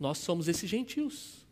Nós 0.00 0.18
somos 0.18 0.48
esses 0.48 0.68
gentios. 0.68 1.45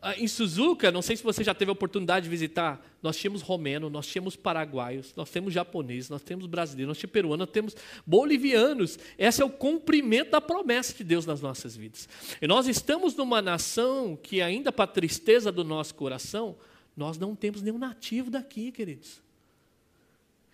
Ah, 0.00 0.14
em 0.16 0.28
Suzuka, 0.28 0.92
não 0.92 1.02
sei 1.02 1.16
se 1.16 1.22
você 1.22 1.42
já 1.42 1.52
teve 1.52 1.70
a 1.70 1.72
oportunidade 1.72 2.24
de 2.24 2.30
visitar, 2.30 2.84
nós 3.02 3.16
tínhamos 3.16 3.42
romeno, 3.42 3.90
nós 3.90 4.06
tínhamos 4.06 4.36
paraguaios, 4.36 5.12
nós 5.16 5.28
temos 5.30 5.52
japoneses, 5.52 6.08
nós 6.08 6.22
temos 6.22 6.46
brasileiros, 6.46 6.88
nós 6.88 6.98
temos 6.98 7.12
peruanos, 7.12 7.38
nós 7.46 7.50
temos 7.50 7.76
bolivianos. 8.06 8.98
Esse 9.18 9.42
é 9.42 9.44
o 9.44 9.50
cumprimento 9.50 10.30
da 10.30 10.40
promessa 10.40 10.94
de 10.94 11.02
Deus 11.02 11.26
nas 11.26 11.40
nossas 11.40 11.76
vidas. 11.76 12.08
E 12.40 12.46
nós 12.46 12.68
estamos 12.68 13.16
numa 13.16 13.42
nação 13.42 14.16
que, 14.20 14.40
ainda 14.40 14.70
para 14.70 14.84
a 14.84 14.88
tristeza 14.88 15.50
do 15.50 15.64
nosso 15.64 15.94
coração, 15.94 16.56
nós 16.96 17.18
não 17.18 17.34
temos 17.34 17.62
nenhum 17.62 17.78
nativo 17.78 18.30
daqui, 18.30 18.70
queridos. 18.70 19.20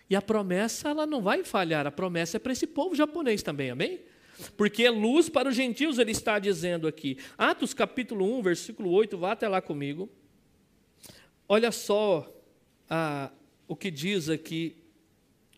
E 0.09 0.15
a 0.15 0.21
promessa, 0.21 0.89
ela 0.89 1.05
não 1.05 1.21
vai 1.21 1.43
falhar, 1.43 1.85
a 1.85 1.91
promessa 1.91 2.37
é 2.37 2.39
para 2.39 2.51
esse 2.51 2.67
povo 2.67 2.95
japonês 2.95 3.41
também, 3.41 3.69
amém? 3.71 3.99
Porque 4.57 4.83
é 4.83 4.89
luz 4.89 5.29
para 5.29 5.49
os 5.49 5.55
gentios, 5.55 5.97
ele 5.97 6.11
está 6.11 6.39
dizendo 6.39 6.87
aqui. 6.87 7.17
Atos 7.37 7.73
capítulo 7.73 8.37
1, 8.37 8.41
versículo 8.41 8.91
8, 8.91 9.17
vá 9.17 9.31
até 9.31 9.47
lá 9.47 9.61
comigo. 9.61 10.09
Olha 11.47 11.71
só 11.71 12.31
ah, 12.89 13.31
o 13.67 13.75
que 13.75 13.89
diz 13.89 14.29
aqui 14.29 14.75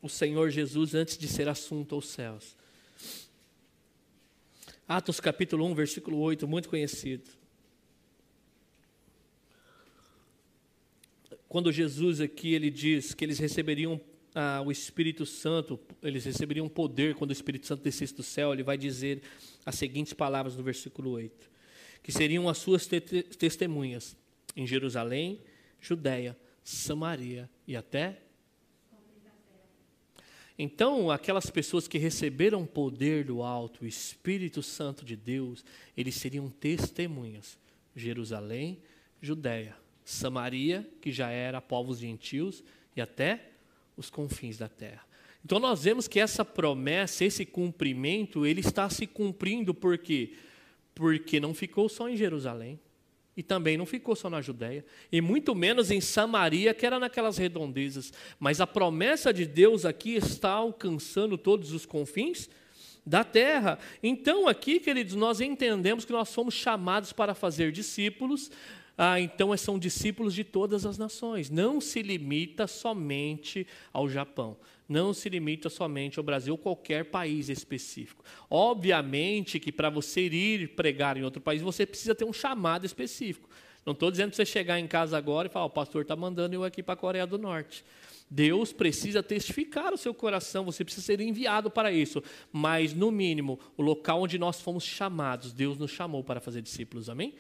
o 0.01 0.09
Senhor 0.09 0.49
Jesus 0.49 0.93
antes 0.93 1.17
de 1.17 1.27
ser 1.27 1.47
assunto 1.49 1.95
aos 1.95 2.07
céus. 2.07 2.55
Atos 4.87 5.19
capítulo 5.19 5.65
1, 5.65 5.75
versículo 5.75 6.17
8, 6.19 6.47
muito 6.47 6.69
conhecido. 6.69 7.29
Quando 11.49 11.71
Jesus 11.71 12.21
aqui 12.21 12.53
ele 12.53 12.69
diz 12.69 13.13
que 13.13 13.25
eles 13.25 13.39
receberiam 13.39 13.99
ah, 14.39 14.61
o 14.63 14.71
Espírito 14.71 15.25
Santo, 15.25 15.79
eles 16.03 16.23
receberiam 16.23 16.69
poder 16.69 17.15
quando 17.15 17.31
o 17.31 17.33
Espírito 17.33 17.65
Santo 17.65 17.81
descesse 17.81 18.13
do 18.13 18.21
céu, 18.21 18.53
ele 18.53 18.61
vai 18.61 18.77
dizer 18.77 19.23
as 19.65 19.73
seguintes 19.73 20.13
palavras 20.13 20.55
no 20.55 20.61
versículo 20.61 21.09
8: 21.09 21.49
que 22.03 22.11
seriam 22.11 22.47
as 22.47 22.59
suas 22.59 22.85
te 22.85 23.01
testemunhas 23.01 24.15
em 24.55 24.67
Jerusalém, 24.67 25.41
Judéia, 25.81 26.37
Samaria 26.63 27.49
e 27.67 27.75
até. 27.75 28.21
Então, 30.55 31.09
aquelas 31.09 31.49
pessoas 31.49 31.87
que 31.87 31.97
receberam 31.97 32.63
poder 32.63 33.25
do 33.25 33.41
alto, 33.41 33.85
o 33.85 33.87
Espírito 33.87 34.61
Santo 34.61 35.03
de 35.03 35.15
Deus, 35.15 35.65
eles 35.95 36.13
seriam 36.13 36.47
testemunhas. 36.47 37.57
Jerusalém, 37.95 38.83
Judéia, 39.19 39.75
Samaria, 40.05 40.87
que 41.01 41.11
já 41.11 41.31
era 41.31 41.59
povos 41.59 41.97
gentios, 41.97 42.63
e 42.95 43.01
até 43.01 43.56
os 43.97 44.09
confins 44.09 44.57
da 44.57 44.69
terra. 44.69 45.05
Então 45.43 45.59
nós 45.59 45.83
vemos 45.83 46.07
que 46.07 46.19
essa 46.19 46.45
promessa, 46.45 47.25
esse 47.25 47.45
cumprimento, 47.45 48.45
ele 48.45 48.61
está 48.61 48.89
se 48.89 49.07
cumprindo 49.07 49.73
por 49.73 49.97
quê? 49.97 50.33
Porque 50.93 51.39
não 51.39 51.53
ficou 51.53 51.89
só 51.89 52.07
em 52.07 52.15
Jerusalém. 52.15 52.79
E 53.35 53.43
também 53.43 53.77
não 53.77 53.85
ficou 53.85 54.15
só 54.15 54.31
na 54.31 54.41
Judéia, 54.41 54.83
e 55.11 55.21
muito 55.21 55.53
menos 55.53 55.91
em 55.91 56.01
Samaria, 56.01 56.73
que 56.73 56.83
era 56.87 56.97
naquelas 56.97 57.37
redondezas. 57.37 58.11
Mas 58.39 58.59
a 58.59 58.65
promessa 58.65 59.31
de 59.31 59.45
Deus 59.45 59.85
aqui 59.85 60.15
está 60.15 60.49
alcançando 60.49 61.37
todos 61.37 61.71
os 61.71 61.85
confins 61.85 62.49
da 63.05 63.23
terra. 63.23 63.77
Então, 64.01 64.47
aqui, 64.47 64.79
queridos, 64.79 65.13
nós 65.13 65.39
entendemos 65.39 66.03
que 66.03 66.11
nós 66.11 66.29
somos 66.29 66.55
chamados 66.55 67.13
para 67.13 67.35
fazer 67.35 67.71
discípulos. 67.71 68.49
Ah, 68.97 69.19
então 69.19 69.55
são 69.57 69.77
discípulos 69.77 70.33
de 70.33 70.43
todas 70.43 70.85
as 70.85 70.97
nações. 70.97 71.49
Não 71.49 71.79
se 71.79 72.01
limita 72.01 72.65
somente 72.65 73.67
ao 73.93 74.09
Japão 74.09 74.57
não 74.87 75.13
se 75.13 75.27
limita 75.27 75.69
somente 75.69 76.17
ao 76.17 76.23
Brasil 76.23 76.53
ou 76.53 76.57
qualquer 76.57 77.05
país 77.05 77.49
específico. 77.49 78.23
Obviamente 78.49 79.59
que 79.59 79.71
para 79.71 79.89
você 79.89 80.27
ir 80.27 80.69
pregar 80.69 81.17
em 81.17 81.23
outro 81.23 81.41
país, 81.41 81.61
você 81.61 81.85
precisa 81.85 82.15
ter 82.15 82.25
um 82.25 82.33
chamado 82.33 82.85
específico. 82.85 83.49
Não 83.85 83.93
estou 83.93 84.11
dizendo 84.11 84.29
para 84.29 84.37
você 84.37 84.45
chegar 84.45 84.79
em 84.79 84.87
casa 84.87 85.17
agora 85.17 85.47
e 85.47 85.51
falar, 85.51 85.65
o 85.65 85.69
pastor 85.69 86.01
está 86.01 86.15
mandando 86.15 86.53
eu 86.53 86.63
aqui 86.63 86.83
para 86.83 86.93
a 86.93 86.97
Coreia 86.97 87.25
do 87.25 87.37
Norte. 87.37 87.85
Deus 88.29 88.73
precisa 88.73 89.23
testificar 89.23 89.93
o 89.93 89.97
seu 89.97 90.13
coração, 90.13 90.65
você 90.65 90.83
precisa 90.83 91.05
ser 91.05 91.21
enviado 91.21 91.71
para 91.71 91.89
isso. 91.91 92.21
Mas, 92.51 92.93
no 92.93 93.09
mínimo, 93.09 93.57
o 93.77 93.81
local 93.81 94.23
onde 94.23 94.37
nós 94.37 94.59
fomos 94.59 94.83
chamados, 94.83 95.53
Deus 95.53 95.77
nos 95.77 95.91
chamou 95.91 96.21
para 96.21 96.41
fazer 96.41 96.61
discípulos, 96.61 97.09
amém? 97.09 97.33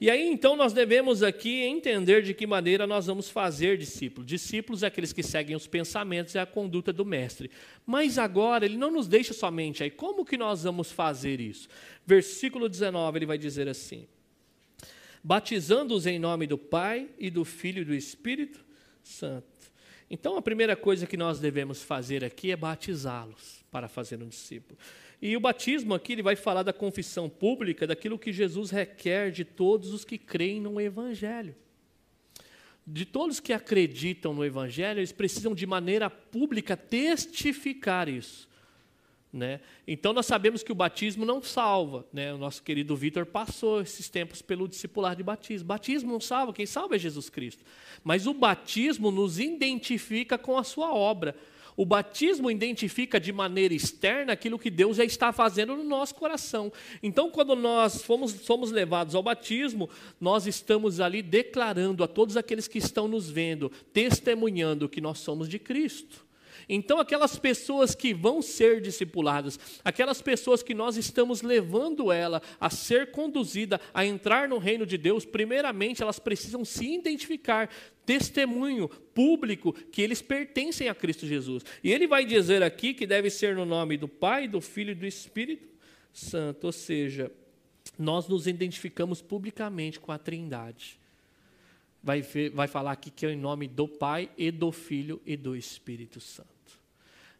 E 0.00 0.10
aí 0.10 0.26
então 0.28 0.56
nós 0.56 0.72
devemos 0.72 1.22
aqui 1.22 1.62
entender 1.62 2.22
de 2.22 2.34
que 2.34 2.46
maneira 2.46 2.86
nós 2.86 3.06
vamos 3.06 3.28
fazer 3.28 3.76
discípulos. 3.76 4.26
Discípulos 4.26 4.82
é 4.82 4.86
aqueles 4.86 5.12
que 5.12 5.22
seguem 5.22 5.56
os 5.56 5.66
pensamentos 5.66 6.34
e 6.34 6.38
a 6.38 6.46
conduta 6.46 6.92
do 6.92 7.04
mestre. 7.04 7.50
Mas 7.84 8.18
agora 8.18 8.64
ele 8.64 8.76
não 8.76 8.90
nos 8.90 9.06
deixa 9.06 9.32
somente 9.32 9.82
aí. 9.82 9.90
Como 9.90 10.24
que 10.24 10.36
nós 10.36 10.64
vamos 10.64 10.90
fazer 10.90 11.40
isso? 11.40 11.68
Versículo 12.04 12.68
19 12.68 13.18
ele 13.18 13.26
vai 13.26 13.38
dizer 13.38 13.68
assim: 13.68 14.06
Batizando-os 15.22 16.06
em 16.06 16.18
nome 16.18 16.46
do 16.46 16.56
Pai 16.58 17.08
e 17.18 17.30
do 17.30 17.44
Filho 17.44 17.82
e 17.82 17.84
do 17.84 17.94
Espírito 17.94 18.64
Santo. 19.02 19.46
Então 20.08 20.36
a 20.36 20.42
primeira 20.42 20.76
coisa 20.76 21.06
que 21.06 21.16
nós 21.16 21.40
devemos 21.40 21.82
fazer 21.82 22.24
aqui 22.24 22.52
é 22.52 22.56
batizá-los 22.56 23.64
para 23.70 23.88
fazer 23.88 24.22
um 24.22 24.28
discípulo. 24.28 24.78
E 25.20 25.36
o 25.36 25.40
batismo 25.40 25.94
aqui 25.94 26.12
ele 26.12 26.22
vai 26.22 26.36
falar 26.36 26.62
da 26.62 26.72
confissão 26.72 27.28
pública, 27.28 27.86
daquilo 27.86 28.18
que 28.18 28.32
Jesus 28.32 28.70
requer 28.70 29.30
de 29.30 29.44
todos 29.44 29.92
os 29.92 30.04
que 30.04 30.18
creem 30.18 30.60
no 30.60 30.80
Evangelho. 30.80 31.54
De 32.86 33.04
todos 33.04 33.40
que 33.40 33.52
acreditam 33.52 34.32
no 34.32 34.44
Evangelho, 34.44 35.00
eles 35.00 35.12
precisam 35.12 35.54
de 35.54 35.66
maneira 35.66 36.08
pública 36.08 36.76
testificar 36.76 38.08
isso. 38.08 38.48
Né? 39.32 39.60
Então 39.86 40.12
nós 40.12 40.24
sabemos 40.24 40.62
que 40.62 40.72
o 40.72 40.74
batismo 40.74 41.24
não 41.24 41.42
salva. 41.42 42.06
Né? 42.12 42.32
O 42.32 42.38
nosso 42.38 42.62
querido 42.62 42.94
Vitor 42.94 43.26
passou 43.26 43.80
esses 43.80 44.08
tempos 44.08 44.40
pelo 44.40 44.68
discipular 44.68 45.16
de 45.16 45.22
batismo. 45.22 45.66
Batismo 45.66 46.12
não 46.12 46.20
salva, 46.20 46.52
quem 46.52 46.64
salva 46.64 46.96
é 46.96 46.98
Jesus 46.98 47.28
Cristo. 47.28 47.64
Mas 48.04 48.26
o 48.26 48.32
batismo 48.32 49.10
nos 49.10 49.38
identifica 49.38 50.38
com 50.38 50.56
a 50.56 50.64
sua 50.64 50.94
obra. 50.94 51.36
O 51.76 51.84
batismo 51.84 52.50
identifica 52.50 53.20
de 53.20 53.32
maneira 53.32 53.74
externa 53.74 54.32
aquilo 54.32 54.58
que 54.58 54.70
Deus 54.70 54.96
já 54.96 55.04
está 55.04 55.32
fazendo 55.32 55.76
no 55.76 55.84
nosso 55.84 56.14
coração. 56.14 56.72
Então, 57.02 57.30
quando 57.30 57.54
nós 57.54 58.02
fomos, 58.02 58.32
somos 58.32 58.70
levados 58.70 59.14
ao 59.14 59.22
batismo, 59.22 59.88
nós 60.20 60.46
estamos 60.46 61.00
ali 61.00 61.22
declarando 61.22 62.02
a 62.02 62.08
todos 62.08 62.36
aqueles 62.36 62.66
que 62.66 62.78
estão 62.78 63.06
nos 63.06 63.28
vendo, 63.30 63.70
testemunhando 63.92 64.88
que 64.88 65.00
nós 65.00 65.18
somos 65.18 65.48
de 65.48 65.58
Cristo. 65.58 66.25
Então, 66.68 66.98
aquelas 66.98 67.38
pessoas 67.38 67.94
que 67.94 68.12
vão 68.12 68.42
ser 68.42 68.80
discipuladas, 68.80 69.58
aquelas 69.84 70.20
pessoas 70.20 70.62
que 70.62 70.74
nós 70.74 70.96
estamos 70.96 71.42
levando 71.42 72.10
ela 72.10 72.42
a 72.60 72.68
ser 72.70 73.10
conduzida 73.12 73.80
a 73.94 74.04
entrar 74.04 74.48
no 74.48 74.58
reino 74.58 74.84
de 74.84 74.98
Deus, 74.98 75.24
primeiramente 75.24 76.02
elas 76.02 76.18
precisam 76.18 76.64
se 76.64 76.92
identificar, 76.92 77.70
testemunho 78.04 78.88
público 78.88 79.72
que 79.72 80.02
eles 80.02 80.20
pertencem 80.20 80.88
a 80.88 80.94
Cristo 80.94 81.26
Jesus. 81.26 81.64
E 81.84 81.92
ele 81.92 82.06
vai 82.06 82.24
dizer 82.24 82.62
aqui 82.62 82.92
que 82.92 83.06
deve 83.06 83.30
ser 83.30 83.54
no 83.54 83.64
nome 83.64 83.96
do 83.96 84.08
Pai, 84.08 84.48
do 84.48 84.60
Filho 84.60 84.90
e 84.90 84.94
do 84.94 85.06
Espírito 85.06 85.66
Santo, 86.12 86.64
ou 86.64 86.72
seja, 86.72 87.30
nós 87.98 88.26
nos 88.26 88.46
identificamos 88.46 89.22
publicamente 89.22 90.00
com 90.00 90.10
a 90.10 90.18
Trindade 90.18 90.98
vai, 92.06 92.22
ver, 92.22 92.50
vai 92.50 92.68
falar 92.68 92.92
aqui 92.92 93.10
que 93.10 93.26
é 93.26 93.32
em 93.32 93.36
nome 93.36 93.66
do 93.66 93.88
Pai 93.88 94.30
e 94.38 94.52
do 94.52 94.70
Filho 94.70 95.20
e 95.26 95.36
do 95.36 95.56
Espírito 95.56 96.20
Santo. 96.20 96.55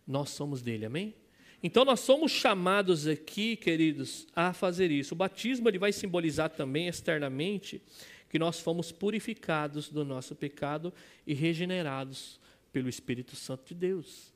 Nós 0.07 0.31
somos 0.31 0.63
dele, 0.63 0.87
amém? 0.87 1.15
Então 1.63 1.85
nós 1.85 2.01
somos 2.01 2.31
chamados 2.31 3.07
aqui, 3.07 3.57
queridos, 3.57 4.27
a 4.35 4.53
fazer 4.53 4.91
isso. 4.91 5.15
O 5.15 5.17
batismo 5.17 5.69
ele 5.69 5.79
vai 5.79 5.93
simbolizar 5.93 6.51
também 6.51 6.87
externamente 6.87 7.83
que 8.29 8.39
nós 8.39 8.61
fomos 8.61 8.93
purificados 8.93 9.89
do 9.89 10.05
nosso 10.05 10.35
pecado 10.35 10.93
e 11.27 11.35
regenerados 11.35 12.39
pelo 12.73 12.89
Espírito 12.89 13.35
Santo 13.35 13.67
de 13.69 13.75
Deus. 13.75 14.33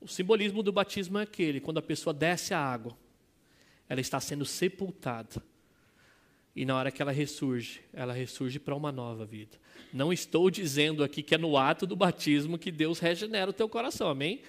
O 0.00 0.08
simbolismo 0.08 0.62
do 0.62 0.72
batismo 0.72 1.18
é 1.18 1.22
aquele, 1.22 1.60
quando 1.60 1.78
a 1.78 1.82
pessoa 1.82 2.12
desce 2.12 2.52
a 2.52 2.58
água, 2.58 2.96
ela 3.88 4.00
está 4.00 4.20
sendo 4.20 4.44
sepultada 4.44 5.42
e 6.54 6.66
na 6.66 6.76
hora 6.76 6.90
que 6.90 7.00
ela 7.00 7.12
ressurge, 7.12 7.80
ela 7.92 8.12
ressurge 8.12 8.58
para 8.58 8.74
uma 8.74 8.92
nova 8.92 9.24
vida. 9.24 9.56
Não 9.92 10.12
estou 10.12 10.50
dizendo 10.50 11.02
aqui 11.02 11.22
que 11.22 11.34
é 11.34 11.38
no 11.38 11.56
ato 11.56 11.86
do 11.86 11.96
batismo 11.96 12.58
que 12.58 12.70
Deus 12.70 12.98
regenera 12.98 13.50
o 13.50 13.54
teu 13.54 13.68
coração, 13.68 14.08
amém? 14.08 14.42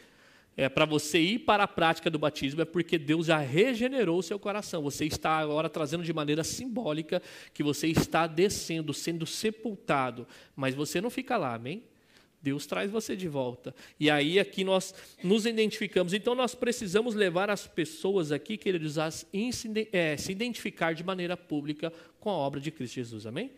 É 0.56 0.70
para 0.70 0.86
você 0.86 1.20
ir 1.20 1.39
para 1.39 1.64
a 1.64 1.68
prática 1.68 2.10
do 2.10 2.20
batismo 2.20 2.62
é 2.62 2.66
porque 2.66 2.97
Deus 2.97 3.26
já 3.26 3.39
regenerou 3.39 4.20
o 4.20 4.24
seu 4.24 4.38
coração. 4.38 4.84
Você 4.84 5.06
está 5.06 5.38
agora 5.38 5.68
trazendo 5.68 6.04
de 6.04 6.14
maneira 6.14 6.43
simbólica 6.43 7.22
que 7.54 7.64
você 7.64 7.88
está 7.88 8.28
descendo, 8.28 8.93
sendo 8.93 9.26
sepultado, 9.26 10.28
mas 10.56 10.76
você 10.76 11.01
não 11.01 11.10
fica 11.10 11.38
lá, 11.38 11.56
amém? 11.56 11.84
Deus 12.43 12.66
traz 12.66 12.91
você 12.91 13.16
de 13.16 13.28
volta. 13.28 13.74
E 13.97 14.12
aí 14.12 14.38
aqui 14.38 14.66
nós 14.66 14.93
nos 15.24 15.45
identificamos. 15.45 16.14
Então 16.14 16.36
nós 16.36 16.54
precisamos 16.54 17.16
levar 17.16 17.49
as 17.49 17.66
pessoas 17.66 18.34
aqui, 18.34 18.58
queridos, 18.58 18.97
a 18.97 19.08
é, 19.93 20.18
se 20.18 20.32
identificar 20.32 20.93
de 20.93 21.06
maneira 21.06 21.38
pública 21.38 21.91
com 22.20 22.30
a 22.30 22.34
obra 22.34 22.60
de 22.60 22.70
Cristo 22.70 22.95
Jesus. 22.95 23.26
Amém? 23.26 23.49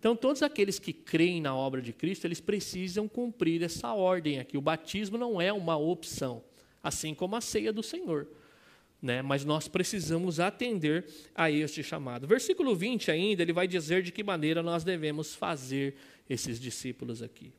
Então 0.00 0.16
todos 0.16 0.42
aqueles 0.42 0.80
que 0.80 0.92
creem 0.92 1.40
na 1.40 1.54
obra 1.54 1.80
de 1.80 1.92
Cristo, 1.92 2.26
eles 2.26 2.40
precisam 2.40 3.06
cumprir 3.06 3.62
essa 3.62 3.92
ordem 3.92 4.40
aqui. 4.40 4.58
O 4.58 4.60
batismo 4.60 5.16
não 5.16 5.40
é 5.40 5.52
uma 5.52 5.76
opção, 5.76 6.42
assim 6.82 7.14
como 7.14 7.36
a 7.36 7.40
ceia 7.40 7.72
do 7.72 7.82
Senhor. 7.82 8.26
Né? 9.00 9.22
Mas 9.22 9.44
nós 9.44 9.68
precisamos 9.68 10.40
atender 10.40 11.06
a 11.34 11.48
este 11.50 11.82
chamado. 11.82 12.26
Versículo 12.26 12.74
20 12.74 13.12
ainda, 13.12 13.42
ele 13.42 13.52
vai 13.52 13.68
dizer 13.68 14.02
de 14.02 14.10
que 14.10 14.24
maneira 14.24 14.62
nós 14.62 14.82
devemos 14.82 15.34
fazer 15.34 15.94
esses 16.28 16.58
discípulos 16.58 17.22
aqui 17.22 17.52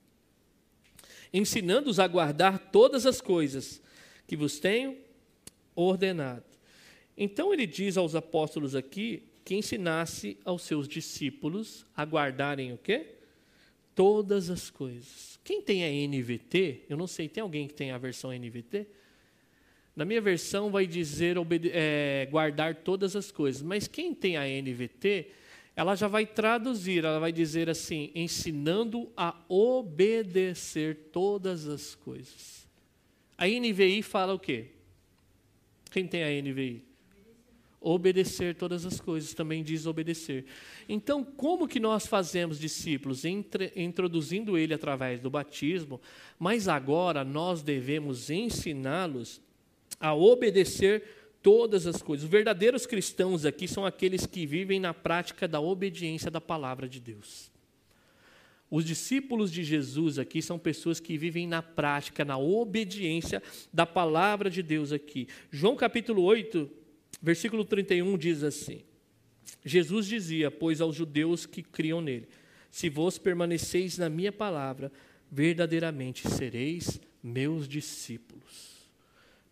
ensinando-os 1.34 2.00
a 2.00 2.08
guardar 2.08 2.60
todas 2.72 3.06
as 3.06 3.22
coisas 3.22 3.82
que 4.28 4.36
vos 4.36 4.60
tenho 4.60 4.98
ordenado. 5.76 6.44
Então 7.18 7.54
ele 7.54 7.66
diz 7.66 7.98
aos 7.98 8.16
apóstolos 8.16 8.76
aqui 8.76 9.24
que 9.44 9.56
ensinasse 9.56 10.38
aos 10.46 10.64
seus 10.64 10.88
discípulos 10.88 11.86
a 11.96 12.04
guardarem 12.04 12.74
o 12.74 12.78
quê? 12.78 13.16
Todas 13.96 14.50
as 14.50 14.70
coisas. 14.70 15.40
Quem 15.44 15.62
tem 15.62 15.84
a 15.84 16.08
NVT, 16.08 16.86
eu 16.90 16.98
não 16.98 17.08
sei, 17.08 17.28
tem 17.28 17.42
alguém 17.42 17.68
que 17.68 17.74
tem 17.74 17.92
a 17.92 17.98
versão 17.98 18.32
NVT? 18.32 18.88
Na 19.96 20.06
minha 20.06 20.22
versão 20.22 20.72
vai 20.72 20.88
dizer 20.88 21.36
é, 21.74 22.28
guardar 22.32 22.76
todas 22.76 23.16
as 23.16 23.32
coisas, 23.32 23.62
mas 23.62 23.88
quem 23.88 24.14
tem 24.14 24.38
a 24.38 24.44
NVT 24.44 25.32
ela 25.76 25.96
já 25.96 26.08
vai 26.08 26.26
traduzir, 26.26 27.06
ela 27.06 27.20
vai 27.20 27.32
dizer 27.32 27.70
assim: 27.70 28.12
ensinando 28.14 29.12
a 29.16 29.36
obedecer 29.48 31.10
todas 31.12 31.68
as 31.68 31.96
coisas. 31.96 32.68
A 33.38 33.48
NVI 33.48 34.02
fala 34.04 34.34
o 34.34 34.40
quê? 34.40 34.68
Quem 35.90 36.08
tem 36.08 36.24
a 36.24 36.42
NVI? 36.42 36.84
Obedecer 37.84 38.54
todas 38.54 38.86
as 38.86 39.00
coisas, 39.02 39.34
também 39.34 39.64
diz 39.64 39.88
obedecer. 39.88 40.46
Então, 40.88 41.24
como 41.24 41.68
que 41.68 41.80
nós 41.80 42.06
fazemos 42.06 42.60
discípulos? 42.60 43.26
Entre, 43.26 43.74
introduzindo 43.76 44.56
ele 44.56 44.72
através 44.72 45.20
do 45.20 45.32
batismo, 45.32 46.00
mas 46.38 46.68
agora 46.68 47.24
nós 47.24 47.64
devemos 47.64 48.30
ensiná-los 48.30 49.42
a 50.00 50.14
obedecer 50.14 51.04
todas 51.42 51.88
as 51.88 52.04
coisas. 52.04 52.26
Os 52.26 52.30
verdadeiros 52.30 52.86
cristãos 52.86 53.46
aqui 53.46 53.68
são 53.68 53.84
aqueles 53.84 54.28
que 54.28 54.46
vivem 54.46 54.80
na 54.80 54.94
prática 54.94 55.48
da 55.48 55.60
obediência 55.60 56.30
da 56.30 56.40
palavra 56.40 56.88
de 56.88 57.00
Deus. 57.00 57.52
Os 58.70 58.86
discípulos 58.86 59.52
de 59.52 59.66
Jesus 59.66 60.18
aqui 60.18 60.42
são 60.42 60.58
pessoas 60.58 61.00
que 61.00 61.18
vivem 61.18 61.46
na 61.46 61.62
prática, 61.62 62.24
na 62.24 62.38
obediência 62.38 63.44
da 63.74 63.86
palavra 63.86 64.50
de 64.50 64.64
Deus 64.64 64.94
aqui. 64.94 65.28
João 65.50 65.76
capítulo 65.76 66.22
8, 66.22 66.70
versículo 67.20 67.66
31 67.66 68.18
diz 68.18 68.44
assim: 68.44 68.84
Jesus 69.66 70.08
dizia, 70.08 70.52
pois 70.52 70.82
aos 70.82 70.96
judeus 70.96 71.46
que 71.46 71.64
criam 71.64 72.02
nele: 72.02 72.28
Se 72.70 72.90
vos 72.90 73.18
permaneceis 73.18 73.98
na 73.98 74.10
minha 74.10 74.32
palavra, 74.32 74.92
verdadeiramente 75.32 76.28
sereis 76.30 77.00
meus 77.24 77.68
discípulos. 77.68 78.72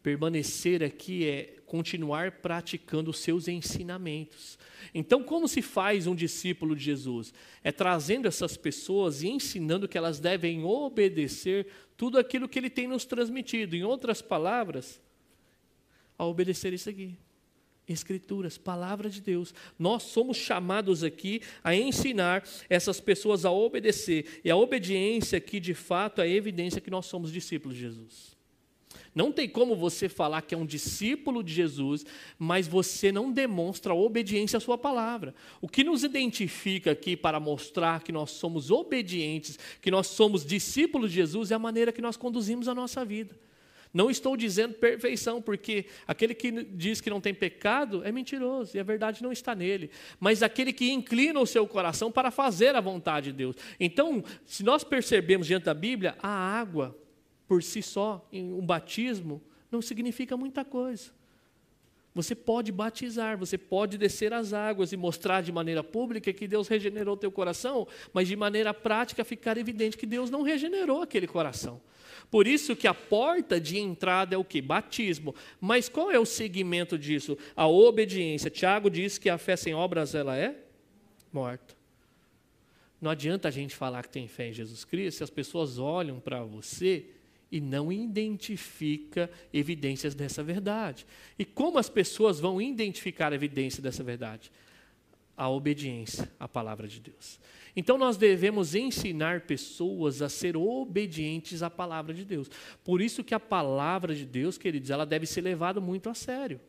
Permanecer 0.02 0.82
aqui 0.82 1.28
é 1.28 1.56
continuar 1.66 2.32
praticando 2.32 3.12
os 3.12 3.20
seus 3.20 3.48
ensinamentos. 3.48 4.58
Então, 4.94 5.22
como 5.22 5.48
se 5.48 5.62
faz 5.62 6.08
um 6.08 6.16
discípulo 6.16 6.76
de 6.76 6.84
Jesus? 6.84 7.34
É 7.64 7.72
trazendo 7.72 8.28
essas 8.28 8.58
pessoas 8.58 9.22
e 9.22 9.28
ensinando 9.28 9.88
que 9.88 9.98
elas 9.98 10.20
devem 10.20 10.64
obedecer 10.64 11.68
tudo 11.98 12.18
aquilo 12.18 12.48
que 12.48 12.58
ele 12.58 12.70
tem 12.70 12.88
nos 12.88 13.06
transmitido. 13.06 13.76
Em 13.76 13.84
outras 13.84 14.22
palavras, 14.22 15.02
a 16.18 16.26
obedecer 16.26 16.74
isso 16.74 16.90
aqui. 16.90 17.18
Escrituras, 17.90 18.58
palavra 18.58 19.10
de 19.10 19.20
Deus. 19.20 19.54
Nós 19.78 20.04
somos 20.04 20.38
chamados 20.38 21.04
aqui 21.04 21.42
a 21.64 21.76
ensinar 21.76 22.44
essas 22.70 23.00
pessoas 23.00 23.46
a 23.46 23.52
obedecer. 23.52 24.42
E 24.44 24.50
a 24.52 24.56
obediência 24.56 25.38
aqui, 25.38 25.60
de 25.60 25.74
fato, 25.74 26.22
é 26.22 26.26
a 26.26 26.28
evidência 26.28 26.80
que 26.80 26.92
nós 26.92 27.08
somos 27.08 27.32
discípulos 27.32 27.76
de 27.76 27.84
Jesus. 27.84 28.40
Não 29.14 29.32
tem 29.32 29.50
como 29.50 29.76
você 29.76 30.08
falar 30.08 30.44
que 30.44 30.54
é 30.54 30.58
um 30.58 30.66
discípulo 30.66 31.44
de 31.44 31.54
Jesus, 31.54 32.06
mas 32.38 32.68
você 32.68 33.12
não 33.12 33.32
demonstra 33.32 33.94
obediência 33.94 34.58
à 34.58 34.60
sua 34.60 34.78
palavra. 34.78 35.34
O 35.60 35.68
que 35.68 35.84
nos 35.84 36.04
identifica 36.04 36.92
aqui 36.92 37.18
para 37.18 37.40
mostrar 37.40 38.04
que 38.04 38.12
nós 38.12 38.32
somos 38.32 38.70
obedientes, 38.70 39.58
que 39.82 39.92
nós 39.92 40.08
somos 40.08 40.46
discípulos 40.46 41.10
de 41.10 41.18
Jesus, 41.18 41.52
é 41.52 41.56
a 41.56 41.60
maneira 41.60 41.92
que 41.92 42.02
nós 42.02 42.18
conduzimos 42.18 42.68
a 42.68 42.76
nossa 42.76 43.04
vida. 43.04 43.36
Não 43.94 44.10
estou 44.10 44.38
dizendo 44.38 44.76
perfeição, 44.76 45.42
porque 45.42 45.86
aquele 46.06 46.36
que 46.36 46.52
diz 46.64 47.02
que 47.02 47.10
não 47.10 47.20
tem 47.20 47.34
pecado 47.34 48.04
é 48.06 48.12
mentiroso 48.12 48.78
e 48.78 48.80
a 48.80 48.84
verdade 48.84 49.24
não 49.24 49.32
está 49.32 49.56
nele. 49.56 49.90
Mas 50.20 50.44
aquele 50.44 50.72
que 50.72 50.92
inclina 50.92 51.40
o 51.40 51.48
seu 51.48 51.66
coração 51.68 52.12
para 52.12 52.30
fazer 52.30 52.76
a 52.76 52.82
vontade 52.82 53.32
de 53.32 53.38
Deus. 53.38 53.56
Então, 53.80 54.24
se 54.46 54.64
nós 54.64 54.84
percebemos 54.84 55.48
diante 55.48 55.64
da 55.66 55.74
Bíblia, 55.74 56.16
a 56.22 56.30
água 56.30 56.96
por 57.48 57.64
si 57.64 57.82
só, 57.82 58.28
um 58.32 58.64
batismo, 58.64 59.42
não 59.72 59.82
significa 59.82 60.38
muita 60.38 60.64
coisa. 60.64 61.10
Você 62.14 62.36
pode 62.36 62.72
batizar, 62.72 63.38
você 63.38 63.58
pode 63.58 63.98
descer 63.98 64.34
as 64.34 64.54
águas 64.54 64.92
e 64.92 64.98
mostrar 64.98 65.42
de 65.42 65.52
maneira 65.52 65.84
pública 65.84 66.34
que 66.34 66.48
Deus 66.48 66.68
regenerou 66.68 67.18
teu 67.18 67.32
coração, 67.32 67.88
mas 68.14 68.28
de 68.28 68.36
maneira 68.36 68.74
prática 68.74 69.24
ficar 69.24 69.58
evidente 69.58 69.98
que 69.98 70.06
Deus 70.06 70.30
não 70.30 70.44
regenerou 70.44 71.02
aquele 71.02 71.26
coração. 71.26 71.82
Por 72.30 72.48
isso 72.48 72.76
que 72.76 72.88
a 72.88 72.94
porta 72.94 73.60
de 73.60 73.78
entrada 73.78 74.36
é 74.36 74.38
o 74.38 74.44
que? 74.44 74.62
Batismo. 74.62 75.36
Mas 75.60 75.90
qual 75.90 76.12
é 76.12 76.20
o 76.20 76.26
segmento 76.26 76.98
disso? 76.98 77.38
A 77.56 77.68
obediência. 77.68 78.50
Tiago 78.50 78.90
diz 78.90 79.18
que 79.18 79.30
a 79.30 79.38
fé 79.38 79.56
sem 79.56 79.74
obras 79.74 80.16
ela 80.16 80.38
é 80.38 80.56
morta. 81.32 81.76
Não 83.02 83.10
adianta 83.10 83.48
a 83.48 83.52
gente 83.52 83.76
falar 83.76 84.04
que 84.04 84.10
tem 84.10 84.28
fé 84.28 84.50
em 84.50 84.54
Jesus 84.54 84.84
Cristo 84.84 85.18
se 85.20 85.24
as 85.24 85.30
pessoas 85.30 85.80
olham 85.80 86.20
para 86.20 86.44
você 86.44 87.06
e 87.52 87.60
não 87.60 87.92
identifica 87.92 89.30
evidências 89.54 90.14
dessa 90.14 90.44
verdade. 90.44 91.06
E 91.38 91.46
como 91.46 91.80
as 91.80 91.90
pessoas 91.90 92.40
vão 92.40 92.62
identificar 92.62 93.32
a 93.32 93.36
evidência 93.36 93.82
dessa 93.82 94.04
verdade? 94.04 94.52
A 95.36 95.50
obediência 95.50 96.30
à 96.40 96.48
palavra 96.48 96.88
de 96.88 97.00
Deus. 97.00 97.40
Então 97.76 97.98
nós 97.98 98.18
devemos 98.18 98.76
ensinar 98.76 99.42
pessoas 99.42 100.22
a 100.22 100.30
ser 100.30 100.58
obedientes 100.58 101.62
à 101.62 101.70
palavra 101.70 102.14
de 102.14 102.26
Deus. 102.26 102.50
Por 102.84 103.02
isso 103.02 103.24
que 103.24 103.34
a 103.34 103.40
palavra 103.40 104.14
de 104.16 104.26
Deus, 104.26 104.58
queridos, 104.58 104.90
ela 104.90 105.06
deve 105.06 105.26
ser 105.26 105.42
levada 105.42 105.80
muito 105.80 106.10
a 106.10 106.14
sério. 106.14 106.60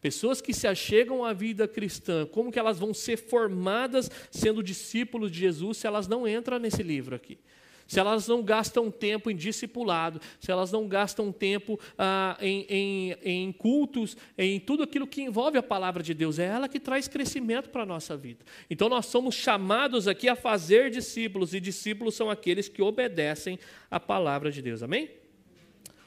Pessoas 0.00 0.40
que 0.40 0.52
se 0.52 0.66
achegam 0.66 1.24
à 1.24 1.32
vida 1.32 1.66
cristã, 1.66 2.26
como 2.26 2.52
que 2.52 2.58
elas 2.58 2.78
vão 2.78 2.92
ser 2.92 3.16
formadas 3.16 4.10
sendo 4.30 4.62
discípulos 4.62 5.30
de 5.30 5.38
Jesus 5.38 5.78
se 5.78 5.86
elas 5.86 6.06
não 6.06 6.28
entram 6.28 6.58
nesse 6.58 6.82
livro 6.82 7.14
aqui? 7.16 7.38
Se 7.86 8.00
elas 8.00 8.26
não 8.26 8.42
gastam 8.42 8.90
tempo 8.90 9.30
em 9.30 9.36
discipulado, 9.36 10.20
se 10.40 10.50
elas 10.50 10.72
não 10.72 10.88
gastam 10.88 11.30
tempo 11.30 11.78
ah, 11.98 12.36
em, 12.40 12.66
em, 12.68 13.16
em, 13.22 13.52
cultos, 13.52 14.16
em 14.36 14.58
tudo 14.58 14.82
aquilo 14.82 15.06
que 15.06 15.22
envolve 15.22 15.58
a 15.58 15.62
palavra 15.62 16.02
de 16.02 16.14
Deus, 16.14 16.38
é 16.38 16.46
ela 16.46 16.68
que 16.68 16.80
traz 16.80 17.08
crescimento 17.08 17.70
para 17.70 17.82
a 17.82 17.86
nossa 17.86 18.16
vida. 18.16 18.44
Então 18.70 18.88
nós 18.88 19.06
somos 19.06 19.34
chamados 19.34 20.08
aqui 20.08 20.28
a 20.28 20.36
fazer 20.36 20.90
discípulos, 20.90 21.54
e 21.54 21.60
discípulos 21.60 22.14
são 22.14 22.30
aqueles 22.30 22.68
que 22.68 22.82
obedecem 22.82 23.58
a 23.90 24.00
palavra 24.00 24.50
de 24.50 24.62
Deus. 24.62 24.82
Amém? 24.82 25.10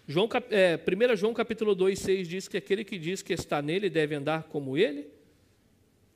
João, 0.07 0.29
é, 0.49 0.77
1 0.77 1.15
João 1.17 1.33
capítulo 1.33 1.75
2, 1.75 1.99
6 1.99 2.27
diz 2.27 2.47
que 2.47 2.55
aquele 2.55 2.83
que 2.85 2.97
diz 2.97 3.21
que 3.21 3.33
está 3.33 3.61
nele 3.61 3.89
deve 3.89 4.15
andar 4.15 4.43
como 4.43 4.77
ele 4.77 5.07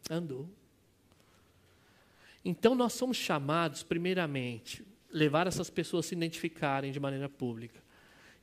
andou. 0.10 0.50
Então 2.44 2.74
nós 2.74 2.94
somos 2.94 3.18
chamados, 3.18 3.84
primeiramente, 3.84 4.84
levar 5.14 5.48
essas 5.48 5.70
pessoas 5.70 6.06
a 6.06 6.10
se 6.10 6.16
identificarem 6.16 6.92
de 6.92 7.00
maneira 7.00 7.30
pública. 7.30 7.82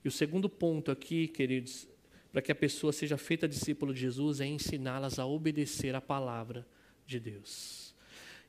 E 0.05 0.09
o 0.09 0.11
segundo 0.11 0.49
ponto 0.49 0.91
aqui, 0.91 1.29
queridos, 1.29 1.89
para 2.31 2.43
que 2.43 2.53
a 2.53 2.55
pessoa 2.55 2.93
seja 2.93 3.17
feita 3.17 3.49
discípulo 3.49 3.93
de 3.93 4.01
Jesus, 4.01 4.41
é 4.41 4.47
ensiná-las 4.47 5.19
a 5.19 5.27
obedecer 5.27 5.95
a 5.95 6.01
palavra 6.01 6.67
de 7.07 7.19
Deus. 7.19 7.95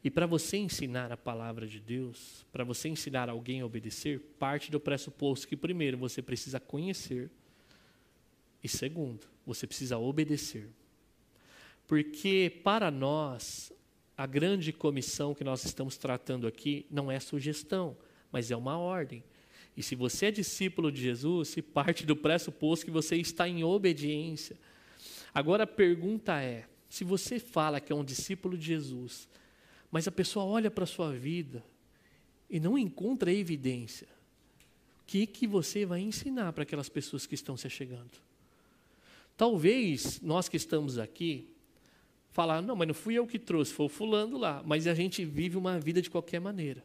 E 0.04 0.10
para 0.10 0.26
você 0.26 0.58
ensinar 0.58 1.12
a 1.12 1.18
palavra 1.18 1.68
de 1.68 1.80
Deus, 1.80 2.46
para 2.52 2.64
você 2.64 2.88
ensinar 2.88 3.30
alguém 3.30 3.62
a 3.62 3.66
obedecer, 3.66 4.20
parte 4.38 4.72
do 4.72 4.80
pressuposto 4.80 5.48
que, 5.48 5.58
primeiro, 5.58 5.98
você 5.98 6.22
precisa 6.22 6.60
conhecer, 6.60 7.30
e 8.64 8.68
segundo, 8.68 9.28
você 9.46 9.66
precisa 9.66 9.98
obedecer. 9.98 10.70
Porque 11.88 12.62
para 12.64 12.92
nós, 12.92 13.74
a 14.16 14.26
grande 14.26 14.72
comissão 14.72 15.34
que 15.34 15.44
nós 15.44 15.66
estamos 15.66 15.98
tratando 15.98 16.46
aqui 16.46 16.86
não 16.90 17.12
é 17.12 17.20
sugestão, 17.20 17.98
mas 18.32 18.52
é 18.52 18.56
uma 18.56 18.78
ordem. 18.78 19.24
E 19.76 19.84
se 19.84 19.96
você 19.96 20.28
é 20.28 20.32
discípulo 20.32 20.92
de 20.92 21.02
Jesus, 21.02 21.50
se 21.50 21.62
parte 21.62 22.06
do 22.06 22.16
pressuposto 22.16 22.86
que 22.86 22.92
você 22.92 23.16
está 23.16 23.48
em 23.48 23.64
obediência. 23.64 24.58
Agora 25.34 25.64
a 25.64 25.68
pergunta 25.68 26.42
é: 26.42 26.66
se 26.90 27.04
você 27.04 27.40
fala 27.40 27.80
que 27.80 27.94
é 27.94 27.96
um 27.96 28.04
discípulo 28.04 28.58
de 28.58 28.66
Jesus, 28.66 29.28
mas 29.92 30.08
a 30.08 30.12
pessoa 30.12 30.46
olha 30.46 30.70
para 30.70 30.84
a 30.84 30.88
sua 30.88 31.14
vida 31.14 31.64
e 32.50 32.60
não 32.60 32.78
encontra 32.78 33.32
evidência, 33.32 34.08
o 35.02 35.06
que, 35.06 35.26
que 35.26 35.48
você 35.48 35.86
vai 35.86 36.02
ensinar 36.02 36.52
para 36.54 36.64
aquelas 36.64 36.90
pessoas 36.90 37.26
que 37.26 37.36
estão 37.36 37.56
se 37.56 37.70
chegando? 37.70 38.12
Talvez 39.38 40.20
nós 40.22 40.50
que 40.50 40.58
estamos 40.58 40.98
aqui 40.98 41.48
falar, 42.32 42.62
não, 42.62 42.76
mas 42.76 42.88
não 42.88 42.94
fui 42.94 43.16
eu 43.16 43.26
que 43.26 43.40
trouxe, 43.40 43.74
foi 43.74 43.86
o 43.86 43.90
fulano 43.90 44.38
lá, 44.38 44.62
mas 44.66 44.86
a 44.88 44.94
gente 44.94 45.24
vive 45.24 45.58
uma 45.58 45.80
vida 45.80 46.02
de 46.02 46.10
qualquer 46.10 46.42
maneira. 46.42 46.84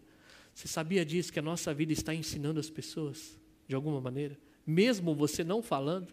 Você 0.55 0.69
sabia 0.69 1.05
disso, 1.05 1.33
que 1.33 1.39
a 1.39 1.43
nossa 1.43 1.75
vida 1.75 1.93
está 1.93 2.15
ensinando 2.15 2.61
as 2.61 2.71
pessoas, 2.71 3.39
de 3.67 3.75
alguma 3.75 4.01
maneira? 4.01 4.39
Mesmo 4.65 5.15
você 5.15 5.43
não 5.43 5.61
falando, 5.61 6.13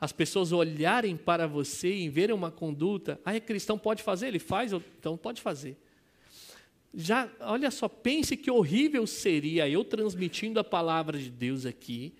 as 0.00 0.12
pessoas 0.12 0.50
olharem 0.50 1.14
para 1.16 1.46
você 1.46 1.94
e 1.94 2.08
verem 2.08 2.34
uma 2.34 2.50
conduta, 2.50 3.20
ah, 3.24 3.34
é 3.34 3.40
cristão, 3.40 3.78
pode 3.78 4.02
fazer? 4.02 4.28
Ele 4.28 4.38
faz, 4.38 4.72
então 4.72 5.16
pode 5.16 5.42
fazer. 5.42 5.76
Já, 6.92 7.30
olha 7.40 7.70
só, 7.70 7.86
pense 7.86 8.36
que 8.36 8.50
horrível 8.50 9.06
seria 9.06 9.68
eu 9.68 9.84
transmitindo 9.84 10.58
a 10.58 10.64
palavra 10.64 11.18
de 11.18 11.30
Deus 11.30 11.66
aqui 11.66 12.14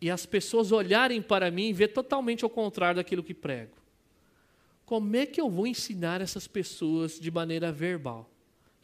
e 0.00 0.10
as 0.10 0.26
pessoas 0.26 0.72
olharem 0.72 1.22
para 1.22 1.50
mim 1.50 1.68
e 1.68 1.72
ver 1.72 1.88
totalmente 1.88 2.42
ao 2.42 2.50
contrário 2.50 2.96
daquilo 2.96 3.22
que 3.22 3.34
prego. 3.34 3.76
Como 4.84 5.14
é 5.16 5.24
que 5.24 5.40
eu 5.40 5.48
vou 5.48 5.66
ensinar 5.66 6.20
essas 6.20 6.48
pessoas 6.48 7.20
de 7.20 7.30
maneira 7.30 7.70
verbal? 7.70 8.33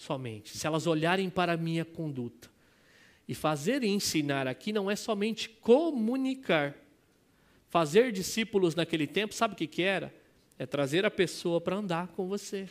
Somente, 0.01 0.57
se 0.57 0.67
elas 0.67 0.87
olharem 0.87 1.29
para 1.29 1.53
a 1.53 1.57
minha 1.59 1.85
conduta. 1.85 2.49
E 3.29 3.35
fazer 3.35 3.85
e 3.85 3.89
ensinar 3.89 4.49
aqui 4.49 4.73
não 4.73 4.91
é 4.91 4.97
somente 4.97 5.51
comunicar. 5.51 6.75
Fazer 7.69 8.11
discípulos 8.11 8.75
naquele 8.75 9.07
tempo, 9.07 9.35
sabe 9.35 9.53
o 9.53 9.57
que, 9.57 9.67
que 9.67 9.83
era? 9.83 10.13
É 10.59 10.65
trazer 10.65 11.05
a 11.05 11.11
pessoa 11.11 11.61
para 11.61 11.77
andar 11.77 12.09
com 12.09 12.27
você. 12.27 12.67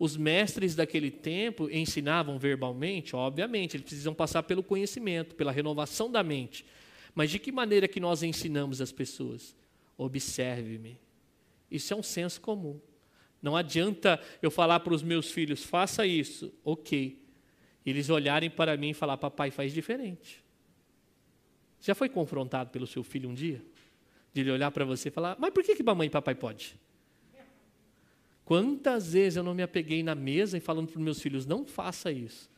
Os 0.00 0.16
mestres 0.16 0.74
daquele 0.74 1.12
tempo 1.12 1.70
ensinavam 1.70 2.40
verbalmente, 2.40 3.14
obviamente, 3.14 3.76
eles 3.76 3.86
precisam 3.86 4.12
passar 4.12 4.42
pelo 4.42 4.62
conhecimento, 4.62 5.36
pela 5.36 5.52
renovação 5.52 6.10
da 6.10 6.24
mente. 6.24 6.66
Mas 7.14 7.30
de 7.30 7.38
que 7.38 7.52
maneira 7.52 7.86
que 7.86 8.00
nós 8.00 8.24
ensinamos 8.24 8.80
as 8.80 8.90
pessoas? 8.90 9.54
Observe-me. 9.96 10.98
Isso 11.70 11.94
é 11.94 11.96
um 11.96 12.02
senso 12.02 12.40
comum. 12.40 12.80
Não 13.40 13.56
adianta 13.56 14.20
eu 14.42 14.50
falar 14.50 14.80
para 14.80 14.92
os 14.92 15.02
meus 15.02 15.30
filhos, 15.30 15.62
faça 15.62 16.06
isso, 16.06 16.52
ok. 16.64 17.22
Eles 17.86 18.10
olharem 18.10 18.50
para 18.50 18.76
mim 18.76 18.90
e 18.90 18.94
falar, 18.94 19.16
papai, 19.16 19.50
faz 19.50 19.72
diferente. 19.72 20.44
Já 21.80 21.94
foi 21.94 22.08
confrontado 22.08 22.70
pelo 22.70 22.86
seu 22.86 23.04
filho 23.04 23.28
um 23.28 23.34
dia? 23.34 23.62
De 24.32 24.40
ele 24.40 24.50
olhar 24.50 24.70
para 24.70 24.84
você 24.84 25.08
e 25.08 25.12
falar, 25.12 25.36
mas 25.38 25.52
por 25.52 25.62
que, 25.62 25.76
que 25.76 25.82
mamãe 25.82 26.08
e 26.08 26.10
papai 26.10 26.34
pode? 26.34 26.76
Quantas 28.44 29.12
vezes 29.12 29.36
eu 29.36 29.42
não 29.42 29.54
me 29.54 29.62
apeguei 29.62 30.02
na 30.02 30.14
mesa 30.14 30.56
e 30.56 30.60
falando 30.60 30.88
para 30.88 30.98
os 30.98 31.04
meus 31.04 31.20
filhos, 31.20 31.46
não 31.46 31.64
faça 31.66 32.10
isso. 32.10 32.50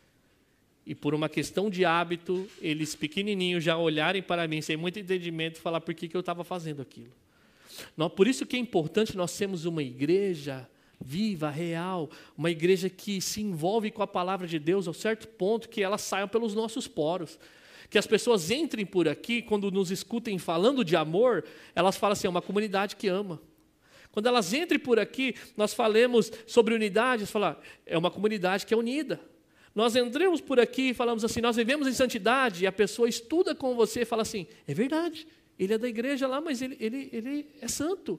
e 0.87 0.95
por 0.95 1.15
uma 1.15 1.29
questão 1.29 1.69
de 1.69 1.85
hábito, 1.85 2.49
eles 2.61 2.95
pequenininhos 2.97 3.63
já 3.63 3.77
olharem 3.77 4.23
para 4.23 4.49
mim 4.49 4.61
sem 4.61 4.77
muito 4.77 4.99
entendimento 4.99 5.59
e 5.59 5.61
falar 5.61 5.81
por 5.81 5.95
que, 5.95 6.09
que 6.09 6.17
eu 6.17 6.21
estava 6.21 6.43
fazendo 6.43 6.81
aquilo. 6.83 7.13
Por 8.17 8.27
isso 8.27 8.47
que 8.47 8.57
é 8.57 8.59
importante 8.59 9.17
nós 9.17 9.31
sermos 9.31 9.65
uma 9.65 9.83
igreja 9.83 10.69
viva, 11.03 11.49
real, 11.49 12.11
uma 12.37 12.51
igreja 12.51 12.91
que 12.91 13.21
se 13.21 13.41
envolve 13.41 13.91
com 13.91 14.03
a 14.03 14.07
palavra 14.07 14.47
de 14.47 14.59
Deus 14.59 14.87
ao 14.87 14.95
certo 14.95 15.27
ponto 15.27 15.69
que 15.69 15.83
ela 15.83 15.97
saia 15.97 16.27
pelos 16.27 16.55
nossos 16.55 16.87
poros. 16.87 17.39
Que 17.89 17.99
as 17.99 18.07
pessoas 18.07 18.51
entrem 18.51 18.87
por 18.87 19.09
aqui, 19.09 19.43
quando 19.43 19.71
nos 19.71 19.91
escutem 19.91 20.39
falando 20.39 20.85
de 20.85 20.95
amor, 20.95 21.45
elas 21.75 21.97
falam 21.97 22.13
assim: 22.13 22.27
é 22.27 22.31
uma 22.31 22.43
comunidade 22.43 22.95
que 22.97 23.09
ama. 23.09 23.41
Quando 24.13 24.27
elas 24.27 24.53
entrem 24.53 24.79
por 24.79 24.99
aqui, 24.99 25.35
nós 25.57 25.73
falemos 25.73 26.31
sobre 26.47 26.75
unidade, 26.75 27.27
falar, 27.27 27.61
é 27.87 27.97
uma 27.97 28.11
comunidade 28.11 28.67
que 28.67 28.75
é 28.75 28.77
unida. 28.77 29.21
Nós 29.75 29.95
entramos 29.95 30.41
por 30.41 30.59
aqui 30.59 30.91
e 30.91 30.95
falamos 30.95 31.25
assim, 31.25 31.41
nós 31.41 31.55
vivemos 31.55 31.87
em 31.87 31.93
santidade, 31.93 32.65
e 32.65 32.67
a 32.67 32.73
pessoa 32.73 33.09
estuda 33.09 33.55
com 33.55 33.77
você 33.77 34.03
e 34.03 34.05
fala 34.05 34.23
assim, 34.23 34.49
é 34.67 34.75
verdade, 34.75 35.29
ele 35.65 35.75
é 35.75 35.79
da 35.79 35.89
igreja 35.89 36.27
lá, 36.27 36.41
mas 36.41 36.63
ele, 36.63 36.77
ele, 36.81 37.11
ele 37.13 37.47
é 37.61 37.69
santo. 37.69 38.19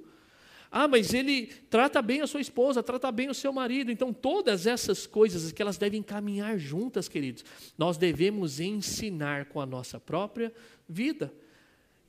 Ah, 0.72 0.88
mas 0.88 1.14
ele 1.14 1.48
trata 1.70 2.02
bem 2.02 2.22
a 2.22 2.28
sua 2.28 2.40
esposa, 2.40 2.82
trata 2.82 3.12
bem 3.12 3.30
o 3.30 3.34
seu 3.34 3.52
marido. 3.52 3.92
Então, 3.92 4.14
todas 4.14 4.66
essas 4.66 5.06
coisas 5.06 5.52
que 5.52 5.62
elas 5.62 5.78
devem 5.78 6.02
caminhar 6.02 6.58
juntas, 6.58 7.10
queridos, 7.10 7.44
nós 7.78 7.98
devemos 7.98 8.60
ensinar 8.60 9.46
com 9.46 9.60
a 9.60 9.66
nossa 9.66 10.00
própria 10.00 10.54
vida. 10.88 11.34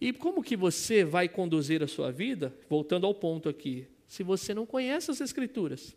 E 0.00 0.12
como 0.12 0.42
que 0.42 0.56
você 0.56 1.02
vai 1.02 1.28
conduzir 1.28 1.82
a 1.82 1.88
sua 1.88 2.12
vida? 2.12 2.54
Voltando 2.68 3.06
ao 3.06 3.14
ponto 3.14 3.48
aqui, 3.48 3.88
se 4.06 4.22
você 4.22 4.52
não 4.52 4.66
conhece 4.66 5.10
as 5.10 5.20
Escrituras, 5.20 5.96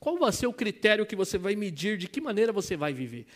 qual 0.00 0.16
vai 0.16 0.32
ser 0.32 0.46
o 0.46 0.52
critério 0.52 1.06
que 1.06 1.14
você 1.14 1.36
vai 1.36 1.54
medir 1.54 1.98
de 1.98 2.08
que 2.08 2.20
maneira 2.20 2.52
você 2.52 2.76
vai 2.76 2.92
viver? 2.92 3.26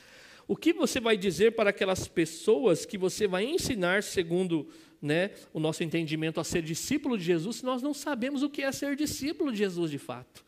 O 0.50 0.56
que 0.56 0.72
você 0.72 0.98
vai 0.98 1.16
dizer 1.16 1.52
para 1.52 1.70
aquelas 1.70 2.08
pessoas 2.08 2.84
que 2.84 2.98
você 2.98 3.28
vai 3.28 3.44
ensinar 3.44 4.02
segundo 4.02 4.66
né, 5.00 5.30
o 5.52 5.60
nosso 5.60 5.84
entendimento 5.84 6.40
a 6.40 6.44
ser 6.44 6.60
discípulo 6.60 7.16
de 7.16 7.22
Jesus, 7.22 7.58
se 7.58 7.64
nós 7.64 7.80
não 7.80 7.94
sabemos 7.94 8.42
o 8.42 8.50
que 8.50 8.62
é 8.62 8.72
ser 8.72 8.96
discípulo 8.96 9.52
de 9.52 9.58
Jesus 9.58 9.92
de 9.92 9.98
fato? 9.98 10.44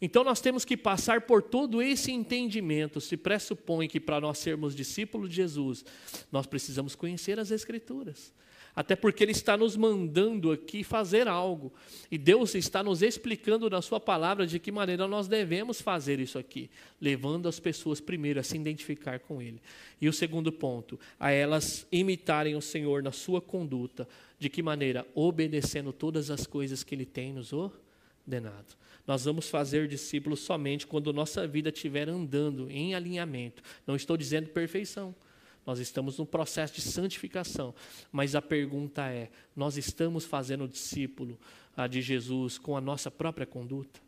Então 0.00 0.24
nós 0.24 0.40
temos 0.40 0.64
que 0.64 0.74
passar 0.74 1.20
por 1.20 1.42
todo 1.42 1.82
esse 1.82 2.10
entendimento. 2.10 2.98
Se 2.98 3.14
pressupõe 3.14 3.88
que 3.88 4.00
para 4.00 4.22
nós 4.22 4.38
sermos 4.38 4.74
discípulos 4.74 5.28
de 5.28 5.36
Jesus, 5.36 5.84
nós 6.32 6.46
precisamos 6.46 6.94
conhecer 6.94 7.38
as 7.38 7.50
Escrituras 7.50 8.32
até 8.76 8.94
porque 8.94 9.24
Ele 9.24 9.32
está 9.32 9.56
nos 9.56 9.74
mandando 9.74 10.52
aqui 10.52 10.84
fazer 10.84 11.26
algo. 11.26 11.72
E 12.10 12.18
Deus 12.18 12.54
está 12.54 12.82
nos 12.82 13.00
explicando 13.00 13.70
na 13.70 13.80
Sua 13.80 13.98
palavra 13.98 14.46
de 14.46 14.58
que 14.58 14.70
maneira 14.70 15.08
nós 15.08 15.26
devemos 15.26 15.80
fazer 15.80 16.20
isso 16.20 16.38
aqui, 16.38 16.70
levando 17.00 17.48
as 17.48 17.58
pessoas 17.58 18.02
primeiro 18.02 18.38
a 18.38 18.42
se 18.42 18.54
identificar 18.54 19.18
com 19.18 19.40
Ele. 19.40 19.62
E 19.98 20.10
o 20.10 20.12
segundo 20.12 20.52
ponto, 20.52 21.00
a 21.18 21.30
elas 21.30 21.86
imitarem 21.90 22.54
o 22.54 22.60
Senhor 22.60 23.02
na 23.02 23.12
sua 23.12 23.40
conduta. 23.40 24.06
De 24.38 24.50
que 24.50 24.62
maneira? 24.62 25.06
Obedecendo 25.14 25.90
todas 25.90 26.30
as 26.30 26.46
coisas 26.46 26.84
que 26.84 26.94
Ele 26.94 27.06
tem 27.06 27.32
nos 27.32 27.54
ordenado. 27.54 28.76
Nós 29.06 29.24
vamos 29.24 29.48
fazer 29.48 29.88
discípulos 29.88 30.40
somente 30.40 30.86
quando 30.86 31.12
nossa 31.14 31.46
vida 31.46 31.70
estiver 31.70 32.10
andando 32.10 32.70
em 32.70 32.94
alinhamento. 32.94 33.62
Não 33.86 33.96
estou 33.96 34.18
dizendo 34.18 34.50
perfeição. 34.50 35.14
Nós 35.66 35.80
estamos 35.80 36.16
no 36.16 36.24
processo 36.24 36.74
de 36.74 36.80
santificação. 36.80 37.74
Mas 38.12 38.36
a 38.36 38.40
pergunta 38.40 39.10
é: 39.10 39.30
nós 39.54 39.76
estamos 39.76 40.24
fazendo 40.24 40.64
o 40.64 40.68
discípulo 40.68 41.38
ah, 41.76 41.88
de 41.88 42.00
Jesus 42.00 42.56
com 42.56 42.76
a 42.76 42.80
nossa 42.80 43.10
própria 43.10 43.44
conduta? 43.44 44.00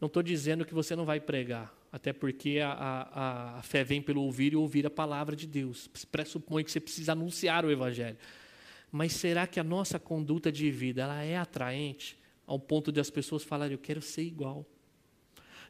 Não 0.00 0.06
estou 0.06 0.22
dizendo 0.22 0.64
que 0.64 0.72
você 0.72 0.96
não 0.96 1.04
vai 1.04 1.20
pregar, 1.20 1.74
até 1.92 2.12
porque 2.12 2.60
a, 2.60 2.70
a, 2.72 3.58
a, 3.58 3.62
fé 3.62 3.84
vem 3.84 4.00
pelo 4.00 4.22
ouvir 4.22 4.52
e 4.52 4.56
ouvir 4.56 4.86
a 4.86 4.90
palavra 4.90 5.36
de 5.36 5.46
Deus. 5.46 5.88
Pressupõe 6.10 6.64
que 6.64 6.70
você 6.70 6.80
precisa 6.80 7.12
anunciar 7.12 7.64
o 7.64 7.70
Evangelho. 7.70 8.16
Mas 8.90 9.12
será 9.12 9.46
que 9.46 9.60
a 9.60 9.64
nossa 9.64 9.98
conduta 9.98 10.50
de 10.50 10.70
vida 10.70 11.02
ela 11.02 11.22
é 11.22 11.36
atraente 11.36 12.16
ao 12.46 12.58
ponto 12.58 12.90
de 12.90 13.00
as 13.00 13.10
pessoas 13.10 13.44
falarem, 13.44 13.74
eu 13.74 13.78
quero 13.78 14.00
ser 14.00 14.22
igual? 14.22 14.64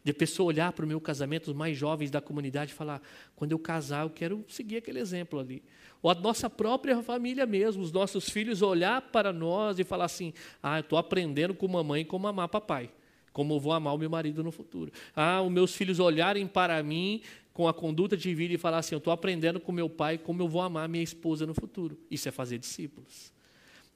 De 0.09 0.13
a 0.13 0.15
pessoa 0.15 0.47
olhar 0.47 0.73
para 0.73 0.87
o 0.87 0.89
meu 0.89 1.03
casamento, 1.03 1.49
os 1.49 1.53
mais 1.55 1.77
jovens 1.77 2.11
da 2.11 2.19
comunidade, 2.19 2.73
e 2.73 2.75
falar: 2.75 3.03
quando 3.37 3.53
eu 3.53 3.59
casar, 3.59 4.07
eu 4.07 4.11
quero 4.11 4.43
seguir 4.49 4.79
aquele 4.79 4.99
exemplo 4.99 5.39
ali. 5.39 5.63
Ou 6.01 6.11
a 6.11 6.15
nossa 6.15 6.49
própria 6.49 7.03
família 7.03 7.45
mesmo, 7.45 7.83
os 7.83 7.93
nossos 7.93 8.31
filhos 8.31 8.63
olhar 8.63 9.03
para 9.03 9.35
nós 9.35 9.79
e 9.79 9.85
falar 9.85 10.07
assim: 10.07 10.33
ah, 10.63 10.79
eu 10.79 10.81
estou 10.81 10.99
aprendendo 10.99 11.53
com 11.53 11.69
mamãe 11.69 12.07
como 12.07 12.27
amar 12.27 12.49
papai, 12.49 12.91
como 13.35 13.53
eu 13.53 13.61
vou 13.61 13.71
amar 13.71 13.95
o 13.95 13.99
meu 13.99 14.09
marido 14.09 14.43
no 14.43 14.51
futuro. 14.51 14.91
Ah, 15.15 15.43
os 15.43 15.53
meus 15.53 15.75
filhos 15.75 16.01
olharem 16.01 16.47
para 16.47 16.83
mim 16.83 17.21
com 17.53 17.69
a 17.69 17.75
conduta 17.75 18.17
de 18.17 18.35
vida 18.35 18.55
e 18.55 18.57
falar 18.57 18.79
assim: 18.79 18.95
eu 18.95 19.01
estou 19.01 19.13
aprendendo 19.13 19.61
com 19.61 19.73
meu 19.73 19.91
pai 19.91 20.17
como 20.17 20.41
eu 20.41 20.49
vou 20.49 20.63
amar 20.63 20.89
minha 20.89 21.05
esposa 21.05 21.45
no 21.45 21.53
futuro. 21.53 21.99
Isso 22.11 22.27
é 22.27 22.33
fazer 22.33 22.57
discípulos. 22.57 23.31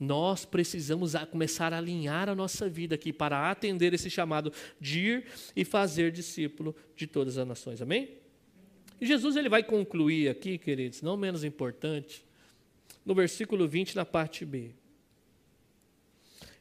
Nós 0.02 0.44
precisamos 0.44 1.12
começar 1.30 1.72
a 1.72 1.78
alinhar 1.78 2.28
a 2.28 2.34
nossa 2.34 2.68
vida 2.68 2.96
aqui 2.96 3.12
para 3.12 3.48
atender 3.48 3.94
esse 3.94 4.10
chamado 4.10 4.52
de 4.80 4.98
ir 4.98 5.26
e 5.54 5.64
fazer 5.64 6.10
discípulo 6.10 6.74
de 6.96 7.06
todas 7.06 7.38
as 7.38 7.46
nações. 7.46 7.80
Amém? 7.80 8.08
E 9.00 9.06
Jesus 9.06 9.36
ele 9.36 9.48
vai 9.48 9.62
concluir 9.62 10.28
aqui, 10.28 10.58
queridos, 10.58 11.02
não 11.02 11.16
menos 11.16 11.44
importante, 11.44 12.24
no 13.06 13.14
versículo 13.14 13.68
20, 13.68 13.94
na 13.94 14.04
parte 14.04 14.44
B. 14.44 14.72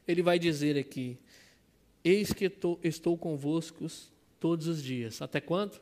Ele 0.06 0.22
vai 0.22 0.38
dizer 0.38 0.78
aqui: 0.78 1.18
Eis 2.04 2.32
que 2.32 2.44
estou, 2.44 2.78
estou 2.84 3.18
convosco 3.18 3.88
todos 4.38 4.68
os 4.68 4.80
dias. 4.80 5.20
Até 5.20 5.40
quando? 5.40 5.80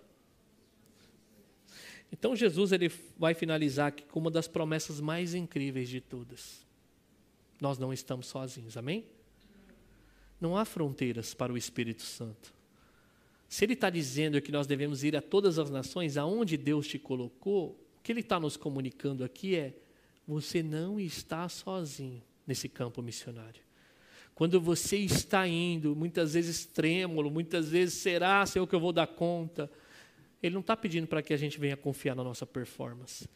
Então 2.10 2.34
Jesus 2.34 2.72
ele 2.72 2.90
vai 3.18 3.34
finalizar 3.34 3.88
aqui 3.88 4.04
com 4.04 4.18
uma 4.18 4.30
das 4.30 4.48
promessas 4.48 4.98
mais 4.98 5.34
incríveis 5.34 5.90
de 5.90 6.00
todas 6.00 6.69
nós 7.60 7.78
não 7.78 7.92
estamos 7.92 8.26
sozinhos, 8.26 8.76
amém? 8.76 9.04
Não 10.40 10.56
há 10.56 10.64
fronteiras 10.64 11.34
para 11.34 11.52
o 11.52 11.58
Espírito 11.58 12.02
Santo. 12.02 12.54
Se 13.48 13.64
ele 13.64 13.74
está 13.74 13.90
dizendo 13.90 14.40
que 14.40 14.52
nós 14.52 14.66
devemos 14.66 15.02
ir 15.02 15.16
a 15.16 15.20
todas 15.20 15.58
as 15.58 15.70
nações, 15.70 16.16
aonde 16.16 16.56
Deus 16.56 16.86
te 16.86 16.98
colocou, 16.98 17.70
o 17.98 18.02
que 18.02 18.12
ele 18.12 18.20
está 18.20 18.38
nos 18.38 18.56
comunicando 18.56 19.24
aqui 19.24 19.56
é: 19.56 19.74
você 20.26 20.62
não 20.62 20.98
está 20.98 21.48
sozinho 21.48 22.22
nesse 22.46 22.68
campo 22.68 23.02
missionário. 23.02 23.60
Quando 24.34 24.60
você 24.60 24.96
está 24.96 25.46
indo, 25.46 25.94
muitas 25.94 26.32
vezes 26.32 26.64
trêmulo, 26.64 27.30
muitas 27.30 27.68
vezes 27.68 27.94
será, 27.94 28.46
Senhor, 28.46 28.66
que 28.66 28.74
eu 28.74 28.80
vou 28.80 28.92
dar 28.92 29.06
conta. 29.06 29.70
Ele 30.42 30.54
não 30.54 30.62
está 30.62 30.74
pedindo 30.74 31.06
para 31.06 31.20
que 31.20 31.34
a 31.34 31.36
gente 31.36 31.60
venha 31.60 31.76
confiar 31.76 32.14
na 32.14 32.24
nossa 32.24 32.46
performance. 32.46 33.28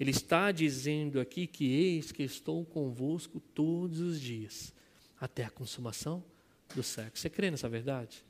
Ele 0.00 0.10
está 0.10 0.50
dizendo 0.50 1.20
aqui 1.20 1.46
que 1.46 1.70
eis 1.70 2.10
que 2.10 2.22
estou 2.22 2.64
convosco 2.64 3.38
todos 3.38 4.00
os 4.00 4.18
dias, 4.18 4.72
até 5.20 5.44
a 5.44 5.50
consumação 5.50 6.24
do 6.74 6.82
século. 6.82 7.18
Você 7.18 7.28
crê 7.28 7.50
nessa 7.50 7.68
verdade? 7.68 8.24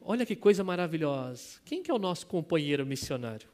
Olha 0.00 0.24
que 0.24 0.36
coisa 0.36 0.62
maravilhosa. 0.62 1.58
Quem 1.64 1.82
que 1.82 1.90
é 1.90 1.94
o 1.94 1.98
nosso 1.98 2.28
companheiro 2.28 2.86
missionário? 2.86 3.48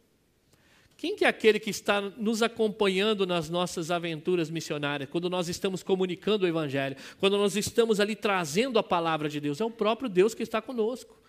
Quem 0.95 1.17
que 1.17 1.25
é 1.25 1.29
aquele 1.29 1.59
que 1.59 1.71
está 1.71 2.03
nos 2.03 2.43
acompanhando 2.43 3.27
nas 3.27 3.49
nossas 3.49 3.91
aventuras 3.91 4.51
missionárias, 4.51 5.09
quando 5.09 5.31
nós 5.31 5.49
estamos 5.49 5.83
comunicando 5.83 6.45
o 6.45 6.49
Evangelho, 6.49 6.97
quando 7.19 7.39
nós 7.39 7.57
estamos 7.57 7.99
ali 7.99 8.15
trazendo 8.15 8.79
a 8.79 8.83
palavra 8.83 9.31
de 9.31 9.41
Deus? 9.41 9.59
É 9.59 9.65
o 9.65 9.71
próprio 9.71 10.11
Deus 10.11 10.35
que 10.35 10.43
está 10.43 10.61
conosco. 10.61 11.22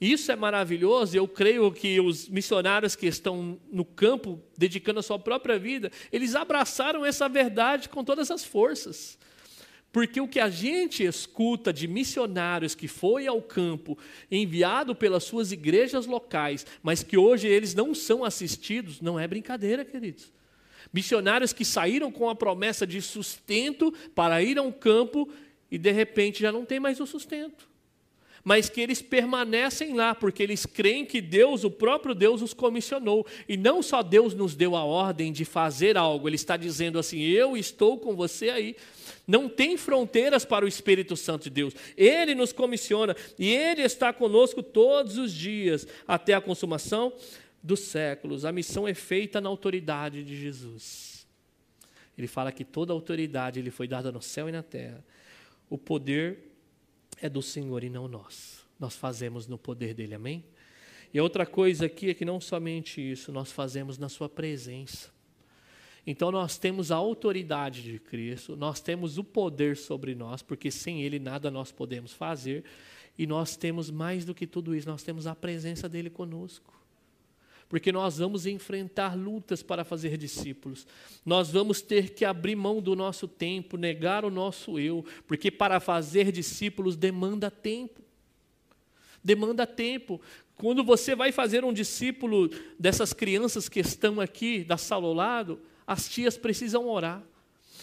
Isso 0.00 0.30
é 0.30 0.36
maravilhoso, 0.36 1.16
eu 1.16 1.26
creio 1.26 1.70
que 1.72 2.00
os 2.00 2.28
missionários 2.28 2.94
que 2.94 3.06
estão 3.06 3.58
no 3.70 3.84
campo, 3.84 4.40
dedicando 4.56 5.00
a 5.00 5.02
sua 5.02 5.18
própria 5.18 5.58
vida, 5.58 5.90
eles 6.12 6.34
abraçaram 6.34 7.04
essa 7.04 7.28
verdade 7.28 7.88
com 7.88 8.04
todas 8.04 8.30
as 8.30 8.44
forças. 8.44 9.18
Porque 9.90 10.20
o 10.20 10.28
que 10.28 10.38
a 10.38 10.50
gente 10.50 11.02
escuta 11.02 11.72
de 11.72 11.88
missionários 11.88 12.74
que 12.74 12.86
foi 12.86 13.26
ao 13.26 13.40
campo, 13.40 13.98
enviado 14.30 14.94
pelas 14.94 15.24
suas 15.24 15.50
igrejas 15.50 16.06
locais, 16.06 16.66
mas 16.82 17.02
que 17.02 17.16
hoje 17.16 17.48
eles 17.48 17.74
não 17.74 17.94
são 17.94 18.24
assistidos, 18.24 19.00
não 19.00 19.18
é 19.18 19.26
brincadeira, 19.26 19.84
queridos. 19.84 20.30
Missionários 20.92 21.52
que 21.52 21.64
saíram 21.64 22.12
com 22.12 22.28
a 22.28 22.34
promessa 22.34 22.86
de 22.86 23.00
sustento 23.00 23.92
para 24.14 24.42
ir 24.42 24.58
ao 24.58 24.72
campo 24.72 25.28
e 25.70 25.78
de 25.78 25.90
repente 25.90 26.40
já 26.40 26.52
não 26.52 26.64
tem 26.64 26.78
mais 26.78 27.00
o 27.00 27.06
sustento 27.06 27.68
mas 28.48 28.70
que 28.70 28.80
eles 28.80 29.02
permanecem 29.02 29.92
lá, 29.92 30.14
porque 30.14 30.42
eles 30.42 30.64
creem 30.64 31.04
que 31.04 31.20
Deus, 31.20 31.64
o 31.64 31.70
próprio 31.70 32.14
Deus, 32.14 32.40
os 32.40 32.54
comissionou. 32.54 33.26
E 33.46 33.58
não 33.58 33.82
só 33.82 34.02
Deus 34.02 34.32
nos 34.32 34.56
deu 34.56 34.74
a 34.74 34.82
ordem 34.82 35.30
de 35.30 35.44
fazer 35.44 35.98
algo, 35.98 36.26
Ele 36.26 36.36
está 36.36 36.56
dizendo 36.56 36.98
assim: 36.98 37.20
Eu 37.20 37.58
estou 37.58 37.98
com 37.98 38.16
você 38.16 38.48
aí. 38.48 38.74
Não 39.26 39.50
tem 39.50 39.76
fronteiras 39.76 40.46
para 40.46 40.64
o 40.64 40.68
Espírito 40.68 41.14
Santo 41.14 41.42
de 41.44 41.50
Deus. 41.50 41.74
Ele 41.94 42.34
nos 42.34 42.50
comissiona 42.50 43.14
e 43.38 43.54
Ele 43.54 43.82
está 43.82 44.14
conosco 44.14 44.62
todos 44.62 45.18
os 45.18 45.30
dias, 45.30 45.86
até 46.06 46.32
a 46.32 46.40
consumação 46.40 47.12
dos 47.62 47.80
séculos. 47.80 48.46
A 48.46 48.50
missão 48.50 48.88
é 48.88 48.94
feita 48.94 49.42
na 49.42 49.50
autoridade 49.50 50.24
de 50.24 50.34
Jesus. 50.34 51.26
Ele 52.16 52.26
fala 52.26 52.50
que 52.50 52.64
toda 52.64 52.94
autoridade 52.94 53.60
lhe 53.60 53.70
foi 53.70 53.86
dada 53.86 54.10
no 54.10 54.22
céu 54.22 54.48
e 54.48 54.52
na 54.52 54.62
terra. 54.62 55.04
O 55.68 55.76
poder 55.76 56.47
é 57.20 57.28
do 57.28 57.42
Senhor 57.42 57.82
e 57.84 57.90
não 57.90 58.08
nós. 58.08 58.66
Nós 58.78 58.96
fazemos 58.96 59.46
no 59.46 59.58
poder 59.58 59.94
dele, 59.94 60.14
amém? 60.14 60.44
E 61.12 61.20
outra 61.20 61.46
coisa 61.46 61.86
aqui 61.86 62.10
é 62.10 62.14
que 62.14 62.24
não 62.24 62.40
somente 62.40 63.00
isso, 63.00 63.32
nós 63.32 63.50
fazemos 63.50 63.98
na 63.98 64.08
Sua 64.08 64.28
presença. 64.28 65.10
Então 66.06 66.30
nós 66.30 66.56
temos 66.56 66.90
a 66.90 66.96
autoridade 66.96 67.82
de 67.82 67.98
Cristo, 67.98 68.56
nós 68.56 68.80
temos 68.80 69.18
o 69.18 69.24
poder 69.24 69.76
sobre 69.76 70.14
nós, 70.14 70.42
porque 70.42 70.70
sem 70.70 71.02
Ele 71.02 71.18
nada 71.18 71.50
nós 71.50 71.70
podemos 71.70 72.12
fazer, 72.12 72.64
e 73.18 73.26
nós 73.26 73.56
temos 73.56 73.90
mais 73.90 74.24
do 74.24 74.34
que 74.34 74.46
tudo 74.46 74.74
isso, 74.74 74.88
nós 74.88 75.02
temos 75.02 75.26
a 75.26 75.34
presença 75.34 75.88
dele 75.88 76.08
conosco. 76.08 76.77
Porque 77.68 77.92
nós 77.92 78.18
vamos 78.18 78.46
enfrentar 78.46 79.16
lutas 79.16 79.62
para 79.62 79.84
fazer 79.84 80.16
discípulos. 80.16 80.86
Nós 81.24 81.50
vamos 81.50 81.82
ter 81.82 82.14
que 82.14 82.24
abrir 82.24 82.56
mão 82.56 82.80
do 82.80 82.96
nosso 82.96 83.28
tempo, 83.28 83.76
negar 83.76 84.24
o 84.24 84.30
nosso 84.30 84.78
eu, 84.78 85.04
porque 85.26 85.50
para 85.50 85.78
fazer 85.78 86.32
discípulos 86.32 86.96
demanda 86.96 87.50
tempo. 87.50 88.00
Demanda 89.22 89.66
tempo. 89.66 90.20
Quando 90.56 90.82
você 90.82 91.14
vai 91.14 91.30
fazer 91.30 91.64
um 91.64 91.72
discípulo 91.72 92.48
dessas 92.78 93.12
crianças 93.12 93.68
que 93.68 93.80
estão 93.80 94.20
aqui 94.20 94.64
da 94.64 94.76
sala 94.76 95.06
ao 95.06 95.12
lado, 95.12 95.60
as 95.86 96.08
tias 96.08 96.36
precisam 96.36 96.88
orar. 96.88 97.22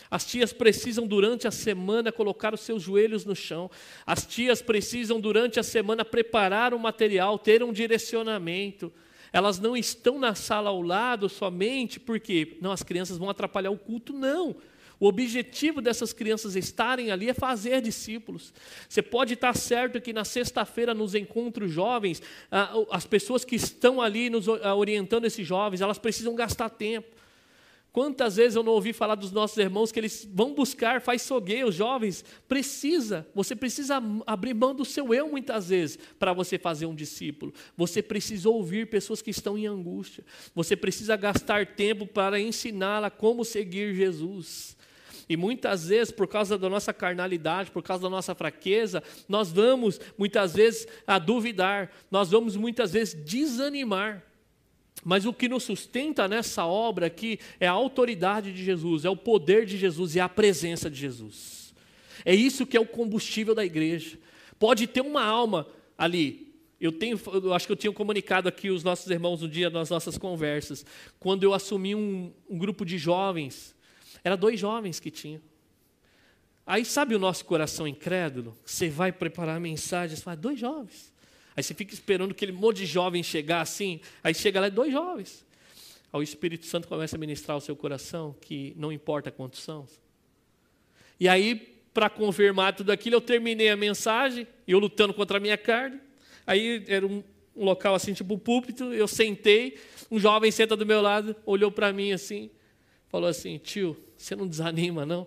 As 0.09 0.25
tias 0.25 0.53
precisam, 0.53 1.07
durante 1.07 1.47
a 1.47 1.51
semana, 1.51 2.11
colocar 2.11 2.53
os 2.53 2.61
seus 2.61 2.83
joelhos 2.83 3.25
no 3.25 3.35
chão. 3.35 3.69
As 4.05 4.25
tias 4.25 4.61
precisam, 4.61 5.19
durante 5.19 5.59
a 5.59 5.63
semana, 5.63 6.05
preparar 6.05 6.73
o 6.73 6.79
material, 6.79 7.39
ter 7.39 7.63
um 7.63 7.73
direcionamento. 7.73 8.91
Elas 9.35 9.59
não 9.59 9.75
estão 9.75 10.17
na 10.17 10.33
sala 10.33 10.69
ao 10.69 10.81
lado 10.81 11.27
somente 11.27 11.99
porque 11.99 12.55
não, 12.61 12.71
as 12.71 12.81
crianças 12.81 13.17
vão 13.17 13.29
atrapalhar 13.29 13.69
o 13.69 13.77
culto, 13.77 14.13
não. 14.13 14.55
O 14.97 15.07
objetivo 15.07 15.81
dessas 15.81 16.13
crianças 16.13 16.55
estarem 16.55 17.11
ali 17.11 17.27
é 17.27 17.33
fazer 17.33 17.81
discípulos. 17.81 18.53
Você 18.87 19.01
pode 19.01 19.33
estar 19.33 19.53
certo 19.53 19.99
que 19.99 20.13
na 20.13 20.23
sexta-feira, 20.23 20.93
nos 20.93 21.13
encontros 21.13 21.69
jovens, 21.69 22.21
as 22.89 23.05
pessoas 23.05 23.43
que 23.43 23.57
estão 23.57 24.01
ali 24.01 24.29
nos 24.29 24.47
orientando 24.47 25.25
esses 25.25 25.45
jovens, 25.45 25.81
elas 25.81 25.99
precisam 25.99 26.33
gastar 26.33 26.69
tempo. 26.69 27.13
Quantas 27.95 28.35
vezes 28.35 28.57
eu 28.57 28.61
não 28.61 28.73
ouvi 28.73 28.91
falar 28.91 29.15
dos 29.15 29.31
nossos 29.31 29.57
irmãos 29.57 29.89
que 29.89 29.97
eles 29.97 30.27
vão 30.29 30.53
buscar, 30.53 30.99
faz 30.99 31.21
soguei, 31.21 31.63
os 31.63 31.75
jovens, 31.75 32.25
precisa, 32.45 33.25
você 33.33 33.55
precisa 33.55 34.03
abrir 34.27 34.53
mão 34.53 34.75
do 34.75 34.83
seu 34.83 35.13
eu 35.13 35.29
muitas 35.29 35.69
vezes 35.69 35.97
para 36.19 36.33
você 36.33 36.59
fazer 36.59 36.87
um 36.87 36.93
discípulo. 36.93 37.53
Você 37.77 38.01
precisa 38.01 38.49
ouvir 38.49 38.89
pessoas 38.89 39.21
que 39.21 39.29
estão 39.29 39.57
em 39.57 39.65
angústia. 39.65 40.25
Você 40.53 40.75
precisa 40.75 41.15
gastar 41.15 41.67
tempo 41.67 42.05
para 42.05 42.37
ensiná-la 42.37 43.09
como 43.09 43.45
seguir 43.45 43.95
Jesus. 43.95 44.75
E 45.29 45.37
muitas 45.37 45.87
vezes, 45.87 46.11
por 46.11 46.27
causa 46.27 46.57
da 46.57 46.69
nossa 46.69 46.91
carnalidade, 46.91 47.71
por 47.71 47.81
causa 47.81 48.03
da 48.03 48.09
nossa 48.09 48.35
fraqueza, 48.35 49.01
nós 49.25 49.53
vamos 49.53 50.01
muitas 50.17 50.53
vezes 50.53 50.85
a 51.07 51.17
duvidar, 51.17 51.89
nós 52.11 52.29
vamos 52.29 52.57
muitas 52.57 52.91
vezes 52.91 53.13
desanimar. 53.13 54.21
Mas 55.05 55.23
o 55.23 55.31
que 55.31 55.47
nos 55.47 55.61
sustenta 55.61 56.27
nessa 56.27 56.65
obra 56.65 57.05
aqui 57.05 57.39
é 57.59 57.67
a 57.67 57.71
autoridade 57.71 58.51
de 58.51 58.65
Jesus, 58.65 59.05
é 59.05 59.09
o 59.09 59.15
poder 59.15 59.63
de 59.63 59.77
Jesus 59.77 60.15
e 60.15 60.19
a 60.19 60.27
presença 60.27 60.89
de 60.89 60.99
Jesus. 60.99 61.75
É 62.25 62.33
isso 62.33 62.65
que 62.65 62.75
é 62.75 62.79
o 62.79 62.87
combustível 62.87 63.53
da 63.53 63.63
igreja. 63.63 64.17
Pode 64.57 64.87
ter 64.87 65.01
uma 65.01 65.23
alma 65.23 65.67
ali. 65.95 66.55
Eu, 66.81 66.91
tenho, 66.91 67.21
eu 67.31 67.53
acho 67.53 67.67
que 67.67 67.71
eu 67.71 67.75
tinha 67.75 67.93
comunicado 67.93 68.49
aqui 68.49 68.71
os 68.71 68.83
nossos 68.83 69.07
irmãos 69.11 69.43
um 69.43 69.47
dia 69.47 69.69
nas 69.69 69.91
nossas 69.91 70.17
conversas. 70.17 70.83
Quando 71.19 71.43
eu 71.43 71.53
assumi 71.53 71.93
um, 71.93 72.33
um 72.49 72.57
grupo 72.57 72.83
de 72.83 72.97
jovens, 72.97 73.75
era 74.23 74.35
dois 74.35 74.59
jovens 74.59 74.99
que 74.99 75.11
tinham. 75.11 75.41
Aí 76.65 76.83
sabe 76.83 77.13
o 77.13 77.19
nosso 77.19 77.45
coração 77.45 77.87
incrédulo? 77.87 78.57
Você 78.65 78.89
vai 78.89 79.11
preparar 79.11 79.61
você 79.61 80.15
fala, 80.15 80.35
dois 80.35 80.59
jovens. 80.59 81.13
Aí 81.55 81.63
você 81.63 81.73
fica 81.73 81.93
esperando 81.93 82.31
aquele 82.31 82.51
monte 82.51 82.77
de 82.77 82.85
jovem 82.85 83.23
chegar 83.23 83.61
assim, 83.61 84.01
aí 84.23 84.33
chega 84.33 84.59
lá 84.59 84.69
dois 84.69 84.91
jovens. 84.91 85.45
Aí 86.11 86.19
o 86.19 86.23
Espírito 86.23 86.65
Santo 86.65 86.87
começa 86.87 87.15
a 87.15 87.19
ministrar 87.19 87.57
o 87.57 87.61
seu 87.61 87.75
coração, 87.75 88.35
que 88.41 88.73
não 88.77 88.91
importa 88.91 89.31
quantos 89.31 89.61
são. 89.61 89.87
E 91.19 91.27
aí, 91.29 91.55
para 91.93 92.09
confirmar 92.09 92.75
tudo 92.75 92.91
aquilo, 92.91 93.15
eu 93.15 93.21
terminei 93.21 93.69
a 93.69 93.77
mensagem, 93.77 94.45
eu 94.67 94.79
lutando 94.79 95.13
contra 95.13 95.37
a 95.37 95.39
minha 95.39 95.57
carne. 95.57 95.99
Aí 96.45 96.83
era 96.87 97.07
um, 97.07 97.23
um 97.55 97.63
local 97.63 97.95
assim, 97.95 98.13
tipo 98.13 98.37
púlpito, 98.37 98.93
eu 98.93 99.07
sentei, 99.07 99.77
um 100.11 100.19
jovem 100.19 100.51
senta 100.51 100.75
do 100.75 100.85
meu 100.85 101.01
lado, 101.01 101.35
olhou 101.45 101.71
para 101.71 101.91
mim 101.93 102.11
assim, 102.11 102.49
falou 103.07 103.29
assim: 103.29 103.57
tio, 103.57 103.97
você 104.17 104.35
não 104.35 104.47
desanima, 104.47 105.05
não? 105.05 105.25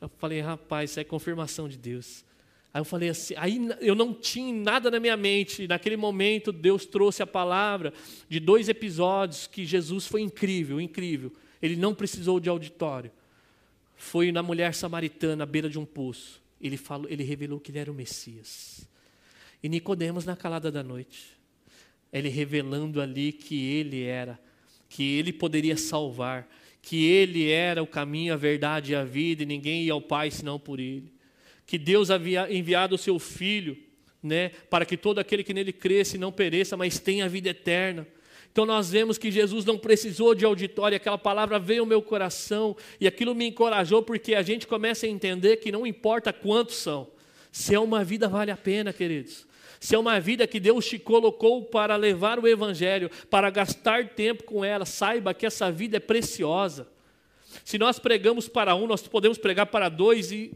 Eu 0.00 0.10
falei, 0.18 0.40
rapaz, 0.40 0.90
isso 0.90 1.00
é 1.00 1.04
confirmação 1.04 1.68
de 1.68 1.78
Deus. 1.78 2.24
Aí 2.74 2.80
eu 2.80 2.84
falei 2.86 3.10
assim, 3.10 3.34
aí 3.36 3.60
eu 3.80 3.94
não 3.94 4.14
tinha 4.14 4.54
nada 4.54 4.90
na 4.90 4.98
minha 4.98 5.16
mente. 5.16 5.68
Naquele 5.68 5.96
momento, 5.96 6.50
Deus 6.50 6.86
trouxe 6.86 7.22
a 7.22 7.26
palavra 7.26 7.92
de 8.28 8.40
dois 8.40 8.68
episódios 8.68 9.46
que 9.46 9.66
Jesus 9.66 10.06
foi 10.06 10.22
incrível, 10.22 10.80
incrível. 10.80 11.30
Ele 11.60 11.76
não 11.76 11.94
precisou 11.94 12.40
de 12.40 12.48
auditório. 12.48 13.10
Foi 13.94 14.32
na 14.32 14.42
mulher 14.42 14.74
samaritana 14.74 15.44
à 15.44 15.46
beira 15.46 15.68
de 15.68 15.78
um 15.78 15.84
poço. 15.84 16.40
Ele 16.58 16.78
falou, 16.78 17.10
ele 17.10 17.22
revelou 17.22 17.60
que 17.60 17.70
ele 17.70 17.78
era 17.78 17.90
o 17.90 17.94
Messias. 17.94 18.88
E 19.62 19.68
Nicodemos 19.68 20.24
na 20.24 20.34
calada 20.34 20.72
da 20.72 20.82
noite, 20.82 21.36
ele 22.10 22.30
revelando 22.30 23.02
ali 23.02 23.32
que 23.32 23.62
ele 23.66 24.02
era, 24.02 24.40
que 24.88 25.02
ele 25.18 25.32
poderia 25.32 25.76
salvar, 25.76 26.48
que 26.80 27.04
ele 27.04 27.50
era 27.50 27.82
o 27.82 27.86
caminho, 27.86 28.32
a 28.32 28.36
verdade 28.36 28.92
e 28.92 28.94
a 28.94 29.04
vida, 29.04 29.42
e 29.42 29.46
ninguém 29.46 29.84
ia 29.84 29.92
ao 29.92 30.00
Pai 30.00 30.30
senão 30.30 30.58
por 30.58 30.80
ele 30.80 31.12
que 31.66 31.78
Deus 31.78 32.10
havia 32.10 32.52
enviado 32.52 32.94
o 32.94 32.98
seu 32.98 33.18
Filho, 33.18 33.76
né, 34.22 34.50
para 34.70 34.84
que 34.84 34.96
todo 34.96 35.18
aquele 35.18 35.42
que 35.42 35.52
nele 35.52 35.72
cresce 35.72 36.16
não 36.16 36.30
pereça, 36.30 36.76
mas 36.76 36.98
tenha 36.98 37.28
vida 37.28 37.50
eterna. 37.50 38.06
Então 38.52 38.66
nós 38.66 38.90
vemos 38.90 39.16
que 39.16 39.30
Jesus 39.30 39.64
não 39.64 39.78
precisou 39.78 40.34
de 40.34 40.44
auditório, 40.44 40.96
aquela 40.96 41.16
palavra 41.16 41.58
veio 41.58 41.80
ao 41.80 41.86
meu 41.86 42.02
coração 42.02 42.76
e 43.00 43.06
aquilo 43.06 43.34
me 43.34 43.46
encorajou 43.46 44.02
porque 44.02 44.34
a 44.34 44.42
gente 44.42 44.66
começa 44.66 45.06
a 45.06 45.08
entender 45.08 45.56
que 45.56 45.72
não 45.72 45.86
importa 45.86 46.32
quantos 46.32 46.76
são, 46.76 47.08
se 47.50 47.74
é 47.74 47.80
uma 47.80 48.04
vida 48.04 48.28
vale 48.28 48.50
a 48.50 48.56
pena, 48.56 48.92
queridos. 48.92 49.46
Se 49.80 49.96
é 49.96 49.98
uma 49.98 50.20
vida 50.20 50.46
que 50.46 50.60
Deus 50.60 50.86
te 50.86 50.96
colocou 50.96 51.64
para 51.64 51.96
levar 51.96 52.38
o 52.38 52.46
evangelho, 52.46 53.10
para 53.28 53.50
gastar 53.50 54.10
tempo 54.10 54.44
com 54.44 54.64
ela, 54.64 54.86
saiba 54.86 55.34
que 55.34 55.44
essa 55.44 55.72
vida 55.72 55.96
é 55.96 56.00
preciosa. 56.00 56.86
Se 57.64 57.78
nós 57.78 57.98
pregamos 57.98 58.48
para 58.48 58.76
um, 58.76 58.86
nós 58.86 59.02
podemos 59.08 59.38
pregar 59.38 59.66
para 59.66 59.88
dois 59.88 60.30
e 60.30 60.52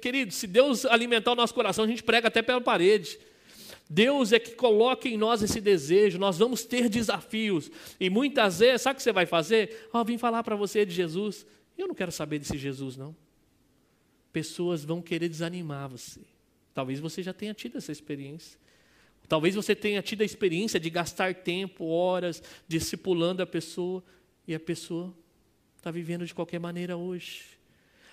querido, 0.00 0.32
se 0.32 0.46
Deus 0.46 0.84
alimentar 0.84 1.32
o 1.32 1.34
nosso 1.34 1.54
coração, 1.54 1.84
a 1.84 1.88
gente 1.88 2.02
prega 2.02 2.28
até 2.28 2.42
pela 2.42 2.60
parede. 2.60 3.18
Deus 3.88 4.32
é 4.32 4.38
que 4.38 4.52
coloca 4.52 5.08
em 5.08 5.18
nós 5.18 5.42
esse 5.42 5.60
desejo, 5.60 6.18
nós 6.18 6.38
vamos 6.38 6.64
ter 6.64 6.88
desafios. 6.88 7.70
E 8.00 8.08
muitas 8.08 8.60
vezes, 8.60 8.82
sabe 8.82 8.94
o 8.94 8.96
que 8.96 9.02
você 9.02 9.12
vai 9.12 9.26
fazer? 9.26 9.88
Oh, 9.92 10.02
vim 10.04 10.16
falar 10.16 10.42
para 10.42 10.56
você 10.56 10.86
de 10.86 10.94
Jesus. 10.94 11.44
Eu 11.76 11.88
não 11.88 11.94
quero 11.94 12.12
saber 12.12 12.38
desse 12.38 12.56
Jesus, 12.56 12.96
não. 12.96 13.14
Pessoas 14.32 14.84
vão 14.84 15.02
querer 15.02 15.28
desanimar 15.28 15.88
você. 15.88 16.20
Talvez 16.72 17.00
você 17.00 17.22
já 17.22 17.34
tenha 17.34 17.52
tido 17.52 17.76
essa 17.76 17.92
experiência. 17.92 18.58
Talvez 19.28 19.54
você 19.54 19.74
tenha 19.74 20.00
tido 20.00 20.22
a 20.22 20.24
experiência 20.24 20.80
de 20.80 20.88
gastar 20.88 21.34
tempo, 21.34 21.84
horas, 21.84 22.42
discipulando 22.66 23.42
a 23.42 23.46
pessoa, 23.46 24.02
e 24.46 24.54
a 24.54 24.60
pessoa 24.60 25.14
está 25.76 25.90
vivendo 25.90 26.24
de 26.24 26.34
qualquer 26.34 26.58
maneira 26.58 26.96
hoje. 26.96 27.44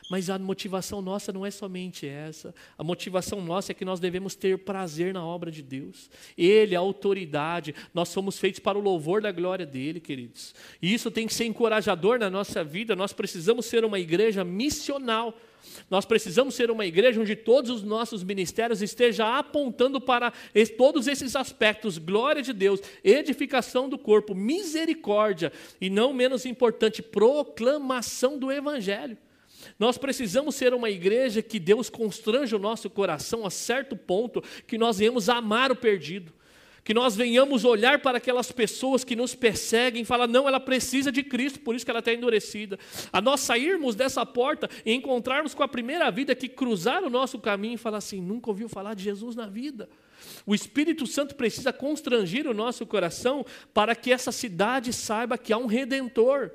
Mas 0.09 0.27
a 0.27 0.39
motivação 0.39 1.03
nossa 1.03 1.31
não 1.31 1.45
é 1.45 1.51
somente 1.51 2.07
essa. 2.07 2.53
A 2.75 2.83
motivação 2.83 3.39
nossa 3.41 3.71
é 3.71 3.75
que 3.75 3.85
nós 3.85 3.99
devemos 3.99 4.33
ter 4.33 4.57
prazer 4.57 5.13
na 5.13 5.23
obra 5.23 5.51
de 5.51 5.61
Deus. 5.61 6.09
Ele, 6.35 6.75
a 6.75 6.79
autoridade, 6.79 7.75
nós 7.93 8.09
somos 8.09 8.39
feitos 8.39 8.59
para 8.59 8.75
o 8.75 8.81
louvor 8.81 9.21
da 9.21 9.31
glória 9.31 9.67
dele, 9.67 9.99
queridos. 9.99 10.55
E 10.81 10.91
isso 10.91 11.11
tem 11.11 11.27
que 11.27 11.33
ser 11.33 11.45
encorajador 11.45 12.17
na 12.17 12.27
nossa 12.27 12.63
vida. 12.63 12.95
Nós 12.95 13.13
precisamos 13.13 13.67
ser 13.67 13.85
uma 13.85 13.99
igreja 13.99 14.43
missional. 14.43 15.37
Nós 15.91 16.05
precisamos 16.05 16.55
ser 16.55 16.71
uma 16.71 16.87
igreja 16.87 17.21
onde 17.21 17.35
todos 17.35 17.69
os 17.69 17.83
nossos 17.83 18.23
ministérios 18.23 18.81
estejam 18.81 19.27
apontando 19.27 20.01
para 20.01 20.33
todos 20.75 21.05
esses 21.05 21.35
aspectos: 21.35 21.99
glória 21.99 22.41
de 22.41 22.51
Deus, 22.51 22.81
edificação 23.03 23.87
do 23.87 23.97
corpo, 23.97 24.33
misericórdia 24.33 25.53
e, 25.79 25.87
não 25.87 26.13
menos 26.13 26.47
importante, 26.47 27.03
proclamação 27.03 28.39
do 28.39 28.51
Evangelho. 28.51 29.15
Nós 29.77 29.97
precisamos 29.97 30.55
ser 30.55 30.73
uma 30.73 30.89
igreja 30.89 31.41
que 31.41 31.59
Deus 31.59 31.89
constrange 31.89 32.55
o 32.55 32.59
nosso 32.59 32.89
coração 32.89 33.45
a 33.45 33.49
certo 33.49 33.95
ponto 33.95 34.43
que 34.65 34.77
nós 34.77 34.97
venhamos 34.97 35.29
amar 35.29 35.71
o 35.71 35.75
perdido. 35.75 36.33
Que 36.83 36.93
nós 36.93 37.15
venhamos 37.15 37.65
olhar 37.65 38.01
para 38.01 38.17
aquelas 38.17 38.51
pessoas 38.51 39.03
que 39.03 39.15
nos 39.15 39.35
perseguem 39.35 40.01
e 40.01 40.05
falar, 40.05 40.27
não, 40.27 40.47
ela 40.47 40.59
precisa 40.59 41.11
de 41.11 41.21
Cristo, 41.21 41.59
por 41.59 41.75
isso 41.75 41.85
que 41.85 41.91
ela 41.91 41.99
está 41.99 42.13
endurecida. 42.13 42.79
A 43.11 43.21
nós 43.21 43.41
sairmos 43.41 43.95
dessa 43.95 44.25
porta 44.25 44.67
e 44.85 44.93
encontrarmos 44.93 45.53
com 45.53 45.61
a 45.61 45.67
primeira 45.67 46.09
vida 46.09 46.33
que 46.33 46.47
cruzar 46.47 47.03
o 47.03 47.09
nosso 47.09 47.37
caminho 47.37 47.75
e 47.75 47.77
falar 47.77 47.97
assim, 47.97 48.21
nunca 48.21 48.49
ouviu 48.49 48.67
falar 48.67 48.95
de 48.95 49.03
Jesus 49.03 49.35
na 49.35 49.45
vida. 49.45 49.87
O 50.45 50.55
Espírito 50.55 51.05
Santo 51.05 51.35
precisa 51.35 51.71
constrangir 51.71 52.47
o 52.47 52.53
nosso 52.53 52.85
coração 52.85 53.45
para 53.73 53.95
que 53.95 54.11
essa 54.11 54.31
cidade 54.31 54.91
saiba 54.91 55.37
que 55.37 55.53
há 55.53 55.57
um 55.57 55.67
redentor 55.67 56.51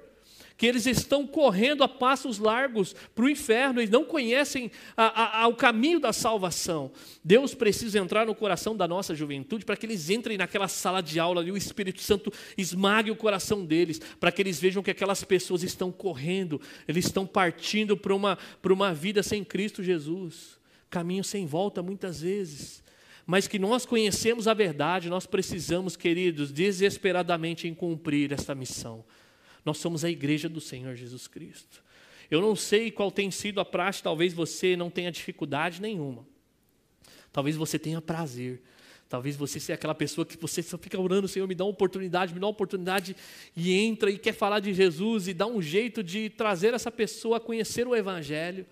que 0.56 0.66
eles 0.66 0.86
estão 0.86 1.26
correndo 1.26 1.82
a 1.82 1.88
passos 1.88 2.38
largos 2.38 2.94
para 3.14 3.24
o 3.24 3.28
inferno, 3.28 3.80
eles 3.80 3.90
não 3.90 4.04
conhecem 4.04 4.70
a, 4.96 5.42
a, 5.42 5.48
o 5.48 5.54
caminho 5.54 5.98
da 5.98 6.12
salvação. 6.12 6.92
Deus 7.24 7.54
precisa 7.54 7.98
entrar 7.98 8.26
no 8.26 8.34
coração 8.34 8.76
da 8.76 8.86
nossa 8.86 9.14
juventude 9.14 9.64
para 9.64 9.76
que 9.76 9.84
eles 9.84 10.10
entrem 10.10 10.38
naquela 10.38 10.68
sala 10.68 11.02
de 11.02 11.18
aula 11.18 11.44
e 11.44 11.50
o 11.50 11.56
Espírito 11.56 12.00
Santo 12.00 12.32
esmague 12.56 13.10
o 13.10 13.16
coração 13.16 13.64
deles, 13.64 14.00
para 14.20 14.30
que 14.30 14.42
eles 14.42 14.60
vejam 14.60 14.82
que 14.82 14.90
aquelas 14.90 15.24
pessoas 15.24 15.62
estão 15.62 15.90
correndo, 15.90 16.60
eles 16.86 17.06
estão 17.06 17.26
partindo 17.26 17.96
para 17.96 18.14
uma, 18.14 18.38
para 18.62 18.72
uma 18.72 18.94
vida 18.94 19.22
sem 19.22 19.42
Cristo 19.42 19.82
Jesus, 19.82 20.58
caminho 20.88 21.24
sem 21.24 21.46
volta 21.46 21.82
muitas 21.82 22.20
vezes 22.20 22.84
mas 23.26 23.48
que 23.48 23.58
nós 23.58 23.86
conhecemos 23.86 24.46
a 24.46 24.52
verdade, 24.52 25.08
nós 25.08 25.24
precisamos, 25.24 25.96
queridos, 25.96 26.52
desesperadamente 26.52 27.66
em 27.66 27.72
cumprir 27.72 28.32
esta 28.32 28.54
missão. 28.54 29.02
Nós 29.64 29.78
somos 29.78 30.04
a 30.04 30.10
igreja 30.10 30.48
do 30.48 30.60
Senhor 30.60 30.94
Jesus 30.94 31.26
Cristo. 31.26 31.82
Eu 32.30 32.40
não 32.40 32.56
sei 32.56 32.90
qual 32.90 33.10
tem 33.10 33.30
sido 33.30 33.60
a 33.60 33.64
praxe, 33.64 34.02
talvez 34.02 34.32
você 34.32 34.76
não 34.76 34.90
tenha 34.90 35.10
dificuldade 35.10 35.80
nenhuma. 35.80 36.26
Talvez 37.32 37.56
você 37.56 37.78
tenha 37.78 38.00
prazer. 38.00 38.62
Talvez 39.08 39.36
você 39.36 39.60
seja 39.60 39.74
aquela 39.74 39.94
pessoa 39.94 40.24
que 40.24 40.36
você 40.36 40.62
só 40.62 40.78
fica 40.78 41.00
orando, 41.00 41.28
Senhor, 41.28 41.46
me 41.46 41.54
dá 41.54 41.64
uma 41.64 41.70
oportunidade, 41.70 42.34
me 42.34 42.40
dá 42.40 42.46
uma 42.46 42.52
oportunidade, 42.52 43.14
e 43.54 43.72
entra 43.72 44.10
e 44.10 44.18
quer 44.18 44.32
falar 44.32 44.60
de 44.60 44.72
Jesus 44.72 45.28
e 45.28 45.34
dá 45.34 45.46
um 45.46 45.60
jeito 45.60 46.02
de 46.02 46.30
trazer 46.30 46.74
essa 46.74 46.90
pessoa 46.90 47.36
a 47.36 47.40
conhecer 47.40 47.86
o 47.86 47.94
Evangelho. 47.94 48.66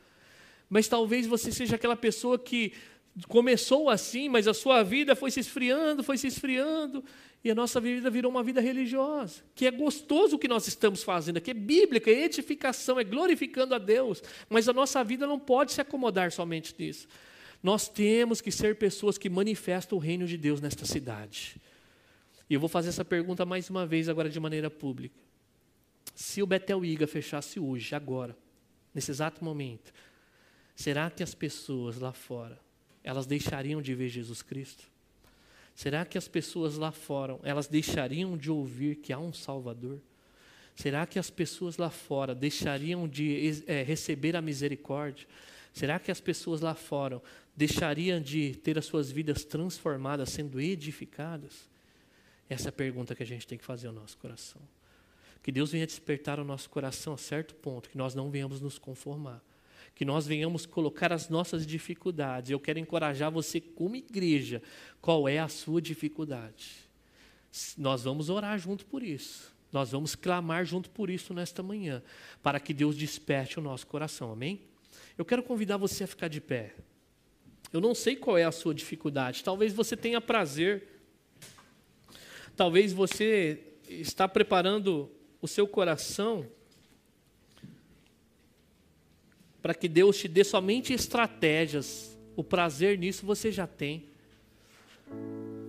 Mas 0.68 0.88
talvez 0.88 1.26
você 1.26 1.52
seja 1.52 1.76
aquela 1.76 1.96
pessoa 1.96 2.38
que 2.38 2.72
começou 3.28 3.90
assim, 3.90 4.28
mas 4.28 4.48
a 4.48 4.54
sua 4.54 4.82
vida 4.82 5.14
foi 5.14 5.30
se 5.30 5.40
esfriando, 5.40 6.02
foi 6.02 6.16
se 6.16 6.26
esfriando, 6.26 7.04
e 7.44 7.50
a 7.50 7.54
nossa 7.54 7.80
vida 7.80 8.08
virou 8.08 8.30
uma 8.30 8.42
vida 8.42 8.60
religiosa, 8.60 9.42
que 9.54 9.66
é 9.66 9.70
gostoso 9.70 10.36
o 10.36 10.38
que 10.38 10.46
nós 10.46 10.68
estamos 10.68 11.02
fazendo 11.02 11.38
aqui, 11.38 11.50
é 11.50 11.54
bíblica, 11.54 12.08
é 12.10 12.24
edificação, 12.24 13.00
é 13.00 13.04
glorificando 13.04 13.74
a 13.74 13.78
Deus, 13.78 14.22
mas 14.48 14.68
a 14.68 14.72
nossa 14.72 15.02
vida 15.02 15.26
não 15.26 15.40
pode 15.40 15.72
se 15.72 15.80
acomodar 15.80 16.30
somente 16.30 16.74
nisso. 16.78 17.08
Nós 17.60 17.88
temos 17.88 18.40
que 18.40 18.52
ser 18.52 18.76
pessoas 18.76 19.18
que 19.18 19.28
manifestam 19.28 19.98
o 19.98 20.00
reino 20.00 20.26
de 20.26 20.36
Deus 20.36 20.60
nesta 20.60 20.84
cidade. 20.84 21.60
E 22.48 22.54
eu 22.54 22.60
vou 22.60 22.68
fazer 22.68 22.90
essa 22.90 23.04
pergunta 23.04 23.44
mais 23.44 23.68
uma 23.70 23.86
vez, 23.86 24.08
agora 24.08 24.28
de 24.28 24.38
maneira 24.38 24.70
pública. 24.70 25.18
Se 26.14 26.42
o 26.42 26.46
Betel 26.46 26.84
Iga 26.84 27.06
fechasse 27.06 27.58
hoje, 27.58 27.94
agora, 27.94 28.36
nesse 28.94 29.10
exato 29.10 29.44
momento, 29.44 29.92
será 30.76 31.10
que 31.10 31.22
as 31.22 31.34
pessoas 31.34 31.98
lá 31.98 32.12
fora, 32.12 32.60
elas 33.02 33.26
deixariam 33.26 33.82
de 33.82 33.94
ver 33.94 34.08
Jesus 34.08 34.42
Cristo? 34.42 34.91
Será 35.74 36.04
que 36.04 36.18
as 36.18 36.28
pessoas 36.28 36.76
lá 36.76 36.92
fora, 36.92 37.38
elas 37.42 37.66
deixariam 37.66 38.36
de 38.36 38.50
ouvir 38.50 38.96
que 38.96 39.12
há 39.12 39.18
um 39.18 39.32
Salvador? 39.32 39.98
Será 40.76 41.06
que 41.06 41.18
as 41.18 41.30
pessoas 41.30 41.76
lá 41.76 41.90
fora 41.90 42.34
deixariam 42.34 43.08
de 43.08 43.62
é, 43.66 43.82
receber 43.82 44.36
a 44.36 44.42
misericórdia? 44.42 45.26
Será 45.72 45.98
que 45.98 46.10
as 46.10 46.20
pessoas 46.20 46.60
lá 46.60 46.74
fora 46.74 47.22
deixariam 47.56 48.20
de 48.20 48.54
ter 48.56 48.78
as 48.78 48.84
suas 48.84 49.10
vidas 49.10 49.44
transformadas, 49.44 50.30
sendo 50.30 50.60
edificadas? 50.60 51.68
Essa 52.48 52.68
é 52.68 52.70
a 52.70 52.72
pergunta 52.72 53.14
que 53.14 53.22
a 53.22 53.26
gente 53.26 53.46
tem 53.46 53.56
que 53.56 53.64
fazer 53.64 53.86
ao 53.86 53.92
nosso 53.92 54.16
coração. 54.18 54.60
Que 55.42 55.50
Deus 55.50 55.72
venha 55.72 55.86
despertar 55.86 56.38
o 56.38 56.44
nosso 56.44 56.68
coração 56.70 57.14
a 57.14 57.18
certo 57.18 57.54
ponto, 57.54 57.88
que 57.88 57.98
nós 57.98 58.14
não 58.14 58.30
venhamos 58.30 58.60
nos 58.60 58.78
conformar 58.78 59.42
que 60.02 60.04
nós 60.04 60.26
venhamos 60.26 60.66
colocar 60.66 61.12
as 61.12 61.28
nossas 61.28 61.64
dificuldades. 61.64 62.50
Eu 62.50 62.58
quero 62.58 62.80
encorajar 62.80 63.30
você, 63.30 63.60
como 63.60 63.94
igreja, 63.94 64.60
qual 65.00 65.28
é 65.28 65.38
a 65.38 65.46
sua 65.46 65.80
dificuldade. 65.80 66.72
Nós 67.78 68.02
vamos 68.02 68.28
orar 68.28 68.58
junto 68.58 68.84
por 68.84 69.00
isso. 69.00 69.54
Nós 69.70 69.92
vamos 69.92 70.16
clamar 70.16 70.64
junto 70.64 70.90
por 70.90 71.08
isso 71.08 71.32
nesta 71.32 71.62
manhã, 71.62 72.02
para 72.42 72.58
que 72.58 72.74
Deus 72.74 72.96
desperte 72.96 73.60
o 73.60 73.62
nosso 73.62 73.86
coração, 73.86 74.32
amém? 74.32 74.62
Eu 75.16 75.24
quero 75.24 75.40
convidar 75.40 75.76
você 75.76 76.02
a 76.02 76.08
ficar 76.08 76.26
de 76.26 76.40
pé. 76.40 76.74
Eu 77.72 77.80
não 77.80 77.94
sei 77.94 78.16
qual 78.16 78.36
é 78.36 78.42
a 78.42 78.50
sua 78.50 78.74
dificuldade, 78.74 79.44
talvez 79.44 79.72
você 79.72 79.96
tenha 79.96 80.20
prazer, 80.20 81.00
talvez 82.56 82.92
você 82.92 83.76
está 83.88 84.26
preparando 84.26 85.08
o 85.40 85.46
seu 85.46 85.68
coração 85.68 86.44
para 89.62 89.72
que 89.72 89.88
Deus 89.88 90.18
te 90.18 90.26
dê 90.26 90.42
somente 90.42 90.92
estratégias. 90.92 92.18
O 92.34 92.42
prazer 92.42 92.98
nisso 92.98 93.24
você 93.24 93.52
já 93.52 93.66
tem. 93.66 94.04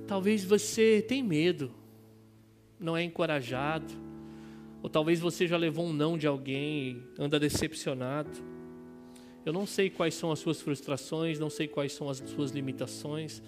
Talvez 0.07 0.43
você 0.43 1.05
tenha 1.07 1.23
medo, 1.23 1.71
não 2.79 2.97
é 2.97 3.03
encorajado, 3.03 3.93
ou 4.81 4.89
talvez 4.89 5.19
você 5.19 5.47
já 5.47 5.55
levou 5.55 5.85
um 5.85 5.93
não 5.93 6.17
de 6.17 6.25
alguém 6.25 7.03
e 7.17 7.21
anda 7.21 7.39
decepcionado. 7.39 8.31
Eu 9.45 9.53
não 9.53 9.65
sei 9.65 9.89
quais 9.89 10.13
são 10.13 10.31
as 10.31 10.39
suas 10.39 10.61
frustrações, 10.61 11.39
não 11.39 11.49
sei 11.49 11.67
quais 11.67 11.93
são 11.93 12.09
as 12.09 12.17
suas 12.17 12.51
limitações, 12.51 13.41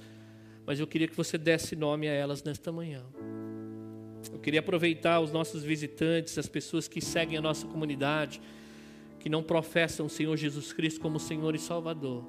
mas 0.65 0.79
eu 0.79 0.87
queria 0.87 1.07
que 1.07 1.15
você 1.15 1.37
desse 1.37 1.75
nome 1.75 2.07
a 2.07 2.11
elas 2.11 2.43
nesta 2.43 2.71
manhã. 2.71 3.03
Eu 4.31 4.39
queria 4.39 4.59
aproveitar 4.59 5.19
os 5.19 5.31
nossos 5.31 5.63
visitantes, 5.63 6.37
as 6.37 6.47
pessoas 6.47 6.87
que 6.87 6.99
seguem 6.99 7.37
a 7.37 7.41
nossa 7.41 7.65
comunidade, 7.65 8.41
que 9.25 9.29
não 9.29 9.41
professam 9.41 10.05
o 10.05 10.09
Senhor 10.09 10.37
Jesus 10.37 10.71
Cristo 10.71 11.01
como 11.01 11.19
Senhor 11.19 11.55
e 11.55 11.57
Salvador, 11.57 12.23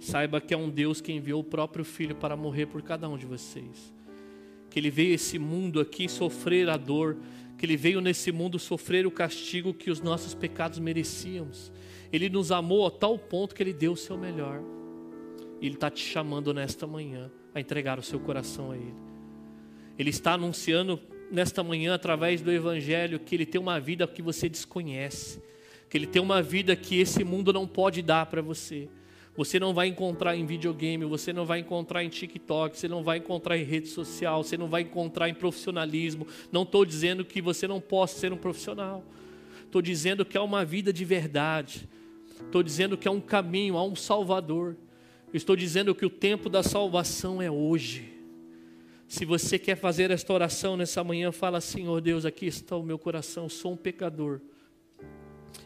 saiba 0.00 0.40
que 0.40 0.54
é 0.54 0.56
um 0.56 0.70
Deus 0.70 1.02
que 1.02 1.12
enviou 1.12 1.42
o 1.42 1.44
próprio 1.44 1.84
Filho 1.84 2.14
para 2.14 2.34
morrer 2.34 2.64
por 2.64 2.80
cada 2.80 3.06
um 3.10 3.18
de 3.18 3.26
vocês. 3.26 3.92
Que 4.70 4.78
Ele 4.78 4.88
veio 4.88 5.14
esse 5.14 5.38
mundo 5.38 5.78
aqui 5.78 6.08
sofrer 6.08 6.70
a 6.70 6.78
dor, 6.78 7.18
que 7.58 7.66
Ele 7.66 7.76
veio 7.76 8.00
nesse 8.00 8.32
mundo 8.32 8.58
sofrer 8.58 9.06
o 9.06 9.10
castigo 9.10 9.74
que 9.74 9.90
os 9.90 10.00
nossos 10.00 10.32
pecados 10.32 10.78
merecíamos. 10.78 11.70
Ele 12.10 12.30
nos 12.30 12.50
amou 12.50 12.86
a 12.86 12.90
tal 12.90 13.18
ponto 13.18 13.54
que 13.54 13.62
Ele 13.62 13.74
deu 13.74 13.92
o 13.92 13.96
seu 13.96 14.16
melhor. 14.16 14.62
Ele 15.60 15.74
está 15.74 15.90
te 15.90 16.02
chamando 16.02 16.54
nesta 16.54 16.86
manhã 16.86 17.30
a 17.54 17.60
entregar 17.60 17.98
o 17.98 18.02
seu 18.02 18.18
coração 18.18 18.70
a 18.70 18.76
Ele. 18.78 18.94
Ele 19.98 20.08
está 20.08 20.32
anunciando 20.32 20.98
nesta 21.30 21.62
manhã, 21.62 21.92
através 21.92 22.40
do 22.40 22.50
Evangelho, 22.50 23.20
que 23.20 23.34
Ele 23.34 23.44
tem 23.44 23.60
uma 23.60 23.78
vida 23.78 24.08
que 24.08 24.22
você 24.22 24.48
desconhece 24.48 25.46
que 25.88 25.96
ele 25.96 26.06
tem 26.06 26.20
uma 26.20 26.42
vida 26.42 26.76
que 26.76 26.98
esse 26.98 27.24
mundo 27.24 27.52
não 27.52 27.66
pode 27.66 28.02
dar 28.02 28.26
para 28.26 28.42
você. 28.42 28.88
Você 29.36 29.60
não 29.60 29.72
vai 29.72 29.86
encontrar 29.86 30.36
em 30.36 30.44
videogame, 30.44 31.04
você 31.04 31.32
não 31.32 31.46
vai 31.46 31.60
encontrar 31.60 32.02
em 32.02 32.08
TikTok, 32.08 32.76
você 32.76 32.88
não 32.88 33.04
vai 33.04 33.18
encontrar 33.18 33.56
em 33.56 33.62
rede 33.62 33.86
social, 33.86 34.42
você 34.42 34.56
não 34.56 34.68
vai 34.68 34.82
encontrar 34.82 35.28
em 35.28 35.34
profissionalismo. 35.34 36.26
Não 36.50 36.64
estou 36.64 36.84
dizendo 36.84 37.24
que 37.24 37.40
você 37.40 37.68
não 37.68 37.80
possa 37.80 38.18
ser 38.18 38.32
um 38.32 38.36
profissional. 38.36 39.04
Estou 39.64 39.80
dizendo 39.80 40.24
que 40.24 40.36
há 40.36 40.42
uma 40.42 40.64
vida 40.64 40.92
de 40.92 41.04
verdade. 41.04 41.88
Estou 42.44 42.64
dizendo 42.64 42.98
que 42.98 43.06
há 43.06 43.12
um 43.12 43.20
caminho, 43.20 43.76
há 43.76 43.84
um 43.84 43.94
Salvador. 43.94 44.76
Estou 45.32 45.54
dizendo 45.54 45.94
que 45.94 46.04
o 46.04 46.10
tempo 46.10 46.48
da 46.48 46.64
salvação 46.64 47.40
é 47.40 47.50
hoje. 47.50 48.12
Se 49.06 49.24
você 49.24 49.58
quer 49.58 49.76
fazer 49.76 50.10
esta 50.10 50.32
oração 50.32 50.76
nessa 50.76 51.04
manhã, 51.04 51.30
fala: 51.30 51.60
Senhor 51.60 52.00
Deus, 52.00 52.24
aqui 52.24 52.46
está 52.46 52.76
o 52.76 52.82
meu 52.82 52.98
coração, 52.98 53.48
sou 53.48 53.72
um 53.72 53.76
pecador. 53.76 54.40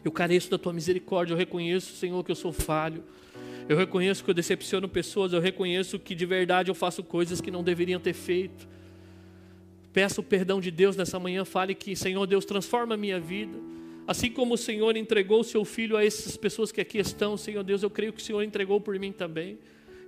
Eu 0.03 0.11
careço 0.11 0.49
da 0.49 0.57
tua 0.57 0.73
misericórdia, 0.73 1.33
eu 1.33 1.37
reconheço, 1.37 1.95
Senhor, 1.95 2.23
que 2.23 2.31
eu 2.31 2.35
sou 2.35 2.51
falho. 2.51 3.03
Eu 3.69 3.77
reconheço 3.77 4.23
que 4.23 4.29
eu 4.29 4.33
decepciono 4.33 4.89
pessoas, 4.89 5.31
eu 5.31 5.39
reconheço 5.39 5.97
que 5.97 6.13
de 6.13 6.25
verdade 6.25 6.69
eu 6.69 6.75
faço 6.75 7.01
coisas 7.01 7.39
que 7.39 7.49
não 7.49 7.63
deveriam 7.63 7.99
ter 7.99 8.13
feito. 8.13 8.67
Peço 9.93 10.21
o 10.21 10.23
perdão 10.23 10.59
de 10.59 10.71
Deus 10.71 10.97
nessa 10.97 11.19
manhã, 11.19 11.45
fale 11.45 11.73
que, 11.73 11.95
Senhor 11.95 12.25
Deus, 12.25 12.43
transforma 12.43 12.95
a 12.95 12.97
minha 12.97 13.19
vida. 13.19 13.57
Assim 14.05 14.29
como 14.29 14.55
o 14.55 14.57
Senhor 14.57 14.97
entregou 14.97 15.39
o 15.39 15.43
seu 15.43 15.63
filho 15.63 15.95
a 15.95 16.03
essas 16.03 16.35
pessoas 16.35 16.71
que 16.71 16.81
aqui 16.81 16.97
estão, 16.97 17.37
Senhor 17.37 17.63
Deus, 17.63 17.83
eu 17.83 17.89
creio 17.89 18.11
que 18.11 18.21
o 18.21 18.23
Senhor 18.23 18.43
entregou 18.43 18.81
por 18.81 18.99
mim 18.99 19.13
também. 19.13 19.57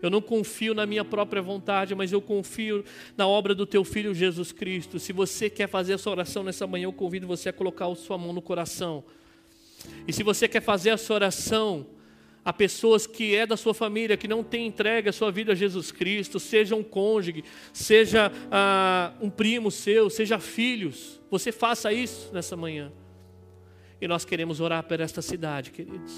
Eu 0.02 0.10
não 0.10 0.22
confio 0.22 0.74
na 0.74 0.86
minha 0.86 1.06
própria 1.06 1.42
vontade, 1.42 1.96
mas 1.96 2.12
eu 2.12 2.22
confio 2.22 2.84
na 3.16 3.26
obra 3.26 3.56
do 3.56 3.66
teu 3.66 3.86
filho 3.86 4.14
Jesus 4.14 4.52
Cristo. 4.52 5.00
Se 5.00 5.14
você 5.14 5.50
quer 5.50 5.70
fazer 5.70 5.94
essa 5.94 6.10
oração 6.10 6.44
nessa 6.44 6.68
manhã, 6.68 6.86
eu 6.86 6.94
convido 6.94 7.26
você 7.26 7.50
a 7.50 7.54
colocar 7.54 7.88
a 7.88 7.96
sua 7.96 8.18
mão 8.18 8.34
no 8.34 8.42
coração. 8.42 9.04
E 10.08 10.14
se 10.14 10.24
você 10.24 10.48
quer 10.48 10.62
fazer 10.62 10.90
essa 10.90 11.14
oração 11.14 11.88
a 12.44 12.54
pessoas 12.54 13.08
que 13.08 13.36
é 13.36 13.48
da 13.48 13.58
sua 13.58 13.74
família, 13.74 14.16
que 14.16 14.28
não 14.28 14.44
tem 14.44 14.68
entregue 14.68 15.10
a 15.10 15.12
sua 15.12 15.32
vida 15.32 15.54
a 15.54 15.56
Jesus 15.56 15.92
Cristo, 15.92 16.40
seja 16.40 16.76
um 16.76 16.84
cônjuge, 16.84 17.44
seja 17.74 18.32
ah, 18.52 19.14
um 19.20 19.32
primo 19.32 19.72
seu, 19.72 20.12
seja 20.12 20.38
filhos, 20.38 21.20
você 21.32 21.52
faça 21.52 21.92
isso 21.92 22.30
nessa 22.32 22.56
manhã. 22.56 22.92
E 24.00 24.08
nós 24.08 24.24
queremos 24.24 24.60
orar 24.60 24.84
por 24.84 25.00
esta 25.00 25.24
cidade, 25.24 25.72
queridos. 25.72 26.14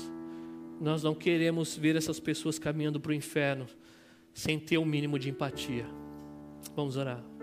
Nós 0.81 1.01
não 1.01 1.15
queremos 1.15 1.77
ver 1.77 1.95
essas 1.95 2.19
pessoas 2.19 2.59
caminhando 2.59 2.99
para 2.99 3.11
o 3.11 3.15
inferno 3.15 3.65
sem 4.33 4.59
ter 4.59 4.77
o 4.77 4.81
um 4.81 4.85
mínimo 4.85 5.17
de 5.17 5.29
empatia. 5.29 5.85
Vamos 6.75 6.97
orar. 6.97 7.36